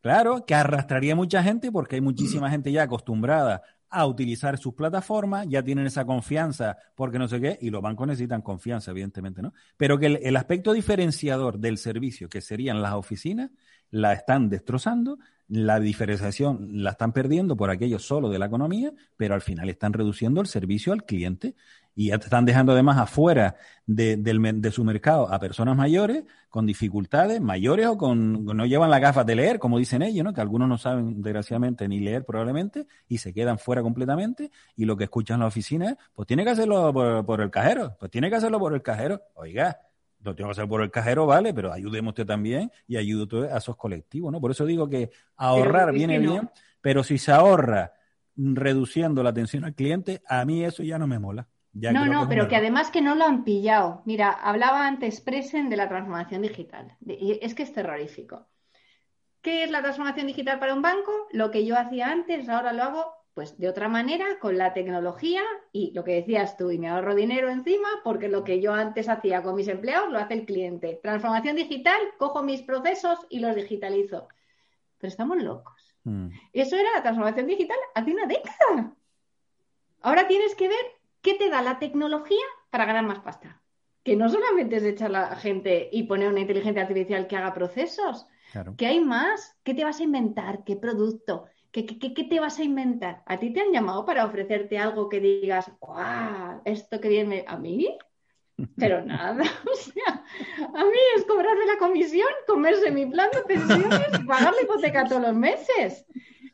Claro, 0.00 0.44
que 0.46 0.54
arrastraría 0.54 1.16
mucha 1.16 1.42
gente 1.42 1.72
porque 1.72 1.96
hay 1.96 2.02
muchísima 2.02 2.50
gente 2.50 2.70
ya 2.70 2.84
acostumbrada 2.84 3.62
a 3.94 4.06
utilizar 4.06 4.58
sus 4.58 4.74
plataformas, 4.74 5.46
ya 5.48 5.62
tienen 5.62 5.86
esa 5.86 6.04
confianza 6.04 6.76
porque 6.94 7.18
no 7.18 7.28
sé 7.28 7.40
qué, 7.40 7.58
y 7.60 7.70
los 7.70 7.80
bancos 7.80 8.08
necesitan 8.08 8.42
confianza, 8.42 8.90
evidentemente, 8.90 9.40
¿no? 9.40 9.52
Pero 9.76 9.98
que 9.98 10.06
el, 10.06 10.36
aspecto 10.36 10.72
diferenciador 10.72 11.58
del 11.58 11.78
servicio, 11.78 12.28
que 12.28 12.40
serían 12.40 12.82
las 12.82 12.94
oficinas, 12.94 13.50
la 13.90 14.12
están 14.12 14.48
destrozando, 14.48 15.18
la 15.48 15.80
diferenciación 15.80 16.82
la 16.82 16.90
están 16.90 17.12
perdiendo 17.12 17.56
por 17.56 17.70
aquello 17.70 17.98
solo 17.98 18.30
de 18.30 18.38
la 18.38 18.46
economía, 18.46 18.92
pero 19.16 19.34
al 19.34 19.42
final 19.42 19.68
están 19.68 19.92
reduciendo 19.92 20.40
el 20.40 20.46
servicio 20.46 20.92
al 20.92 21.04
cliente 21.04 21.54
y 21.96 22.10
están 22.10 22.44
dejando 22.44 22.72
además 22.72 22.98
afuera 22.98 23.56
de, 23.86 24.70
su 24.72 24.84
mercado 24.84 25.32
a 25.32 25.38
personas 25.38 25.76
mayores 25.76 26.24
con 26.48 26.66
dificultades 26.66 27.40
mayores 27.40 27.86
o 27.86 27.96
con 27.96 28.44
no 28.44 28.66
llevan 28.66 28.90
las 28.90 29.00
gafas 29.00 29.26
de 29.26 29.36
leer, 29.36 29.58
como 29.58 29.78
dicen 29.78 30.02
ellos, 30.02 30.24
¿no? 30.24 30.32
que 30.32 30.40
algunos 30.40 30.68
no 30.68 30.78
saben 30.78 31.22
desgraciadamente 31.22 31.86
ni 31.88 32.00
leer 32.00 32.24
probablemente 32.24 32.86
y 33.08 33.18
se 33.18 33.32
quedan 33.32 33.58
fuera 33.58 33.82
completamente 33.82 34.50
y 34.76 34.84
lo 34.84 34.96
que 34.96 35.04
escuchan 35.04 35.36
en 35.36 35.40
la 35.40 35.46
oficina 35.46 35.90
es, 35.90 35.96
pues 36.14 36.26
tiene 36.26 36.44
que 36.44 36.50
hacerlo 36.50 36.92
por, 37.24 37.40
el 37.40 37.50
cajero, 37.50 37.96
pues 37.98 38.10
tiene 38.10 38.30
que 38.30 38.36
hacerlo 38.36 38.58
por 38.58 38.74
el 38.74 38.82
cajero. 38.82 39.22
Oiga, 39.34 39.78
lo 40.24 40.34
tengo 40.34 40.48
que 40.48 40.52
hacer 40.52 40.68
por 40.68 40.82
el 40.82 40.90
cajero, 40.90 41.26
vale, 41.26 41.54
pero 41.54 41.72
ayúdeme 41.72 42.08
usted 42.08 42.26
también 42.26 42.70
y 42.86 42.96
ayude 42.96 43.50
a 43.52 43.58
esos 43.58 43.76
colectivos, 43.76 44.32
¿no? 44.32 44.40
Por 44.40 44.50
eso 44.50 44.64
digo 44.64 44.88
que 44.88 45.10
ahorrar 45.36 45.92
viene 45.92 46.18
bien, 46.18 46.50
pero 46.80 47.04
si 47.04 47.18
se 47.18 47.32
ahorra 47.32 47.92
reduciendo 48.36 49.22
la 49.22 49.30
atención 49.30 49.64
al 49.64 49.74
cliente, 49.74 50.22
a 50.26 50.44
mí 50.44 50.64
eso 50.64 50.82
ya 50.82 50.98
no 50.98 51.06
me 51.06 51.18
mola 51.18 51.46
no, 51.74 52.06
no, 52.06 52.28
pero 52.28 52.46
que 52.46 52.56
además 52.56 52.90
que 52.90 53.02
no 53.02 53.14
lo 53.14 53.24
han 53.24 53.44
pillado. 53.44 54.02
Mira, 54.04 54.30
hablaba 54.30 54.86
antes 54.86 55.20
Presen 55.20 55.68
de 55.70 55.76
la 55.76 55.88
transformación 55.88 56.42
digital. 56.42 56.96
Es 57.06 57.54
que 57.54 57.64
es 57.64 57.72
terrorífico. 57.72 58.46
¿Qué 59.40 59.64
es 59.64 59.70
la 59.70 59.82
transformación 59.82 60.28
digital 60.28 60.58
para 60.58 60.72
un 60.72 60.82
banco? 60.82 61.12
Lo 61.32 61.50
que 61.50 61.66
yo 61.66 61.76
hacía 61.76 62.10
antes, 62.10 62.48
ahora 62.48 62.72
lo 62.72 62.82
hago 62.84 63.12
pues 63.34 63.58
de 63.58 63.68
otra 63.68 63.88
manera, 63.88 64.38
con 64.40 64.56
la 64.56 64.72
tecnología 64.72 65.42
y 65.72 65.92
lo 65.92 66.04
que 66.04 66.14
decías 66.14 66.56
tú, 66.56 66.70
y 66.70 66.78
me 66.78 66.88
ahorro 66.88 67.14
dinero 67.14 67.50
encima 67.50 67.88
porque 68.02 68.28
lo 68.28 68.44
que 68.44 68.60
yo 68.60 68.72
antes 68.72 69.08
hacía 69.08 69.42
con 69.42 69.56
mis 69.56 69.68
empleados 69.68 70.10
lo 70.10 70.18
hace 70.18 70.34
el 70.34 70.46
cliente. 70.46 71.00
Transformación 71.02 71.56
digital, 71.56 72.00
cojo 72.16 72.42
mis 72.42 72.62
procesos 72.62 73.18
y 73.28 73.40
los 73.40 73.54
digitalizo. 73.56 74.28
Pero 74.98 75.08
estamos 75.08 75.42
locos. 75.42 75.96
Hmm. 76.04 76.28
Eso 76.52 76.76
era 76.76 76.92
la 76.94 77.02
transformación 77.02 77.46
digital 77.46 77.78
hace 77.94 78.12
una 78.12 78.26
década. 78.26 78.94
Ahora 80.00 80.28
tienes 80.28 80.54
que 80.54 80.68
ver 80.68 80.94
¿Qué 81.24 81.32
te 81.32 81.48
da 81.48 81.62
la 81.62 81.78
tecnología 81.78 82.44
para 82.68 82.84
ganar 82.84 83.02
más 83.02 83.20
pasta? 83.20 83.62
Que 84.02 84.14
no 84.14 84.28
solamente 84.28 84.76
es 84.76 84.82
echar 84.82 85.08
a 85.08 85.30
la 85.30 85.36
gente 85.36 85.88
y 85.90 86.02
poner 86.02 86.28
una 86.28 86.40
inteligencia 86.40 86.82
artificial 86.82 87.26
que 87.26 87.36
haga 87.36 87.54
procesos, 87.54 88.26
que 88.76 88.86
hay 88.86 89.00
más. 89.00 89.56
¿Qué 89.62 89.72
te 89.72 89.84
vas 89.84 90.00
a 90.00 90.02
inventar? 90.02 90.64
¿Qué 90.64 90.76
producto? 90.76 91.46
¿Qué, 91.74 91.86
qué, 91.86 92.24
te 92.24 92.38
vas 92.38 92.60
a 92.60 92.62
inventar? 92.62 93.24
¿A 93.26 93.36
ti 93.38 93.52
te 93.52 93.60
han 93.60 93.72
llamado 93.72 94.06
para 94.06 94.24
ofrecerte 94.24 94.78
algo 94.78 95.08
que 95.08 95.18
digas, 95.18 95.72
¡guau! 95.80 96.62
Esto 96.64 97.00
que 97.00 97.08
viene 97.08 97.44
a 97.48 97.56
mí? 97.56 97.98
Pero 98.76 99.04
nada, 99.04 99.42
o 99.72 99.74
sea, 99.74 100.24
a 100.72 100.84
mí 100.84 100.98
es 101.16 101.24
cobrarme 101.24 101.66
la 101.66 101.78
comisión, 101.78 102.28
comerse 102.46 102.92
mi 102.92 103.06
plan 103.06 103.28
de 103.32 103.42
pensiones 103.42 104.20
y 104.20 104.24
pagar 104.24 104.54
la 104.54 104.62
hipoteca 104.62 105.04
todos 105.04 105.22
los 105.22 105.34
meses 105.34 106.06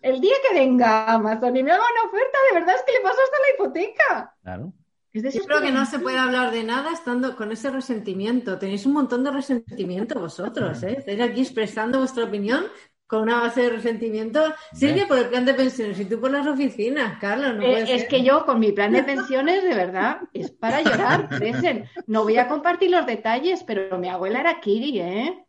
el 0.02 0.20
día 0.20 0.34
que 0.48 0.58
venga 0.58 1.12
Amazon 1.12 1.56
y 1.56 1.62
me 1.62 1.72
haga 1.72 1.82
una 1.82 2.08
oferta, 2.08 2.38
de 2.48 2.60
verdad 2.60 2.74
es 2.76 2.82
que 2.82 2.92
le 2.92 3.00
paso 3.00 3.18
hasta 3.22 3.36
la 3.38 3.54
hipoteca. 3.54 4.36
Claro. 4.42 4.72
Yo 5.12 5.44
creo 5.44 5.60
que 5.60 5.72
no 5.72 5.84
se 5.86 5.98
puede 5.98 6.18
hablar 6.18 6.52
de 6.52 6.62
nada 6.62 6.92
estando 6.92 7.34
con 7.34 7.50
ese 7.50 7.68
resentimiento. 7.70 8.58
Tenéis 8.58 8.86
un 8.86 8.92
montón 8.92 9.24
de 9.24 9.32
resentimiento 9.32 10.20
vosotros, 10.20 10.80
¿eh? 10.84 10.96
Estáis 10.98 11.20
aquí 11.20 11.40
expresando 11.40 11.98
vuestra 11.98 12.24
opinión 12.24 12.64
con 13.10 13.22
una 13.22 13.40
base 13.40 13.62
de 13.62 13.70
resentimiento. 13.70 14.54
Silvia 14.72 15.08
por 15.08 15.18
el 15.18 15.28
plan 15.28 15.44
de 15.44 15.52
pensiones 15.52 15.98
y 15.98 16.04
tú 16.04 16.20
por 16.20 16.30
las 16.30 16.46
oficinas, 16.46 17.18
Carlos. 17.18 17.56
No 17.56 17.62
eh, 17.64 17.84
es 17.88 18.04
que 18.04 18.22
yo 18.22 18.46
con 18.46 18.60
mi 18.60 18.70
plan 18.70 18.92
de 18.92 19.02
pensiones, 19.02 19.64
de 19.64 19.74
verdad, 19.74 20.20
es 20.32 20.52
para 20.52 20.80
llorar. 20.80 21.28
No 22.06 22.22
voy 22.22 22.36
a 22.36 22.46
compartir 22.46 22.92
los 22.92 23.04
detalles, 23.06 23.64
pero 23.64 23.98
mi 23.98 24.08
abuela 24.08 24.40
era 24.40 24.60
Kiri, 24.60 25.00
¿eh? 25.00 25.44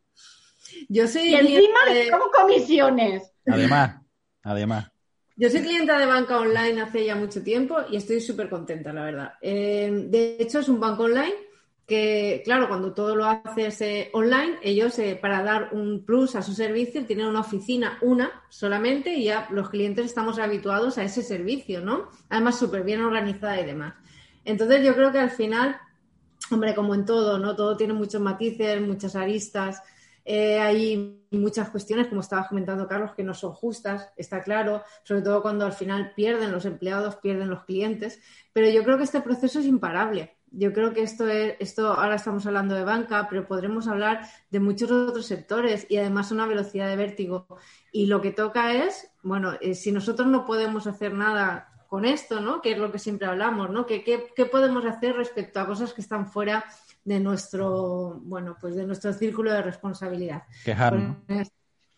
Yo 0.90 1.08
soy. 1.08 1.30
Y 1.30 1.36
encima 1.36 1.80
como 2.10 2.32
comisiones. 2.32 3.32
Además, 3.46 4.02
además. 4.42 4.92
Yo 5.36 5.50
soy 5.50 5.62
clienta 5.62 6.00
de 6.00 6.08
banca 6.08 6.40
online 6.40 6.82
hace 6.82 7.06
ya 7.06 7.16
mucho 7.16 7.44
tiempo 7.44 7.78
y 7.92 7.98
estoy 7.98 8.22
súper 8.22 8.50
contenta, 8.50 8.92
la 8.92 9.04
verdad. 9.04 9.34
Eh, 9.40 10.06
de 10.08 10.38
hecho, 10.40 10.60
es 10.60 10.68
un 10.68 10.80
banco 10.80 11.04
online 11.04 11.36
que, 11.88 12.42
claro, 12.46 12.68
cuando 12.68 12.94
todo 12.94 13.16
lo 13.16 13.26
haces 13.26 13.82
eh, 13.82 14.10
online, 14.14 14.58
ellos 14.62 14.98
eh, 15.00 15.18
para 15.22 15.44
dar 15.44 15.70
un 15.74 16.06
plus 16.06 16.36
a 16.36 16.42
su 16.42 16.54
servicio 16.54 17.06
tienen 17.06 17.28
una 17.28 17.42
oficina, 17.42 17.98
una 18.02 18.32
solamente, 18.50 19.14
y 19.14 19.26
ya 19.26 19.48
los 19.52 19.70
clientes 19.70 20.06
estamos 20.06 20.40
habituados 20.40 20.98
a 20.98 21.04
ese 21.04 21.22
servicio, 21.22 21.82
¿no? 21.82 22.10
Además, 22.30 22.58
súper 22.58 22.84
bien 22.84 23.02
organizada 23.02 23.60
y 23.60 23.66
demás. 23.66 23.96
Entonces, 24.46 24.86
yo 24.86 24.96
creo 24.96 25.12
que 25.12 25.20
al 25.20 25.32
final, 25.32 25.78
hombre, 26.50 26.74
como 26.74 26.96
en 26.96 27.06
todo, 27.06 27.38
¿no? 27.38 27.56
Todo 27.56 27.76
tiene 27.76 27.94
muchos 27.94 28.22
matices, 28.22 28.82
muchas 28.82 29.16
aristas. 29.16 29.82
Eh, 30.24 30.60
hay 30.60 31.26
muchas 31.32 31.70
cuestiones, 31.70 32.08
como 32.08 32.22
estaba 32.22 32.48
comentando 32.48 32.88
Carlos, 32.88 33.14
que 33.16 33.24
no 33.24 33.34
son 33.34 33.54
justas, 33.54 34.12
está 34.16 34.44
claro, 34.44 34.84
sobre 35.04 35.24
todo 35.24 35.42
cuando 35.42 35.66
al 35.66 35.74
final 35.74 36.14
pierden 36.16 36.52
los 36.52 36.66
empleados, 36.66 37.16
pierden 37.18 37.50
los 37.50 37.66
clientes, 37.66 38.22
pero 38.54 38.70
yo 38.70 38.84
creo 38.84 38.98
que 38.98 39.04
este 39.04 39.22
proceso 39.22 39.60
es 39.60 39.66
imparable. 39.66 40.38
Yo 40.52 40.74
creo 40.74 40.94
que 40.94 41.02
esto 41.02 41.28
es, 41.28 41.56
esto 41.60 41.94
ahora 41.94 42.16
estamos 42.16 42.46
hablando 42.46 42.76
de 42.76 42.84
banca, 42.84 43.28
pero 43.30 43.48
podremos 43.48 43.88
hablar 43.88 44.28
de 44.50 44.60
muchos 44.60 44.92
otros 44.92 45.26
sectores 45.26 45.88
y 45.90 45.98
además 45.98 46.32
una 46.32 46.46
velocidad 46.46 46.88
de 46.88 46.98
vértigo. 46.98 47.48
Y 47.92 48.06
lo 48.06 48.22
que 48.22 48.32
toca 48.32 48.74
es, 48.74 49.10
bueno, 49.24 49.54
eh, 49.62 49.74
si 49.76 49.92
nosotros 49.92 50.28
no 50.28 50.46
podemos 50.46 50.88
hacer 50.88 51.14
nada 51.14 51.70
con 51.88 52.06
esto, 52.06 52.40
¿no? 52.40 52.62
Que 52.62 52.74
es 52.74 52.78
lo 52.78 52.92
que 52.92 53.00
siempre 53.00 53.28
hablamos, 53.28 53.70
¿no? 53.70 53.86
¿Qué, 53.86 54.04
qué 54.04 54.46
podemos 54.46 54.86
hacer 54.86 55.16
respecto 55.16 55.60
a 55.60 55.68
cosas 55.68 55.94
que 55.94 56.02
están 56.02 56.28
fuera 56.28 56.66
de 57.04 57.20
nuestro, 57.20 58.20
bueno, 58.24 58.58
pues 58.60 58.76
de 58.76 58.86
nuestro 58.86 59.14
círculo 59.14 59.52
de 59.52 59.62
responsabilidad. 59.62 60.44
Quejarnos. 60.64 61.18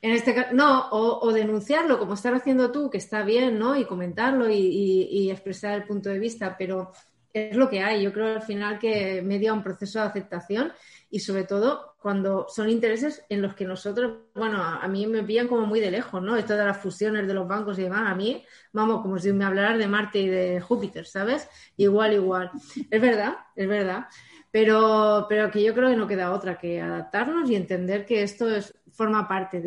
En 0.02 0.12
este 0.12 0.36
caso, 0.36 0.50
no, 0.54 0.90
o, 0.92 1.32
denunciarlo, 1.32 1.98
como 1.98 2.16
estás 2.16 2.34
haciendo 2.34 2.74
tú, 2.74 2.90
que 2.90 2.98
está 2.98 3.24
bien, 3.24 3.58
¿no? 3.58 3.78
Y 3.78 3.86
comentarlo 3.86 4.50
y, 4.50 5.30
expresar 5.32 5.76
el 5.76 5.86
punto 5.86 6.10
de 6.10 6.20
vista, 6.20 6.58
pero 6.58 6.92
es 7.34 7.56
lo 7.56 7.70
que 7.70 7.82
hay. 7.82 8.04
Yo 8.04 8.14
creo 8.14 8.36
al 8.36 8.42
final 8.42 8.80
que 8.80 9.22
media 9.22 9.54
un 9.54 9.64
proceso 9.64 10.00
de 10.00 10.06
aceptación 10.06 10.72
y 11.10 11.20
sobre 11.20 11.44
todo 11.44 11.96
cuando 12.00 12.48
son 12.48 12.70
intereses 12.70 13.26
en 13.30 13.42
los 13.42 13.56
que 13.56 13.66
nosotros, 13.66 14.20
bueno, 14.36 14.62
a, 14.62 14.88
mí 14.88 15.08
me 15.08 15.24
pillan 15.24 15.48
como 15.48 15.66
muy 15.66 15.80
de 15.80 15.92
lejos, 15.92 16.22
¿no? 16.22 16.36
Esto 16.36 16.56
de 16.56 16.66
las 16.66 16.78
fusiones 16.78 17.28
de 17.28 17.34
los 17.34 17.48
bancos 17.48 17.80
y 17.80 17.84
demás, 17.84 18.12
a 18.12 18.16
mí, 18.16 18.44
vamos, 18.72 19.02
como 19.02 19.18
si 19.18 19.32
me 19.32 19.46
hablaras 19.46 19.78
de 19.78 19.88
Marte 19.88 20.20
y 20.20 20.28
de 20.28 20.62
Júpiter, 20.62 21.06
¿sabes? 21.06 21.50
Igual, 21.78 22.14
igual. 22.14 22.52
Es 22.90 23.02
verdad, 23.02 23.36
es 23.56 23.68
verdad. 23.68 24.06
Pero, 24.52 25.26
pero 25.30 25.50
que 25.50 25.64
yo 25.64 25.74
creo 25.74 25.90
que 25.90 25.96
no 25.96 26.08
queda 26.08 26.32
otra 26.32 26.58
que 26.58 26.82
adaptarnos 26.82 27.50
y 27.50 27.56
entender 27.56 28.06
que 28.06 28.22
esto 28.22 28.54
es, 28.54 28.74
forma 28.92 29.28
parte 29.28 29.62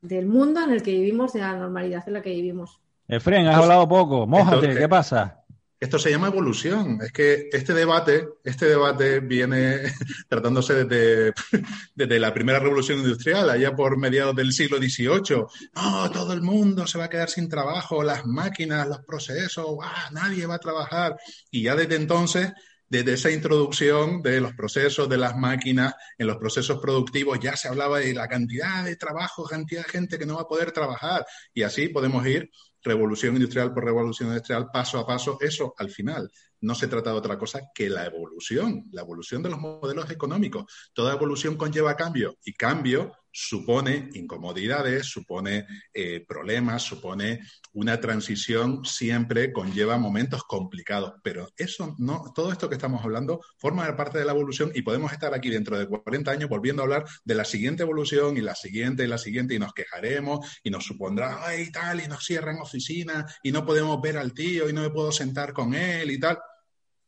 del 0.00 0.26
mundo 0.26 0.62
en 0.62 0.70
el 0.70 0.82
que 0.82 0.90
vivimos, 0.90 1.32
de 1.32 1.40
la 1.40 1.54
normalidad 1.54 2.02
en 2.06 2.14
la 2.14 2.22
que 2.22 2.30
vivimos. 2.30 2.80
Efren, 3.06 3.46
has 3.46 3.56
hablado 3.56 3.86
poco. 3.86 4.26
Mójate, 4.26 4.74
¿qué 4.74 4.88
pasa? 4.88 5.43
Esto 5.84 5.98
se 5.98 6.10
llama 6.10 6.28
evolución. 6.28 6.98
Es 7.02 7.12
que 7.12 7.50
este 7.52 7.74
debate, 7.74 8.26
este 8.42 8.64
debate 8.64 9.20
viene 9.20 9.82
tratándose 10.30 10.82
desde, 10.82 11.34
desde, 11.94 12.18
la 12.18 12.32
primera 12.32 12.58
revolución 12.58 13.00
industrial, 13.00 13.50
allá 13.50 13.76
por 13.76 13.98
mediados 13.98 14.34
del 14.34 14.54
siglo 14.54 14.78
XVIII. 14.78 15.44
No, 15.74 16.10
todo 16.10 16.32
el 16.32 16.40
mundo 16.40 16.86
se 16.86 16.96
va 16.96 17.04
a 17.04 17.10
quedar 17.10 17.28
sin 17.28 17.50
trabajo, 17.50 18.02
las 18.02 18.24
máquinas, 18.24 18.88
los 18.88 19.00
procesos, 19.00 19.76
nadie 20.12 20.46
va 20.46 20.54
a 20.54 20.58
trabajar. 20.58 21.18
Y 21.50 21.64
ya 21.64 21.76
desde 21.76 21.96
entonces 21.96 22.50
desde 22.88 23.12
esa 23.12 23.30
introducción 23.30 24.22
de 24.22 24.40
los 24.40 24.54
procesos, 24.54 25.06
de 25.06 25.18
las 25.18 25.36
máquinas, 25.36 25.94
en 26.16 26.28
los 26.28 26.38
procesos 26.38 26.78
productivos, 26.80 27.40
ya 27.40 27.56
se 27.56 27.68
hablaba 27.68 27.98
de 27.98 28.14
la 28.14 28.26
cantidad 28.26 28.84
de 28.84 28.96
trabajo, 28.96 29.44
cantidad 29.44 29.84
de 29.84 29.90
gente 29.90 30.18
que 30.18 30.24
no 30.24 30.36
va 30.36 30.42
a 30.42 30.48
poder 30.48 30.72
trabajar. 30.72 31.26
Y 31.52 31.62
así 31.62 31.88
podemos 31.88 32.26
ir 32.26 32.50
revolución 32.84 33.34
industrial 33.34 33.72
por 33.72 33.84
revolución 33.84 34.28
industrial, 34.28 34.70
paso 34.72 34.98
a 34.98 35.06
paso, 35.06 35.38
eso 35.40 35.74
al 35.78 35.90
final. 35.90 36.30
No 36.60 36.74
se 36.74 36.86
trata 36.86 37.10
de 37.10 37.16
otra 37.16 37.38
cosa 37.38 37.62
que 37.74 37.88
la 37.88 38.04
evolución, 38.04 38.84
la 38.92 39.00
evolución 39.00 39.42
de 39.42 39.50
los 39.50 39.58
modelos 39.58 40.10
económicos. 40.10 40.64
Toda 40.92 41.14
evolución 41.14 41.56
conlleva 41.56 41.96
cambio 41.96 42.36
y 42.44 42.52
cambio 42.52 43.12
supone 43.34 44.10
incomodidades, 44.14 45.06
supone 45.06 45.66
eh, 45.92 46.24
problemas, 46.26 46.84
supone 46.84 47.40
una 47.72 48.00
transición, 48.00 48.84
siempre 48.84 49.52
conlleva 49.52 49.98
momentos 49.98 50.44
complicados. 50.44 51.14
Pero 51.24 51.48
eso 51.56 51.96
no, 51.98 52.32
todo 52.32 52.52
esto 52.52 52.68
que 52.68 52.76
estamos 52.76 53.04
hablando 53.04 53.40
forma 53.58 53.84
parte 53.96 54.18
de 54.18 54.24
la 54.24 54.32
evolución 54.32 54.70
y 54.72 54.82
podemos 54.82 55.12
estar 55.12 55.34
aquí 55.34 55.50
dentro 55.50 55.76
de 55.76 55.88
40 55.88 56.30
años 56.30 56.48
volviendo 56.48 56.82
a 56.82 56.84
hablar 56.84 57.04
de 57.24 57.34
la 57.34 57.44
siguiente 57.44 57.82
evolución 57.82 58.36
y 58.36 58.40
la 58.40 58.54
siguiente 58.54 59.02
y 59.02 59.08
la 59.08 59.18
siguiente 59.18 59.54
y 59.54 59.58
nos 59.58 59.74
quejaremos 59.74 60.60
y 60.62 60.70
nos 60.70 60.84
supondrá, 60.84 61.44
ay, 61.44 61.72
tal, 61.72 62.00
y 62.00 62.06
nos 62.06 62.24
cierran 62.24 62.60
oficina 62.60 63.26
y 63.42 63.50
no 63.50 63.66
podemos 63.66 64.00
ver 64.00 64.16
al 64.16 64.32
tío 64.32 64.68
y 64.68 64.72
no 64.72 64.82
me 64.82 64.90
puedo 64.90 65.10
sentar 65.10 65.52
con 65.52 65.74
él 65.74 66.12
y 66.12 66.20
tal. 66.20 66.38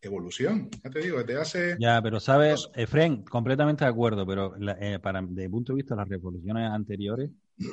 Evolución. 0.01 0.69
Ya 0.85 0.91
te 0.91 1.01
digo, 1.01 1.19
desde 1.23 1.41
hace... 1.41 1.77
Ya, 1.81 2.01
pero 2.03 2.21
sabes, 2.21 2.69
Efren, 2.75 3.23
completamente 3.23 3.85
de 3.85 3.91
acuerdo, 3.91 4.27
pero 4.27 4.55
eh, 4.81 4.99
para, 5.01 5.23
desde 5.23 5.45
el 5.45 5.51
punto 5.51 5.73
de 5.73 5.77
vista 5.77 5.95
de 5.95 6.01
las 6.01 6.09
revoluciones 6.09 6.71
anteriores, 6.71 7.31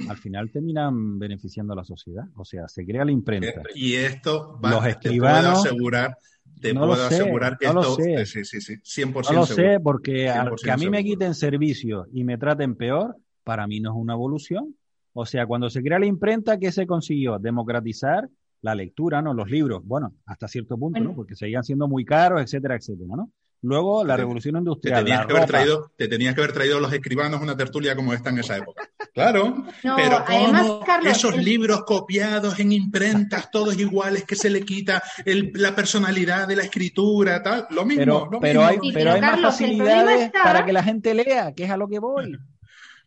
al 0.10 0.18
final 0.18 0.52
terminan 0.52 1.20
beneficiando 1.20 1.74
a 1.74 1.76
la 1.76 1.84
sociedad. 1.84 2.26
O 2.36 2.46
sea, 2.46 2.68
se 2.68 2.86
crea 2.86 3.06
la 3.06 3.12
imprenta. 3.12 3.64
Y 3.76 3.94
esto 3.96 4.60
va, 4.64 4.72
los 4.72 4.86
escribanos, 4.86 5.64
te 5.64 5.70
puedo 5.70 5.74
asegurar, 5.74 6.18
te 6.62 6.74
puedo 6.74 6.94
asegurar 6.94 7.58
que 7.58 7.74
no 7.74 7.82
esto... 7.82 7.98
Lo 7.98 8.04
sé. 8.04 8.26
Sí, 8.26 8.46
sí, 8.46 8.62
sí, 8.62 9.04
100% 9.04 9.14
No 9.14 9.40
lo 9.40 9.46
seguro. 9.46 9.46
sé, 9.46 9.80
porque 9.80 10.30
al 10.30 10.56
que 10.56 10.72
a 10.72 10.78
mí 10.78 10.90
me 10.90 11.04
quiten 11.04 11.36
servicio 11.36 12.08
y 12.12 12.24
me 12.24 12.38
traten 12.38 12.76
peor, 12.76 13.18
para 13.44 13.68
mí 13.68 13.80
no 13.80 13.92
es 13.92 13.96
una 13.98 14.14
evolución. 14.14 14.76
O 15.14 15.26
sea, 15.26 15.46
cuando 15.46 15.70
se 15.70 15.84
crea 15.84 16.00
la 16.00 16.08
imprenta, 16.08 16.58
¿qué 16.58 16.72
se 16.72 16.88
consiguió? 16.88 17.38
Democratizar 17.38 18.30
la 18.64 18.74
lectura, 18.74 19.22
¿no? 19.22 19.34
Los 19.34 19.50
libros, 19.52 19.82
bueno, 19.86 20.16
hasta 20.26 20.48
cierto 20.48 20.78
punto, 20.78 20.98
Bueno. 20.98 21.12
¿no? 21.12 21.16
Porque 21.16 21.36
seguían 21.36 21.64
siendo 21.64 21.88
muy 21.88 22.04
caros, 22.04 22.42
etcétera, 22.42 22.76
etcétera, 22.76 23.16
¿no? 23.16 23.30
Luego 23.62 24.04
la 24.04 24.16
Te- 24.16 24.22
revolución 24.22 24.56
Te 24.56 24.60
industrial, 24.60 25.04
tenías, 25.06 25.20
la 25.22 25.28
que 25.28 25.34
haber 25.34 25.46
traído, 25.48 25.92
te 25.98 26.08
tenías 26.10 26.36
que 26.36 26.42
haber 26.42 26.54
traído 26.54 26.80
los 26.82 26.92
escribanos 26.92 27.42
una 27.42 27.56
tertulia 27.56 27.96
como 27.96 28.14
esta 28.14 28.30
en 28.30 28.40
esa 28.40 28.58
época. 28.58 28.90
Claro, 29.14 29.66
No, 29.84 29.96
pero 29.96 30.18
además, 30.28 30.62
¿cómo 30.68 30.80
Carlos, 30.86 31.12
esos 31.18 31.34
el- 31.36 31.46
libros 31.46 31.84
copiados 31.86 32.60
en 32.60 32.72
imprentas, 32.74 33.50
todos 33.52 33.78
iguales, 33.80 34.26
que 34.26 34.36
se 34.36 34.50
le 34.50 34.64
quita 34.66 35.02
el- 35.26 35.52
la 35.56 35.74
personalidad 35.76 36.46
de 36.48 36.56
la 36.58 36.64
escritura, 36.64 37.42
tal? 37.44 37.68
Lo 37.70 37.86
mismo, 37.86 38.00
Pero, 38.04 38.30
lo 38.32 38.40
pero 38.42 38.60
mismo. 38.62 38.66
hay, 38.66 38.76
Sí, 38.82 38.92
pero 38.94 38.94
pero, 38.94 39.12
hay 39.14 39.22
más 39.22 39.30
Carlos, 39.32 39.52
facilidades 39.54 40.22
está- 40.24 40.44
para 40.44 40.66
que 40.66 40.74
la 40.74 40.84
gente 40.84 41.14
lea, 41.14 41.54
que 41.54 41.64
es 41.66 41.70
a 41.70 41.78
lo 41.78 41.88
que 41.88 42.00
voy. 42.00 42.38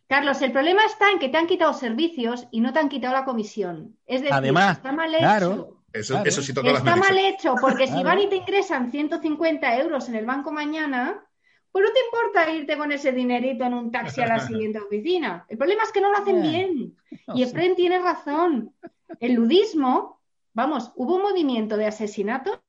Carlos, 0.07 0.41
el 0.41 0.51
problema 0.53 0.85
está 0.85 1.11
en 1.11 1.19
que 1.19 1.29
te 1.29 1.37
han 1.37 1.47
quitado 1.47 1.73
servicios 1.73 2.47
y 2.51 2.61
no 2.61 2.71
te 2.71 2.79
han 2.79 2.89
quitado 2.89 3.13
la 3.13 3.25
comisión. 3.25 3.97
Es 4.05 4.21
decir, 4.21 4.33
Además, 4.33 4.77
está 4.77 4.91
mal 4.91 5.09
hecho. 5.13 5.19
claro. 5.19 5.73
Eso, 5.93 6.13
claro. 6.13 6.29
eso 6.29 6.41
sí 6.41 6.53
toca 6.53 6.69
las 6.69 6.79
Está 6.79 6.95
mal 6.95 7.17
hecho, 7.17 7.55
porque 7.59 7.87
si 7.87 8.03
van 8.03 8.19
y 8.19 8.27
te 8.27 8.35
ingresan 8.37 8.91
150 8.91 9.77
euros 9.79 10.07
en 10.09 10.15
el 10.15 10.25
banco 10.25 10.51
mañana, 10.51 11.23
pues 11.71 11.85
no 11.85 11.91
te 11.91 11.99
importa 12.01 12.51
irte 12.51 12.77
con 12.77 12.91
ese 12.91 13.11
dinerito 13.11 13.63
en 13.63 13.73
un 13.73 13.91
taxi 13.91 14.21
a 14.21 14.27
la 14.27 14.39
siguiente 14.47 14.79
oficina. 14.79 15.45
El 15.47 15.57
problema 15.57 15.83
es 15.83 15.91
que 15.91 16.01
no 16.01 16.11
lo 16.11 16.17
hacen 16.17 16.41
bien. 16.41 16.95
no 17.27 17.35
Y. 17.35 17.43
Efren 17.43 17.75
tiene 17.75 17.99
razón. 17.99 18.73
El 19.19 19.33
ludismo, 19.33 20.21
vamos, 20.53 20.91
hubo 20.95 21.15
un 21.15 21.23
movimiento 21.23 21.77
de 21.77 21.87
asesinatos 21.87 22.59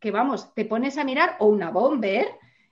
que, 0.00 0.10
vamos, 0.10 0.52
te 0.54 0.64
pones 0.64 0.98
a 0.98 1.04
mirar, 1.04 1.36
o 1.38 1.46
una 1.46 1.70
bomber, 1.70 2.26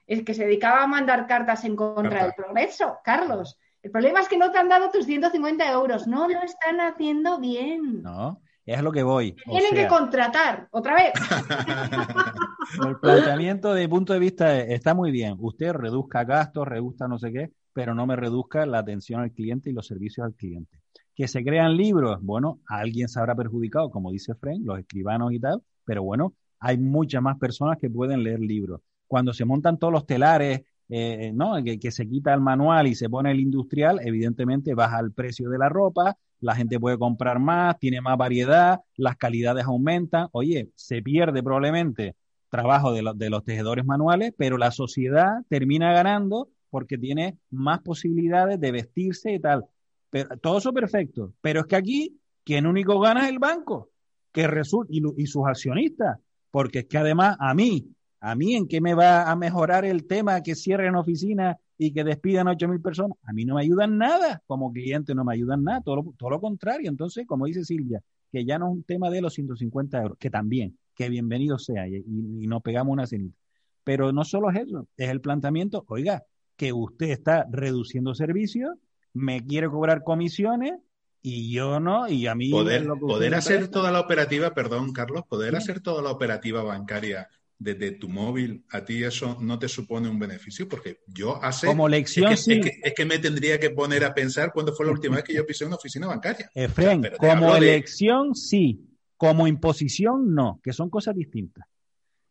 es 0.07 0.23
que 0.25 0.35
se 0.35 0.45
dedicaba 0.45 0.83
a 0.83 0.87
mandar 0.87 1.27
cartas 1.27 1.65
en 1.65 1.77
contra 1.77 2.11
Carta. 2.11 2.25
del 2.25 2.35
progreso. 2.35 2.99
Carlos, 3.05 3.59
el 3.85 3.91
problema 3.91 4.21
es 4.21 4.29
que 4.29 4.39
no 4.39 4.51
te 4.51 4.59
han 4.59 4.69
dado 4.69 4.91
tus 4.91 5.05
150 5.07 5.71
euros. 5.73 6.07
No 6.07 6.27
lo 6.29 6.41
están 6.43 6.81
haciendo 6.81 7.39
bien. 7.39 8.03
No, 8.03 8.41
es 8.67 8.83
lo 8.83 8.91
que 8.91 9.03
voy. 9.03 9.33
Tienen 9.49 9.75
que 9.75 9.87
contratar, 9.87 10.69
otra 10.73 10.95
vez. 10.95 11.13
El 12.87 12.99
planteamiento 12.99 13.73
de 13.75 13.89
punto 13.89 14.13
de 14.13 14.19
vista 14.19 14.59
es- 14.59 14.71
está 14.71 14.95
muy 14.95 15.11
bien. 15.11 15.37
Usted 15.39 15.73
reduzca 15.73 16.25
gastos, 16.25 16.67
reduzca 16.67 17.07
no 17.09 17.19
sé 17.19 17.33
qué, 17.33 17.51
pero 17.73 17.95
no 17.95 18.07
me 18.07 18.17
reduzca 18.17 18.67
la 18.67 18.79
atención 18.79 19.21
al 19.21 19.33
cliente 19.33 19.71
y 19.71 19.73
los 19.73 19.87
servicios 19.87 20.25
al 20.27 20.35
cliente. 20.35 20.79
Que 21.15 21.29
se 21.29 21.45
crean 21.45 21.77
libros, 21.77 22.19
bueno, 22.23 22.61
alguien 22.67 23.09
se 23.09 23.21
habrá 23.21 23.35
perjudicado, 23.35 23.91
como 23.91 24.11
dice 24.11 24.35
Frank, 24.35 24.61
los 24.65 24.79
escribanos 24.79 25.33
y 25.33 25.39
tal, 25.39 25.63
pero 25.85 26.03
bueno, 26.03 26.35
hay 26.59 26.79
muchas 26.79 27.23
más 27.23 27.39
personas 27.39 27.79
que 27.79 27.89
pueden 27.91 28.23
leer 28.25 28.41
libros. 28.41 28.81
Cuando 29.07 29.33
se 29.33 29.45
montan 29.45 29.79
todos 29.79 29.93
los 29.93 30.07
telares, 30.07 30.63
eh, 30.97 31.33
¿no? 31.35 31.63
Que, 31.65 31.79
que 31.79 31.91
se 31.91 32.09
quita 32.09 32.33
el 32.35 32.41
manual 32.41 32.87
y 32.87 32.95
se 32.95 33.09
pone 33.09 33.31
el 33.33 33.41
industrial, 33.41 34.01
evidentemente 34.05 34.75
baja 34.75 35.01
el 35.01 35.13
precio 35.13 35.49
de 35.51 35.59
la 35.59 35.69
ropa, 35.69 36.17
la 36.41 36.55
gente 36.55 36.79
puede 36.79 36.99
comprar 36.99 37.39
más, 37.41 37.79
tiene 37.79 38.01
más 38.01 38.17
variedad, 38.19 38.81
las 38.97 39.17
calidades 39.17 39.65
aumentan. 39.65 40.29
Oye, 40.33 40.71
se 40.75 41.03
pierde 41.03 41.43
probablemente 41.43 42.15
trabajo 42.51 42.93
de, 42.93 43.03
los- 43.03 43.19
de 43.19 43.31
los 43.31 43.45
tejedores 43.45 43.85
manuales, 43.85 44.33
pero 44.37 44.59
la 44.59 44.71
sociedad 44.71 45.39
termina 45.49 45.93
ganando 45.93 46.49
porque 46.71 46.99
tiene 46.99 47.39
más 47.51 47.81
posibilidades 47.81 48.61
de 48.61 48.73
vestirse 48.73 49.33
y 49.33 49.41
tal. 49.41 49.65
Pero, 50.11 50.37
todo 50.39 50.59
eso 50.59 50.73
perfecto. 50.73 51.33
Pero 51.41 51.61
es 51.61 51.67
que 51.67 51.77
aquí 51.77 52.21
quien 52.45 52.67
único 52.67 53.01
gana 53.01 53.25
es 53.25 53.31
el 53.31 53.39
banco 53.39 53.91
que 54.33 54.47
resul- 54.49 54.87
y, 54.89 55.01
y 55.23 55.27
sus 55.27 55.47
accionistas. 55.47 56.19
Porque 56.51 56.81
es 56.81 56.85
que 56.87 56.99
además 56.99 57.37
a 57.41 57.55
mí, 57.55 57.89
a 58.27 58.35
mí 58.35 58.55
en 58.55 58.67
qué 58.67 58.81
me 58.81 58.95
va 58.95 59.31
a 59.31 59.37
mejorar 59.37 59.85
el 59.85 60.07
tema 60.07 60.43
que 60.43 60.55
cierren 60.55 60.95
oficinas 60.97 61.57
y 61.77 61.93
que 61.93 62.05
despidan 62.05 62.49
ocho 62.49 62.67
mil 62.69 62.81
personas. 62.81 63.19
A 63.25 63.35
mí 63.35 63.45
no 63.45 63.57
me 63.57 63.61
ayudan 63.61 63.99
nada. 63.99 64.43
Como 64.47 64.73
cliente 64.73 65.15
no 65.15 65.25
me 65.25 65.35
ayudan 65.35 65.63
nada. 65.63 65.83
Todo 65.83 65.97
lo, 65.97 66.15
todo 66.17 66.31
lo 66.31 66.41
contrario. 66.41 66.89
Entonces, 66.89 67.27
como 67.27 67.45
dice 67.45 67.65
Silvia, 67.65 68.01
que 68.33 68.47
ya 68.47 68.59
no 68.59 68.69
es 68.69 68.73
un 68.77 68.83
tema 68.83 69.11
de 69.11 69.21
los 69.21 69.35
150 69.35 70.01
euros, 70.01 70.19
que 70.19 70.31
también, 70.31 70.79
que 70.95 71.11
bienvenido 71.11 71.59
sea 71.59 71.87
y, 71.87 71.97
y, 71.97 72.45
y 72.45 72.47
nos 72.47 72.63
pegamos 72.63 72.93
una 72.93 73.07
cenita. 73.07 73.37
Pero 73.85 74.11
no 74.11 74.25
solo 74.25 74.51
es 74.51 74.57
eso, 74.57 74.89
es 74.97 75.11
el 75.11 75.21
planteamiento, 75.21 75.85
oiga, 75.89 76.25
que 76.57 76.73
usted 76.73 77.11
está 77.11 77.47
reduciendo 77.51 78.15
servicios, 78.15 78.73
me 79.13 79.45
quiere 79.45 79.69
cobrar 79.69 80.03
comisiones 80.03 80.73
y 81.21 81.53
yo 81.53 81.79
no, 81.79 82.09
y 82.09 82.27
a 82.27 82.35
mí 82.35 82.51
Poder, 82.51 83.35
hacer 83.35 83.69
toda 83.69 83.93
la 83.93 84.01
operativa, 84.01 84.55
perdón, 84.55 84.93
Carlos, 84.95 85.25
poder 85.29 85.51
Sí. 85.51 85.57
hacer 85.57 85.81
toda 85.81 86.03
la 86.03 86.11
operativa 86.11 86.63
bancaria 86.63 87.29
desde 87.65 87.93
tu 87.93 88.11
móvil, 88.11 88.63
a 88.71 88.85
ti 88.85 89.03
eso 89.03 89.39
no 89.41 89.59
te 89.59 89.69
supone 89.69 90.07
un 90.07 90.19
beneficio, 90.19 90.69
porque 90.69 91.01
yo 91.07 91.43
hace... 91.43 91.67
Como 91.67 91.89
lección, 91.89 92.31
es, 92.31 92.45
que, 92.45 92.53
sí. 92.53 92.61
es, 92.61 92.65
que, 92.67 92.81
es 92.89 92.95
que 92.95 93.05
me 93.07 93.19
tendría 93.19 93.59
que 93.59 93.71
poner 93.71 94.05
a 94.05 94.13
pensar 94.13 94.53
cuándo 94.53 94.75
fue 94.75 94.85
la 94.85 94.93
última 94.93 95.17
vez 95.17 95.25
que 95.25 95.33
yo 95.33 95.47
pisé 95.47 95.65
una 95.65 95.77
oficina 95.77 96.07
bancaria. 96.07 96.51
Efren, 96.55 97.01
te 97.01 97.13
como 97.13 97.55
de- 97.55 97.71
elección, 97.71 98.35
sí. 98.35 98.87
Como 99.17 99.47
imposición, 99.47 100.35
no, 100.35 100.61
que 100.63 100.75
son 100.75 100.91
cosas 100.91 101.17
distintas. 101.17 101.65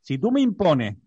Si 0.02 0.20
tú 0.20 0.32
me 0.32 0.42
impones 0.42 0.98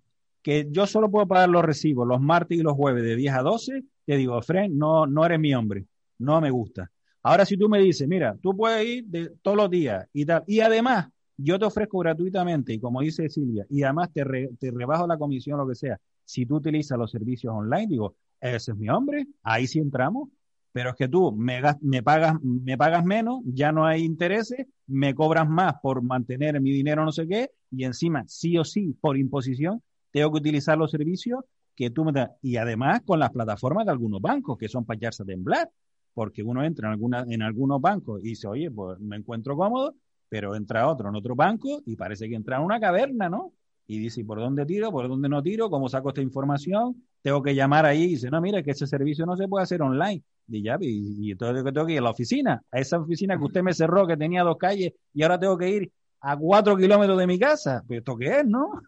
que 0.42 0.66
yo 0.70 0.88
solo 0.88 1.08
puedo 1.08 1.28
pagar 1.28 1.48
los 1.48 1.64
recibos 1.64 2.08
los 2.08 2.20
martes 2.20 2.58
y 2.58 2.62
los 2.62 2.74
jueves 2.74 3.04
de 3.04 3.14
10 3.14 3.34
a 3.34 3.42
12, 3.42 3.84
te 4.04 4.16
digo, 4.16 4.38
Efren, 4.38 4.76
no, 4.76 5.06
no 5.06 5.24
eres 5.24 5.38
mi 5.38 5.54
hombre, 5.54 5.84
no 6.18 6.40
me 6.40 6.50
gusta. 6.50 6.90
Ahora, 7.22 7.44
si 7.44 7.56
tú 7.56 7.68
me 7.68 7.78
dices, 7.80 8.08
mira, 8.08 8.36
tú 8.42 8.56
puedes 8.56 8.84
ir 8.86 9.04
de, 9.04 9.30
todos 9.40 9.56
los 9.56 9.70
días 9.70 10.08
y 10.12 10.24
tal, 10.24 10.42
y 10.48 10.60
además 10.60 11.08
yo 11.36 11.58
te 11.58 11.64
ofrezco 11.64 11.98
gratuitamente, 11.98 12.72
y 12.72 12.78
como 12.78 13.00
dice 13.00 13.28
Silvia, 13.28 13.66
y 13.68 13.82
además 13.82 14.10
te, 14.12 14.24
te 14.58 14.70
rebajo 14.70 15.06
la 15.06 15.18
comisión, 15.18 15.58
lo 15.58 15.66
que 15.66 15.74
sea, 15.74 15.98
si 16.24 16.46
tú 16.46 16.56
utilizas 16.56 16.98
los 16.98 17.10
servicios 17.10 17.52
online, 17.54 17.86
digo, 17.86 18.16
ese 18.40 18.72
es 18.72 18.76
mi 18.76 18.88
hombre, 18.88 19.26
ahí 19.42 19.66
sí 19.66 19.78
entramos, 19.78 20.28
pero 20.72 20.90
es 20.90 20.96
que 20.96 21.08
tú 21.08 21.32
me, 21.32 21.60
me, 21.80 22.02
pagas, 22.02 22.34
me 22.42 22.76
pagas 22.76 23.04
menos, 23.04 23.40
ya 23.46 23.72
no 23.72 23.86
hay 23.86 24.02
intereses, 24.02 24.66
me 24.86 25.14
cobras 25.14 25.48
más 25.48 25.74
por 25.82 26.02
mantener 26.02 26.60
mi 26.60 26.70
dinero 26.70 27.04
no 27.04 27.12
sé 27.12 27.26
qué, 27.26 27.50
y 27.70 27.84
encima, 27.84 28.24
sí 28.26 28.58
o 28.58 28.64
sí, 28.64 28.94
por 29.00 29.16
imposición, 29.16 29.82
tengo 30.10 30.32
que 30.32 30.38
utilizar 30.38 30.76
los 30.76 30.90
servicios 30.90 31.40
que 31.74 31.90
tú 31.90 32.04
me 32.04 32.12
das. 32.12 32.30
Y 32.42 32.56
además 32.56 33.02
con 33.04 33.20
las 33.20 33.30
plataformas 33.30 33.86
de 33.86 33.92
algunos 33.92 34.20
bancos, 34.20 34.58
que 34.58 34.68
son 34.68 34.84
para 34.84 34.96
echarse 34.96 35.22
a 35.22 35.26
temblar, 35.26 35.70
porque 36.14 36.42
uno 36.42 36.64
entra 36.64 36.88
en, 36.88 36.92
alguna, 36.92 37.24
en 37.28 37.42
algunos 37.42 37.80
bancos 37.80 38.20
y 38.20 38.30
dice, 38.30 38.48
oye, 38.48 38.70
pues 38.70 38.98
me 39.00 39.16
encuentro 39.16 39.56
cómodo, 39.56 39.94
pero 40.28 40.54
entra 40.54 40.88
otro 40.88 41.08
en 41.08 41.16
otro 41.16 41.34
banco 41.34 41.82
y 41.86 41.96
parece 41.96 42.28
que 42.28 42.34
entra 42.34 42.56
en 42.56 42.62
una 42.62 42.80
caverna, 42.80 43.28
¿no? 43.28 43.52
Y 43.86 43.98
dice, 43.98 44.24
¿por 44.24 44.38
dónde 44.38 44.66
tiro? 44.66 44.90
¿Por 44.90 45.08
dónde 45.08 45.28
no 45.28 45.42
tiro? 45.42 45.70
¿Cómo 45.70 45.88
saco 45.88 46.08
esta 46.08 46.20
información? 46.20 47.04
Tengo 47.22 47.42
que 47.42 47.54
llamar 47.54 47.86
ahí 47.86 48.02
y 48.02 48.08
dice, 48.08 48.30
no, 48.30 48.40
mira, 48.40 48.62
que 48.62 48.72
ese 48.72 48.86
servicio 48.86 49.24
no 49.26 49.36
se 49.36 49.46
puede 49.46 49.62
hacer 49.62 49.80
online. 49.82 50.22
Y 50.48 50.62
ya, 50.62 50.76
y, 50.80 51.26
y 51.28 51.30
entonces 51.32 51.64
tengo 51.64 51.86
que 51.86 51.92
ir 51.92 51.98
a 52.00 52.02
la 52.02 52.10
oficina, 52.10 52.62
a 52.70 52.78
esa 52.80 52.98
oficina 52.98 53.36
que 53.36 53.44
usted 53.44 53.62
me 53.62 53.74
cerró, 53.74 54.06
que 54.06 54.16
tenía 54.16 54.42
dos 54.42 54.56
calles, 54.56 54.92
y 55.12 55.22
ahora 55.22 55.38
tengo 55.38 55.56
que 55.56 55.68
ir 55.68 55.92
a 56.20 56.36
cuatro 56.36 56.76
kilómetros 56.76 57.18
de 57.18 57.26
mi 57.26 57.38
casa. 57.38 57.82
Pues 57.86 57.98
esto 57.98 58.16
qué 58.16 58.40
es, 58.40 58.46
¿no? 58.46 58.80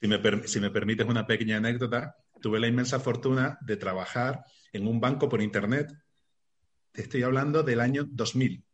Si 0.00 0.08
me, 0.08 0.18
si 0.46 0.60
me 0.60 0.70
permites 0.70 1.06
una 1.06 1.26
pequeña 1.26 1.58
anécdota, 1.58 2.16
tuve 2.40 2.58
la 2.58 2.68
inmensa 2.68 2.98
fortuna 2.98 3.58
de 3.60 3.76
trabajar 3.76 4.44
en 4.72 4.86
un 4.86 5.00
banco 5.00 5.28
por 5.28 5.42
internet. 5.42 5.92
Te 6.92 7.02
estoy 7.02 7.22
hablando 7.22 7.62
del 7.62 7.80
año 7.80 8.04
2000. 8.04 8.64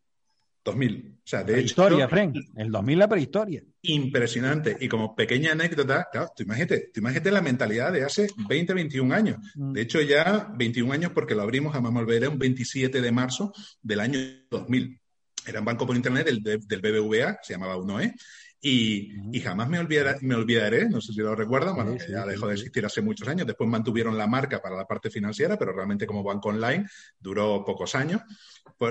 2000. 0.66 1.12
O 1.16 1.28
sea, 1.28 1.42
de 1.42 1.54
prehistoria, 1.54 2.04
hecho, 2.04 2.08
Fren. 2.08 2.34
El 2.56 2.70
2000 2.70 2.98
la 2.98 3.08
prehistoria. 3.08 3.62
Impresionante. 3.82 4.76
Y 4.80 4.88
como 4.88 5.14
pequeña 5.16 5.52
anécdota, 5.52 6.08
claro, 6.12 6.28
tú 6.36 6.42
imagínate, 6.42 6.90
tú 6.92 7.00
imagínate 7.00 7.30
la 7.30 7.40
mentalidad 7.40 7.92
de 7.92 8.04
hace 8.04 8.28
20, 8.48 8.74
21 8.74 9.14
años. 9.14 9.38
Mm. 9.54 9.72
De 9.72 9.80
hecho, 9.80 10.00
ya 10.02 10.52
21 10.56 10.92
años 10.92 11.12
porque 11.12 11.34
lo 11.34 11.42
abrimos, 11.42 11.72
jamás 11.72 11.92
me 11.92 12.00
olvidaré, 12.00 12.28
un 12.28 12.38
27 12.38 13.00
de 13.00 13.12
marzo 13.12 13.52
del 13.82 14.00
año 14.00 14.18
2000. 14.50 15.00
Era 15.46 15.60
un 15.60 15.64
banco 15.64 15.86
por 15.86 15.96
internet 15.96 16.26
del, 16.26 16.42
del 16.42 16.80
BBVA, 16.80 17.38
se 17.42 17.54
llamaba 17.54 17.76
UNOE, 17.76 18.14
y, 18.60 19.12
y, 19.36 19.40
jamás 19.40 19.68
me 19.68 19.78
olvidaré, 19.78 20.16
me 20.22 20.34
olvidaré, 20.34 20.88
no 20.88 21.00
sé 21.00 21.12
si 21.12 21.20
lo 21.20 21.36
recuerdan, 21.36 21.76
bueno, 21.76 21.92
sí, 21.92 22.06
sí, 22.06 22.12
ya 22.12 22.24
dejó 22.24 22.48
de 22.48 22.54
existir 22.54 22.84
hace 22.84 23.02
muchos 23.02 23.28
años, 23.28 23.46
después 23.46 23.68
mantuvieron 23.68 24.16
la 24.16 24.26
marca 24.26 24.60
para 24.60 24.74
la 24.74 24.86
parte 24.86 25.10
financiera, 25.10 25.56
pero 25.58 25.72
realmente 25.72 26.06
como 26.06 26.24
banco 26.24 26.48
online 26.48 26.86
duró 27.18 27.62
pocos 27.64 27.94
años, 27.94 28.22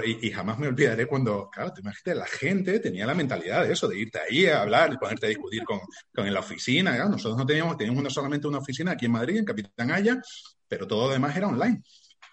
y, 0.05 0.27
y 0.27 0.31
jamás 0.31 0.59
me 0.59 0.67
olvidaré 0.67 1.07
cuando, 1.07 1.49
claro, 1.49 1.73
te 1.73 1.81
imaginas, 1.81 2.17
la 2.17 2.25
gente 2.25 2.79
tenía 2.79 3.05
la 3.05 3.15
mentalidad 3.15 3.65
de 3.65 3.73
eso, 3.73 3.87
de 3.87 3.99
irte 3.99 4.19
ahí 4.19 4.45
a 4.45 4.61
hablar 4.61 4.93
y 4.93 4.97
ponerte 4.97 5.25
a 5.25 5.29
discutir 5.29 5.63
con, 5.63 5.79
con 6.13 6.25
en 6.25 6.33
la 6.33 6.39
oficina, 6.39 6.95
claro, 6.95 7.09
nosotros 7.09 7.37
no 7.37 7.45
teníamos, 7.45 7.75
teníamos 7.75 8.13
solamente 8.13 8.47
una 8.47 8.59
oficina 8.59 8.91
aquí 8.91 9.07
en 9.07 9.11
Madrid, 9.11 9.37
en 9.37 9.45
Capitán 9.45 9.91
Haya, 9.91 10.21
pero 10.67 10.87
todo 10.87 11.07
lo 11.07 11.13
demás 11.13 11.35
era 11.35 11.47
online. 11.47 11.81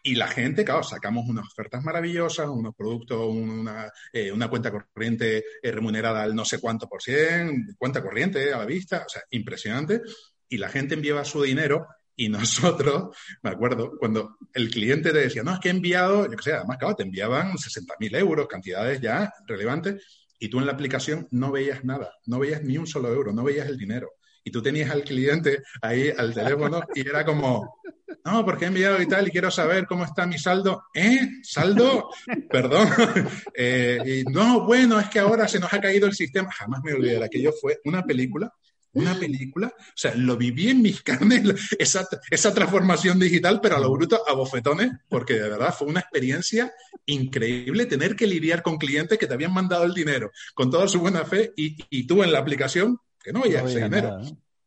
Y 0.05 0.17
la 0.17 0.27
gente, 0.27 0.65
claro, 0.65 0.83
sacamos 0.83 1.29
unas 1.29 1.47
ofertas 1.47 1.85
maravillosas, 1.85 2.49
unos 2.49 2.75
productos, 2.75 3.25
una, 3.29 3.91
eh, 4.13 4.33
una 4.33 4.49
cuenta 4.49 4.73
corriente 4.73 5.45
eh, 5.63 5.71
remunerada 5.71 6.23
al 6.23 6.35
no 6.35 6.45
sé 6.45 6.59
cuánto 6.59 6.89
por 6.89 7.01
cien, 7.01 7.75
cuenta 7.79 8.03
corriente 8.03 8.53
a 8.53 8.59
la 8.59 8.67
vista, 8.67 9.05
o 9.07 9.09
sea, 9.09 9.23
impresionante. 9.31 10.03
Y 10.49 10.59
la 10.59 10.69
gente 10.69 10.95
enviaba 10.95 11.25
su 11.25 11.43
dinero 11.43 11.87
y 12.17 12.29
nosotros, 12.29 13.17
me 13.43 13.51
acuerdo, 13.51 13.97
cuando 13.99 14.39
el 14.53 14.71
cliente 14.71 15.13
te 15.13 15.19
decía, 15.19 15.43
no, 15.45 15.55
es 15.55 15.61
que 15.61 15.69
he 15.69 15.73
enviado, 15.73 16.29
yo 16.29 16.37
qué 16.37 16.43
sé, 16.43 16.53
además, 16.53 16.79
claro, 16.79 16.97
te 16.97 17.05
enviaban 17.05 17.53
60.000 17.53 18.17
euros, 18.17 18.49
cantidades 18.49 19.01
ya 19.01 19.33
relevantes, 19.47 20.03
y 20.39 20.49
tú 20.49 20.59
en 20.59 20.67
la 20.67 20.73
aplicación 20.73 21.29
no 21.31 21.53
veías 21.53 21.85
nada, 21.85 22.15
no 22.27 22.41
veías 22.41 22.63
ni 22.65 22.77
un 22.77 22.89
solo 22.89 23.09
euro, 23.13 23.33
no 23.33 23.45
veías 23.45 23.69
el 23.69 23.79
dinero. 23.79 24.11
Y 24.45 24.51
tú 24.51 24.63
tenías 24.63 24.91
al 24.91 25.05
cliente 25.05 25.63
ahí 25.81 26.13
al 26.17 26.35
teléfono 26.35 26.83
y 26.95 27.09
era 27.09 27.25
como, 27.25 27.81
no, 28.25 28.45
porque 28.45 28.65
he 28.65 28.69
enviado 28.69 29.01
y 29.01 29.07
tal 29.07 29.29
y 29.29 29.31
quiero 29.31 29.51
saber 29.51 29.87
cómo 29.87 30.05
está 30.05 30.27
mi 30.27 30.39
saldo. 30.39 30.85
¿Eh? 30.95 31.29
¿Saldo? 31.43 32.11
Perdón. 32.51 32.89
Eh, 33.55 34.25
no, 34.31 34.65
bueno, 34.65 34.99
es 34.99 35.09
que 35.09 35.19
ahora 35.19 35.47
se 35.47 35.61
nos 35.61 35.73
ha 35.73 35.81
caído 35.81 36.07
el 36.07 36.15
sistema. 36.15 36.51
Jamás 36.51 36.81
me 36.83 36.95
olvidaré. 36.95 37.25
Aquello 37.25 37.53
fue 37.61 37.81
una 37.85 38.03
película 38.03 38.53
una 38.95 39.19
película, 39.19 39.69
o 39.69 39.93
sea, 39.95 40.15
lo 40.15 40.37
viví 40.37 40.69
en 40.69 40.83
mis 40.83 41.03
carnes, 41.03 41.43
esa, 41.79 42.07
esa 42.31 42.55
transformación 42.55 43.19
digital, 43.19 43.61
pero 43.63 43.77
a 43.77 43.81
lo 43.81 43.91
bruto, 43.91 44.23
a 44.27 44.35
bofetones, 44.35 44.91
porque 45.09 45.35
de 45.35 45.49
verdad 45.49 45.75
fue 45.77 45.89
una 45.89 46.01
experiencia 46.01 46.73
increíble 47.07 47.87
tener 47.87 48.15
que 48.15 48.27
lidiar 48.27 48.63
con 48.63 48.77
clientes 48.77 49.19
que 49.19 49.27
te 49.27 49.35
habían 49.35 49.53
mandado 49.53 49.85
el 49.85 49.95
dinero 49.95 50.31
con 50.55 50.71
toda 50.71 50.89
su 50.89 51.01
buena 51.01 51.25
fe 51.25 51.53
y, 51.57 51.77
y 51.91 52.07
tú 52.07 52.23
en 52.23 52.33
la 52.33 52.39
aplicación 52.39 52.99
que 53.23 53.33
no 53.33 53.43
veías 53.43 53.65
ese 53.65 53.85
dinero. 53.85 54.21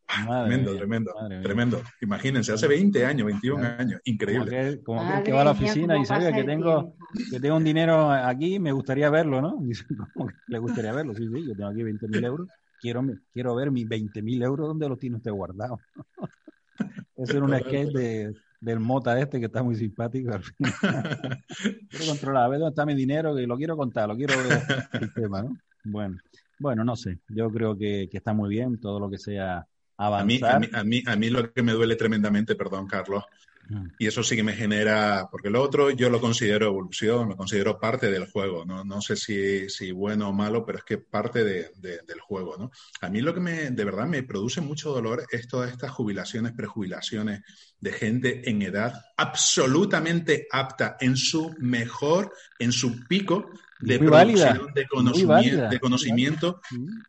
Ah, 0.08 0.46
tremendo, 0.48 0.76
tremendo, 0.76 1.14
tremendo. 1.42 1.82
Imagínense, 2.02 2.54
hace 2.54 2.68
20 2.68 3.06
años, 3.06 3.26
21 3.26 3.66
años, 3.80 4.02
increíble. 4.06 4.84
Como 4.84 5.02
que, 5.02 5.24
que 5.24 5.32
va 5.32 5.42
a 5.42 5.46
la 5.46 5.52
oficina 5.52 5.98
y 5.98 6.06
sabe 6.06 6.32
que 6.32 6.44
tengo, 6.44 6.96
que 7.32 7.40
tengo 7.40 7.56
un 7.56 7.64
dinero 7.64 8.12
aquí, 8.12 8.60
me 8.60 8.72
gustaría 8.72 9.10
verlo, 9.10 9.42
¿no? 9.42 9.60
le 10.48 10.60
gustaría 10.60 10.94
verlo, 10.94 11.16
sí, 11.16 11.28
sí, 11.28 11.48
yo 11.48 11.56
tengo 11.56 11.70
aquí 11.70 11.82
20 11.84 12.08
mil 12.08 12.24
euros 12.24 12.48
quiero, 12.86 13.04
quiero 13.34 13.56
ver 13.56 13.72
mis 13.72 13.88
20 13.88 14.22
mil 14.22 14.44
euros, 14.44 14.68
¿dónde 14.68 14.88
los 14.88 15.00
tiene 15.00 15.18
usted 15.18 15.32
guardado? 15.32 15.80
Ese 17.16 17.38
era 17.38 17.46
un 17.46 17.58
sketch 17.58 17.92
de, 17.94 18.36
del 18.60 18.80
Mota 18.80 19.20
este 19.20 19.40
que 19.40 19.46
está 19.46 19.64
muy 19.64 19.76
simpático. 19.76 20.38
quiero 21.90 22.06
controlar, 22.08 22.44
a 22.44 22.48
ver 22.50 22.60
dónde 22.60 22.72
está 22.72 22.86
mi 22.86 22.94
dinero, 22.94 23.36
que 23.36 23.48
lo 23.48 23.58
quiero 23.58 23.78
contar, 23.78 24.08
lo 24.10 24.16
quiero 24.16 24.34
ver 24.38 24.62
el 25.02 25.14
tema, 25.14 25.42
¿no? 25.42 25.58
Bueno, 25.84 26.18
bueno, 26.60 26.84
no 26.84 26.96
sé, 26.96 27.20
yo 27.30 27.50
creo 27.52 27.78
que, 27.78 28.08
que 28.10 28.18
está 28.18 28.34
muy 28.34 28.50
bien 28.50 28.80
todo 28.80 29.00
lo 29.00 29.10
que 29.10 29.18
sea 29.18 29.66
avanzar. 29.98 30.56
A 30.56 30.60
mí, 30.60 30.68
a, 30.72 30.84
mí, 30.84 31.04
a, 31.06 31.16
mí, 31.16 31.30
lo 31.30 31.52
que 31.52 31.64
me 31.64 31.74
duele 31.74 31.96
tremendamente, 31.96 32.56
perdón, 32.56 32.88
Carlos, 32.88 33.24
y 33.98 34.06
eso 34.06 34.22
sí 34.22 34.36
que 34.36 34.44
me 34.44 34.54
genera, 34.54 35.28
porque 35.32 35.50
lo 35.50 35.62
otro 35.62 35.90
yo 35.90 36.10
lo 36.10 36.22
considero 36.22 36.68
evolución, 36.68 37.30
lo 37.30 37.36
considero 37.36 37.80
parte 37.80 38.12
del 38.12 38.30
juego, 38.30 38.64
no, 38.64 38.84
no 38.84 39.02
sé 39.02 39.16
si, 39.16 39.70
si, 39.70 39.92
bueno 39.92 40.30
o 40.30 40.34
malo, 40.34 40.64
pero 40.66 40.80
es 40.80 40.84
que 40.84 41.00
parte 41.00 41.44
de, 41.44 41.72
de, 41.78 42.02
del 42.08 42.20
juego, 42.20 42.58
¿no? 42.58 42.72
A 43.02 43.10
mí 43.10 43.22
lo 43.22 43.34
que 43.34 43.40
me, 43.40 43.72
de 43.72 43.86
verdad 43.86 44.06
me 44.06 44.22
produce 44.24 44.62
mucho 44.62 44.92
dolor 44.92 45.26
es 45.32 45.48
todas 45.48 45.72
estas 45.72 45.92
jubilaciones, 45.92 46.54
prejubilaciones 46.54 47.42
de 47.80 47.92
gente 47.92 48.50
en 48.50 48.62
edad 48.62 48.94
absolutamente 49.18 50.48
apta, 50.52 50.98
en 51.00 51.18
su 51.18 51.56
mejor, 51.58 52.34
en 52.60 52.72
su 52.72 53.08
pico 53.08 53.50
de 53.80 54.00
producción, 54.00 54.72
de 54.74 54.88
conocimiento, 54.88 55.70
de 55.70 55.80
conocimiento 55.80 56.62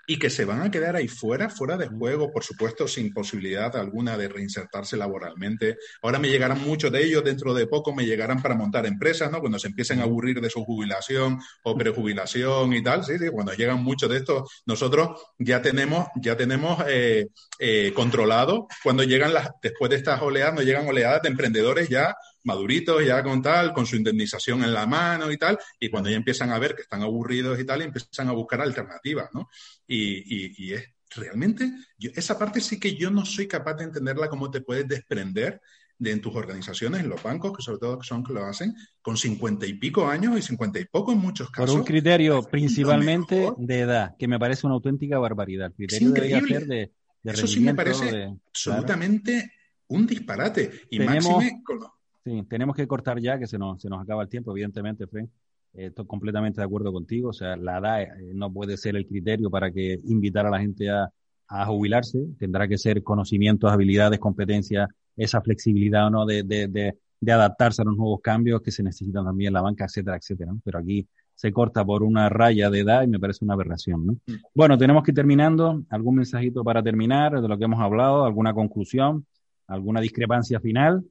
y 0.07 0.19
que 0.19 0.31
se 0.31 0.45
van 0.45 0.63
a 0.63 0.71
quedar 0.71 0.97
ahí 0.97 1.09
fuera, 1.09 1.49
fuera 1.49 1.77
de 1.77 1.87
juego, 1.87 2.33
por 2.33 2.43
supuesto, 2.43 2.89
sin 2.89 3.13
posibilidad 3.13 3.75
alguna 3.77 4.17
de 4.17 4.29
reinsertarse 4.29 4.97
laboralmente. 4.97 5.79
Ahora 6.03 6.19
me 6.19 6.29
llegarán 6.29 6.63
muchos 6.63 6.91
de 6.91 7.05
ellos, 7.05 7.23
dentro 7.23 7.55
de 7.55 7.67
poco 7.67 7.95
me 7.95 8.05
llegarán 8.05 8.43
para 8.43 8.57
montar 8.57 8.87
empresas, 8.87 9.31
¿no? 9.31 9.41
Cuando 9.41 9.59
se 9.59 9.69
empiecen 9.69 10.01
a 10.01 10.05
aburrir 10.05 10.41
de 10.41 10.51
su 10.51 10.65
jubilación 10.65 11.39
o 11.63 11.77
prejubilación 11.77 12.73
y 12.73 12.83
tal, 12.83 13.05
sí, 13.05 13.19
sí, 13.19 13.29
cuando 13.31 13.53
llegan 13.53 13.83
muchos 13.83 14.11
de 14.11 14.19
estos, 14.19 14.63
nosotros 14.67 15.21
ya 15.39 15.63
tenemos, 15.63 16.09
ya 16.17 16.37
tenemos 16.37 16.83
eh, 16.89 17.29
eh, 17.59 17.93
controlado 17.95 18.67
cuando 18.83 19.05
llegan 19.05 19.33
las, 19.33 19.51
después 19.63 19.91
de 19.91 19.97
estas 19.97 20.21
oleadas, 20.21 20.55
nos 20.55 20.65
llegan 20.65 20.87
oleadas 20.89 21.23
de 21.23 21.29
emprendedores 21.29 21.89
ya 21.89 22.17
maduritos, 22.47 23.05
ya 23.05 23.23
con 23.23 23.43
tal, 23.43 23.73
con 23.73 23.85
su 23.85 23.97
indemnización 23.97 24.63
en 24.63 24.73
la 24.73 24.87
mano 24.87 25.31
y 25.31 25.37
tal, 25.37 25.59
y 25.79 25.91
cuando 25.91 26.09
ya 26.09 26.17
empiezan 26.17 26.51
a 26.51 26.59
ver 26.59 26.75
que 26.75 26.83
están 26.83 27.03
aburridos 27.03 27.59
y 27.61 27.65
tal, 27.65 27.83
empiezan 27.83 28.29
a 28.29 28.33
buscar 28.33 28.61
alternativas, 28.61 29.29
¿no? 29.35 29.49
Y, 29.87 30.73
es 30.73 30.85
realmente, 31.15 31.71
esa 31.99 32.39
parte 32.39 32.61
sí 32.61 32.81
que 32.81 32.95
yo 32.95 33.11
no 33.11 33.25
soy 33.25 33.47
capaz 33.47 33.75
de 33.75 33.85
entenderla 33.85 34.29
cómo 34.29 34.51
te 34.51 34.61
puedes 34.61 34.87
desprender 34.87 35.61
de 35.99 36.13
en 36.13 36.21
tus 36.21 36.35
organizaciones, 36.35 37.01
en 37.01 37.09
los 37.09 37.23
bancos, 37.23 37.57
que 37.57 37.63
sobre 37.63 37.79
todo 37.79 38.03
son 38.03 38.23
que 38.23 38.33
lo 38.33 38.45
hacen, 38.45 38.75
con 39.01 39.17
cincuenta 39.17 39.67
y 39.67 39.75
pico 39.75 40.07
años 40.07 40.39
y 40.39 40.43
cincuenta 40.43 40.79
y 40.79 40.85
poco 40.85 41.13
en 41.13 41.19
muchos 41.19 41.51
casos. 41.51 41.71
Por 41.71 41.81
un 41.81 41.87
criterio 41.87 42.43
principalmente 42.43 43.51
de 43.57 43.81
edad, 43.81 44.15
que 44.19 44.29
me 44.29 44.39
parece 44.39 44.67
una 44.67 44.75
auténtica 44.75 45.19
barbaridad. 45.19 45.73
criterio 45.75 46.59
es 46.59 46.69
de, 46.69 46.93
Eso 47.25 47.47
sí 47.47 47.61
me 47.61 47.75
parece 47.75 48.37
absolutamente 48.49 49.53
un 49.89 50.07
disparate. 50.07 50.83
Y 50.91 51.01
máxime 51.01 51.63
con 51.65 51.79
Sí, 52.27 52.43
tenemos 52.49 52.75
que 52.75 52.89
cortar 52.89 53.21
ya, 53.21 53.39
que 53.39 53.47
se 53.47 53.57
nos, 53.57 53.81
se 53.81 53.89
nos 53.89 54.03
acaba 54.03 54.25
el 54.25 54.29
tiempo, 54.29 54.51
evidentemente, 54.51 55.07
Fren. 55.07 55.31
Eh, 55.75 55.87
estoy 55.87 56.07
completamente 56.07 56.61
de 56.61 56.65
acuerdo 56.65 56.93
contigo. 56.93 57.29
O 57.29 57.33
sea, 57.33 57.55
la 57.57 57.79
edad 57.79 58.03
eh, 58.03 58.33
no 58.35 58.53
puede 58.53 58.77
ser 58.77 58.97
el 58.97 59.07
criterio 59.07 59.49
para 59.49 59.71
que 59.71 60.01
invitar 60.07 60.45
a 60.45 60.51
la 60.51 60.59
gente 60.59 60.91
a, 60.91 61.09
a 61.47 61.67
jubilarse. 61.67 62.19
Tendrá 62.37 62.67
que 62.67 62.79
ser 62.79 63.05
conocimientos, 63.05 63.71
habilidades, 63.71 64.19
competencias, 64.19 64.89
esa 65.17 65.41
flexibilidad 65.41 66.11
¿no? 66.11 66.27
de, 66.27 66.43
de, 66.43 66.67
de, 66.67 66.99
de, 67.21 67.33
adaptarse 67.33 67.83
a 67.83 67.85
los 67.85 67.97
nuevos 67.97 68.19
cambios 68.21 68.61
que 68.61 68.73
se 68.73 68.83
necesitan 68.83 69.25
también 69.25 69.51
en 69.51 69.55
la 69.55 69.61
banca, 69.63 69.85
etcétera, 69.85 70.17
etcétera. 70.17 70.51
¿no? 70.51 70.61
Pero 70.65 70.81
aquí 70.81 71.07
se 71.33 71.53
corta 71.53 71.85
por 71.85 72.03
una 72.03 72.29
raya 72.29 72.71
de 72.71 72.81
edad 72.81 73.05
y 73.05 73.07
me 73.07 73.21
parece 73.21 73.45
una 73.45 73.55
aberración. 73.55 74.05
¿no? 74.05 74.13
Mm. 74.15 74.35
Bueno, 74.53 74.77
tenemos 74.77 75.05
que 75.05 75.13
ir 75.13 75.15
terminando. 75.15 75.85
¿Algún 75.91 76.17
mensajito 76.17 76.65
para 76.65 76.83
terminar 76.83 77.41
de 77.41 77.47
lo 77.47 77.57
que 77.57 77.67
hemos 77.67 77.81
hablado? 77.81 78.25
¿Alguna 78.25 78.53
conclusión? 78.53 79.27
¿Alguna 79.69 80.01
discrepancia 80.01 80.59
final? 80.59 81.05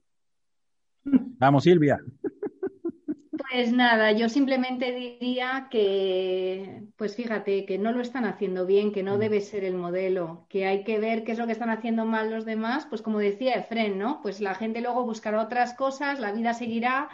Vamos, 1.05 1.63
Silvia. 1.63 1.99
Pues 3.51 3.71
nada, 3.71 4.11
yo 4.11 4.27
simplemente 4.27 4.91
diría 4.91 5.67
que, 5.71 6.83
pues 6.97 7.15
fíjate, 7.15 7.65
que 7.65 7.77
no 7.77 7.91
lo 7.91 8.01
están 8.01 8.25
haciendo 8.25 8.65
bien, 8.65 8.91
que 8.91 9.03
no 9.03 9.15
mm. 9.15 9.19
debe 9.19 9.41
ser 9.41 9.63
el 9.63 9.75
modelo, 9.75 10.45
que 10.49 10.65
hay 10.65 10.83
que 10.83 10.99
ver 10.99 11.23
qué 11.23 11.33
es 11.33 11.37
lo 11.37 11.45
que 11.45 11.53
están 11.53 11.69
haciendo 11.69 12.05
mal 12.05 12.31
los 12.31 12.43
demás, 12.43 12.85
pues 12.87 13.01
como 13.01 13.19
decía 13.19 13.53
Efren, 13.53 13.97
¿no? 13.97 14.21
Pues 14.21 14.41
la 14.41 14.55
gente 14.55 14.81
luego 14.81 15.05
buscará 15.05 15.41
otras 15.41 15.73
cosas, 15.73 16.19
la 16.19 16.31
vida 16.31 16.53
seguirá 16.53 17.09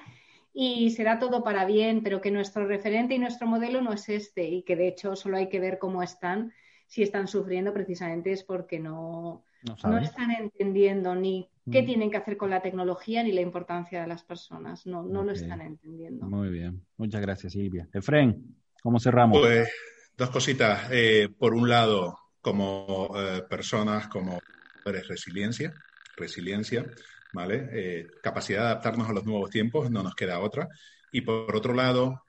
y 0.53 0.91
será 0.91 1.19
todo 1.19 1.43
para 1.43 1.65
bien, 1.65 2.01
pero 2.01 2.21
que 2.21 2.31
nuestro 2.31 2.65
referente 2.65 3.13
y 3.15 3.19
nuestro 3.19 3.47
modelo 3.47 3.81
no 3.81 3.93
es 3.93 4.09
este 4.09 4.47
y 4.47 4.63
que 4.63 4.75
de 4.75 4.87
hecho 4.87 5.15
solo 5.15 5.37
hay 5.37 5.49
que 5.49 5.59
ver 5.59 5.79
cómo 5.79 6.01
están, 6.01 6.53
si 6.87 7.03
están 7.03 7.27
sufriendo 7.27 7.73
precisamente 7.73 8.31
es 8.31 8.43
porque 8.43 8.79
no, 8.79 9.43
no, 9.63 9.97
están 9.99 10.31
entendiendo 10.31 11.15
ni 11.15 11.49
qué 11.71 11.83
mm. 11.83 11.85
tienen 11.85 12.11
que 12.11 12.17
hacer 12.17 12.37
con 12.37 12.49
la 12.49 12.61
tecnología 12.61 13.23
ni 13.23 13.31
la 13.31 13.41
importancia 13.41 14.01
de 14.01 14.07
las 14.07 14.23
personas. 14.23 14.85
No, 14.85 15.03
no 15.03 15.23
lo 15.23 15.31
están 15.31 15.61
entendiendo. 15.61 16.25
Muy 16.27 16.49
bien. 16.49 16.83
Muchas 16.97 17.21
gracias, 17.21 17.53
Silvia. 17.53 17.87
Efren, 17.93 18.55
¿cómo 18.81 18.99
cerramos? 18.99 19.39
Pues 19.39 19.69
dos 20.17 20.29
cositas. 20.29 20.87
Eh, 20.91 21.29
por 21.37 21.53
un 21.53 21.69
lado, 21.69 22.17
como 22.41 23.11
eh, 23.15 23.43
personas, 23.49 24.07
como 24.07 24.39
resiliencia, 24.85 25.73
resiliencia, 26.17 26.85
¿vale? 27.33 27.69
Eh, 27.71 28.07
capacidad 28.21 28.61
de 28.61 28.65
adaptarnos 28.67 29.09
a 29.09 29.13
los 29.13 29.25
nuevos 29.25 29.49
tiempos, 29.49 29.91
no 29.91 30.01
nos 30.01 30.15
queda 30.15 30.39
otra. 30.39 30.67
Y 31.11 31.21
por 31.21 31.55
otro 31.55 31.73
lado, 31.73 32.23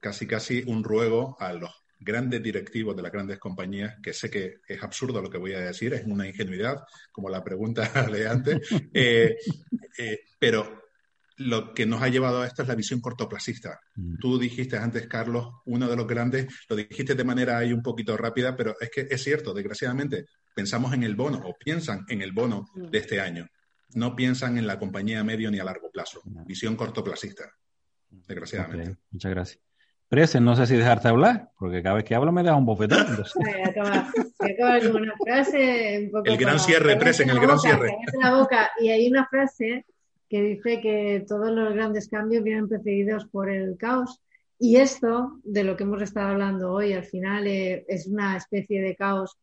casi 0.00 0.26
casi 0.26 0.62
un 0.66 0.84
ruego 0.84 1.36
a 1.40 1.52
los 1.52 1.83
grandes 1.98 2.42
directivos 2.42 2.96
de 2.96 3.02
las 3.02 3.12
grandes 3.12 3.38
compañías, 3.38 3.96
que 4.02 4.12
sé 4.12 4.30
que 4.30 4.56
es 4.66 4.82
absurdo 4.82 5.22
lo 5.22 5.30
que 5.30 5.38
voy 5.38 5.54
a 5.54 5.60
decir, 5.60 5.94
es 5.94 6.04
una 6.04 6.26
ingenuidad, 6.26 6.84
como 7.10 7.28
la 7.28 7.42
pregunta 7.42 7.82
de 8.12 8.28
antes, 8.28 8.60
eh, 8.92 9.36
eh, 9.98 10.20
pero 10.38 10.84
lo 11.36 11.74
que 11.74 11.86
nos 11.86 12.00
ha 12.00 12.08
llevado 12.08 12.42
a 12.42 12.46
esto 12.46 12.62
es 12.62 12.68
la 12.68 12.74
visión 12.74 13.00
cortoplacista. 13.00 13.80
Mm. 13.96 14.16
Tú 14.18 14.38
dijiste 14.38 14.76
antes, 14.76 15.06
Carlos, 15.08 15.48
uno 15.66 15.88
de 15.88 15.96
los 15.96 16.06
grandes, 16.06 16.46
lo 16.68 16.76
dijiste 16.76 17.14
de 17.14 17.24
manera 17.24 17.58
ahí 17.58 17.72
un 17.72 17.82
poquito 17.82 18.16
rápida, 18.16 18.56
pero 18.56 18.76
es 18.80 18.90
que 18.90 19.06
es 19.10 19.22
cierto, 19.22 19.52
desgraciadamente, 19.52 20.26
pensamos 20.54 20.92
en 20.92 21.02
el 21.02 21.16
bono 21.16 21.40
o 21.44 21.56
piensan 21.58 22.04
en 22.08 22.22
el 22.22 22.32
bono 22.32 22.68
mm. 22.74 22.90
de 22.90 22.98
este 22.98 23.20
año. 23.20 23.46
No 23.94 24.14
piensan 24.16 24.58
en 24.58 24.66
la 24.66 24.78
compañía 24.78 25.20
a 25.20 25.24
medio 25.24 25.50
ni 25.50 25.58
a 25.58 25.64
largo 25.64 25.90
plazo. 25.90 26.20
Visión 26.46 26.76
cortoplacista, 26.76 27.52
desgraciadamente. 28.10 28.96
Muchas 29.10 29.30
gracias. 29.30 29.60
Presen, 30.08 30.44
no 30.44 30.54
sé 30.54 30.66
si 30.66 30.76
dejarte 30.76 31.08
hablar, 31.08 31.50
porque 31.58 31.82
cada 31.82 31.96
vez 31.96 32.04
que 32.04 32.14
hablo 32.14 32.30
me 32.30 32.42
da 32.42 32.54
un 32.54 32.66
bofetón. 32.66 33.06
con 34.92 35.02
una 35.02 35.14
frase 35.24 36.10
El 36.24 36.36
gran 36.36 36.60
cierre, 36.60 36.96
Presen, 36.96 37.30
el 37.30 37.40
gran 37.40 37.58
cierre. 37.58 37.96
La 38.22 38.36
boca. 38.36 38.70
Y 38.80 38.90
hay 38.90 39.08
una 39.08 39.26
frase 39.26 39.84
que 40.28 40.42
dice 40.42 40.80
que 40.80 41.24
todos 41.26 41.50
los 41.50 41.74
grandes 41.74 42.08
cambios 42.08 42.44
vienen 42.44 42.68
precedidos 42.68 43.26
por 43.26 43.50
el 43.50 43.76
caos. 43.76 44.20
Y 44.58 44.76
esto, 44.76 45.40
de 45.42 45.64
lo 45.64 45.76
que 45.76 45.84
hemos 45.84 46.02
estado 46.02 46.28
hablando 46.28 46.72
hoy, 46.72 46.92
al 46.92 47.04
final 47.04 47.46
eh, 47.46 47.84
es 47.88 48.06
una 48.06 48.36
especie 48.36 48.82
de 48.82 48.94
caos 48.94 49.36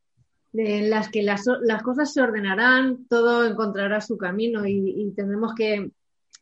en 0.54 0.90
las 0.90 1.10
que 1.10 1.24
las, 1.24 1.46
las, 1.62 1.82
cosas 1.82 2.14
se 2.14 2.22
ordenarán, 2.22 3.06
todo 3.08 3.46
encontrará 3.46 4.02
su 4.02 4.18
camino 4.18 4.66
y, 4.66 4.94
y 4.98 5.12
tendremos 5.12 5.54
que 5.56 5.92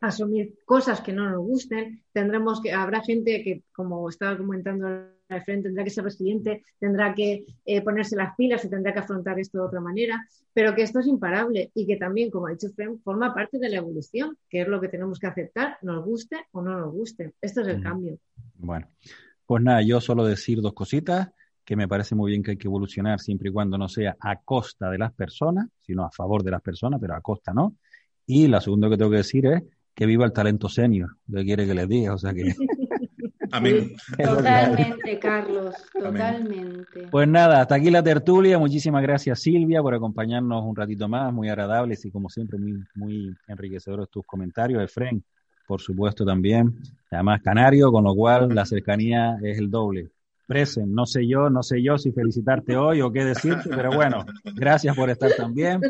asumir 0.02 0.56
cosas 0.66 1.02
que 1.02 1.14
no 1.14 1.30
nos 1.30 1.39
gusten, 1.39 2.04
tendremos 2.14 2.62
que, 2.62 2.72
habrá 2.72 3.02
gente 3.02 3.43
que, 3.43 3.64
como 3.74 4.08
estaba 4.10 4.38
comentando 4.38 4.88
al 4.88 5.43
frente, 5.43 5.70
tendrá 5.70 5.84
que 5.84 5.89
ser 5.89 6.04
resiliente, 6.04 6.64
tendrá 6.80 7.14
que 7.14 7.45
eh, 7.66 7.82
ponerse 7.82 8.16
las 8.16 8.36
pilas 8.36 8.64
y 8.66 8.70
tendrá 8.70 8.93
que 8.93 9.00
afrontar 9.00 9.39
esto 9.39 9.60
de 9.60 9.66
otra 9.66 9.82
manera, 9.82 10.26
pero 10.54 10.74
que 10.74 10.84
esto 10.84 11.00
es 11.00 11.08
imparable 11.08 11.72
y 11.74 11.86
que 11.86 11.97
también, 11.97 12.32
como 12.32 12.47
ha 12.47 12.52
dicho 12.52 12.70
Fren, 12.76 13.00
forma 13.02 13.34
parte 13.34 13.60
de 13.60 13.70
la 13.70 13.78
evolución, 13.78 14.38
que 14.50 14.62
es 14.62 14.68
lo 14.68 14.80
que 14.82 14.88
tenemos 14.88 15.20
que 15.20 15.28
aceptar, 15.28 15.78
nos 15.82 16.04
guste 16.04 16.38
o 16.52 16.62
no 16.62 16.80
nos 16.80 16.91
guste. 16.93 17.34
Esto 17.41 17.62
es 17.62 17.68
el 17.68 17.84
cambio. 17.84 18.18
Bueno, 18.56 18.88
pues 19.45 19.64
nada, 19.64 19.82
yo 19.82 20.02
solo 20.02 20.26
decir 20.26 20.62
dos 20.62 20.74
cositas 20.74 21.30
que 21.64 21.76
me 21.76 21.88
parece 21.88 22.16
muy 22.16 22.32
bien 22.32 22.41
que 22.41 22.52
hay 22.52 22.58
que 22.58 22.68
evolucionar 22.68 23.20
siempre 23.20 23.50
y 23.50 23.54
cuando 23.54 23.78
no 23.78 23.88
sea 23.88 24.18
a 24.20 24.41
costa 24.41 24.89
de 24.89 24.97
las 24.97 25.14
personas, 25.14 25.68
sino 25.82 26.04
a 26.04 26.10
favor 26.10 26.41
de 26.41 26.50
las 26.50 26.64
personas, 26.64 27.00
pero 27.00 27.14
a 27.14 27.22
costa 27.22 27.54
no. 27.54 27.76
Y 28.26 28.47
la 28.47 28.60
segunda 28.60 28.89
que 28.89 28.97
tengo 28.97 29.12
que 29.12 29.18
decir 29.18 29.45
es 29.45 29.64
que 30.00 30.06
viva 30.06 30.24
el 30.24 30.32
talento 30.32 30.70
senior, 30.70 31.18
lo 31.28 31.39
que 31.39 31.45
quiere 31.45 31.68
que 31.68 31.74
les 31.74 31.89
diga, 31.89 32.14
o 32.14 32.18
sea 32.18 32.34
que... 32.34 32.43
Amén. 33.52 33.91
Totalmente, 34.18 35.20
Carlos, 35.20 35.76
totalmente. 35.91 37.08
Pues 37.12 37.28
nada, 37.28 37.62
hasta 37.62 37.76
aquí 37.76 37.89
la 37.89 38.02
tertulia. 38.02 38.58
Muchísimas 38.58 39.02
gracias, 39.02 39.41
Silvia, 39.41 39.82
por 39.82 39.93
acompañarnos 39.93 40.64
un 40.64 40.74
ratito 40.74 41.10
más, 41.10 41.34
muy 41.34 41.50
agradables 41.50 42.06
y 42.06 42.12
como 42.12 42.30
siempre 42.30 42.60
muy, 42.60 42.82
muy 42.95 43.36
enriquecedores 43.47 44.08
tus 44.10 44.26
comentarios. 44.26 44.82
Efren, 44.84 45.22
por 45.68 45.82
supuesto, 45.82 46.24
también. 46.24 46.78
Además, 47.12 47.41
canario, 47.41 47.91
con 47.91 48.06
lo 48.06 48.16
cual 48.16 48.54
la 48.54 48.66
cercanía 48.66 49.38
es 49.41 49.58
el 49.58 49.70
doble. 49.70 50.12
Presen, 50.45 50.93
no 50.93 51.06
sé 51.06 51.28
yo, 51.28 51.50
no 51.50 51.62
sé 51.62 51.84
yo 51.84 51.97
si 51.97 52.14
felicitarte 52.14 52.78
hoy 52.78 53.02
o 53.02 53.12
qué 53.12 53.26
decirte, 53.26 53.70
pero 53.70 53.91
bueno, 53.91 54.26
gracias 54.56 54.95
por 54.95 55.10
estar 55.10 55.32
también 55.36 55.82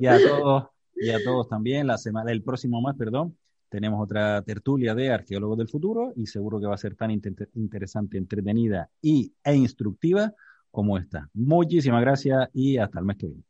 y 0.00 0.06
a 0.06 0.16
todos 0.16 0.64
y 1.00 1.10
a 1.10 1.22
todos 1.22 1.48
también. 1.48 1.86
La 1.86 1.98
semana, 1.98 2.32
el 2.32 2.42
próximo 2.42 2.80
mes, 2.82 2.96
perdón, 2.96 3.36
tenemos 3.68 4.02
otra 4.02 4.42
tertulia 4.42 4.94
de 4.94 5.10
arqueólogos 5.10 5.58
del 5.58 5.68
futuro 5.68 6.12
y 6.16 6.26
seguro 6.26 6.60
que 6.60 6.66
va 6.66 6.74
a 6.74 6.78
ser 6.78 6.94
tan 6.94 7.10
interesante, 7.10 8.18
entretenida 8.18 8.90
y, 9.00 9.32
e 9.44 9.54
instructiva 9.54 10.32
como 10.70 10.98
esta. 10.98 11.28
Muchísimas 11.34 12.00
gracias 12.00 12.48
y 12.52 12.78
hasta 12.78 12.98
el 12.98 13.04
mes 13.04 13.16
que 13.16 13.26
viene. 13.26 13.47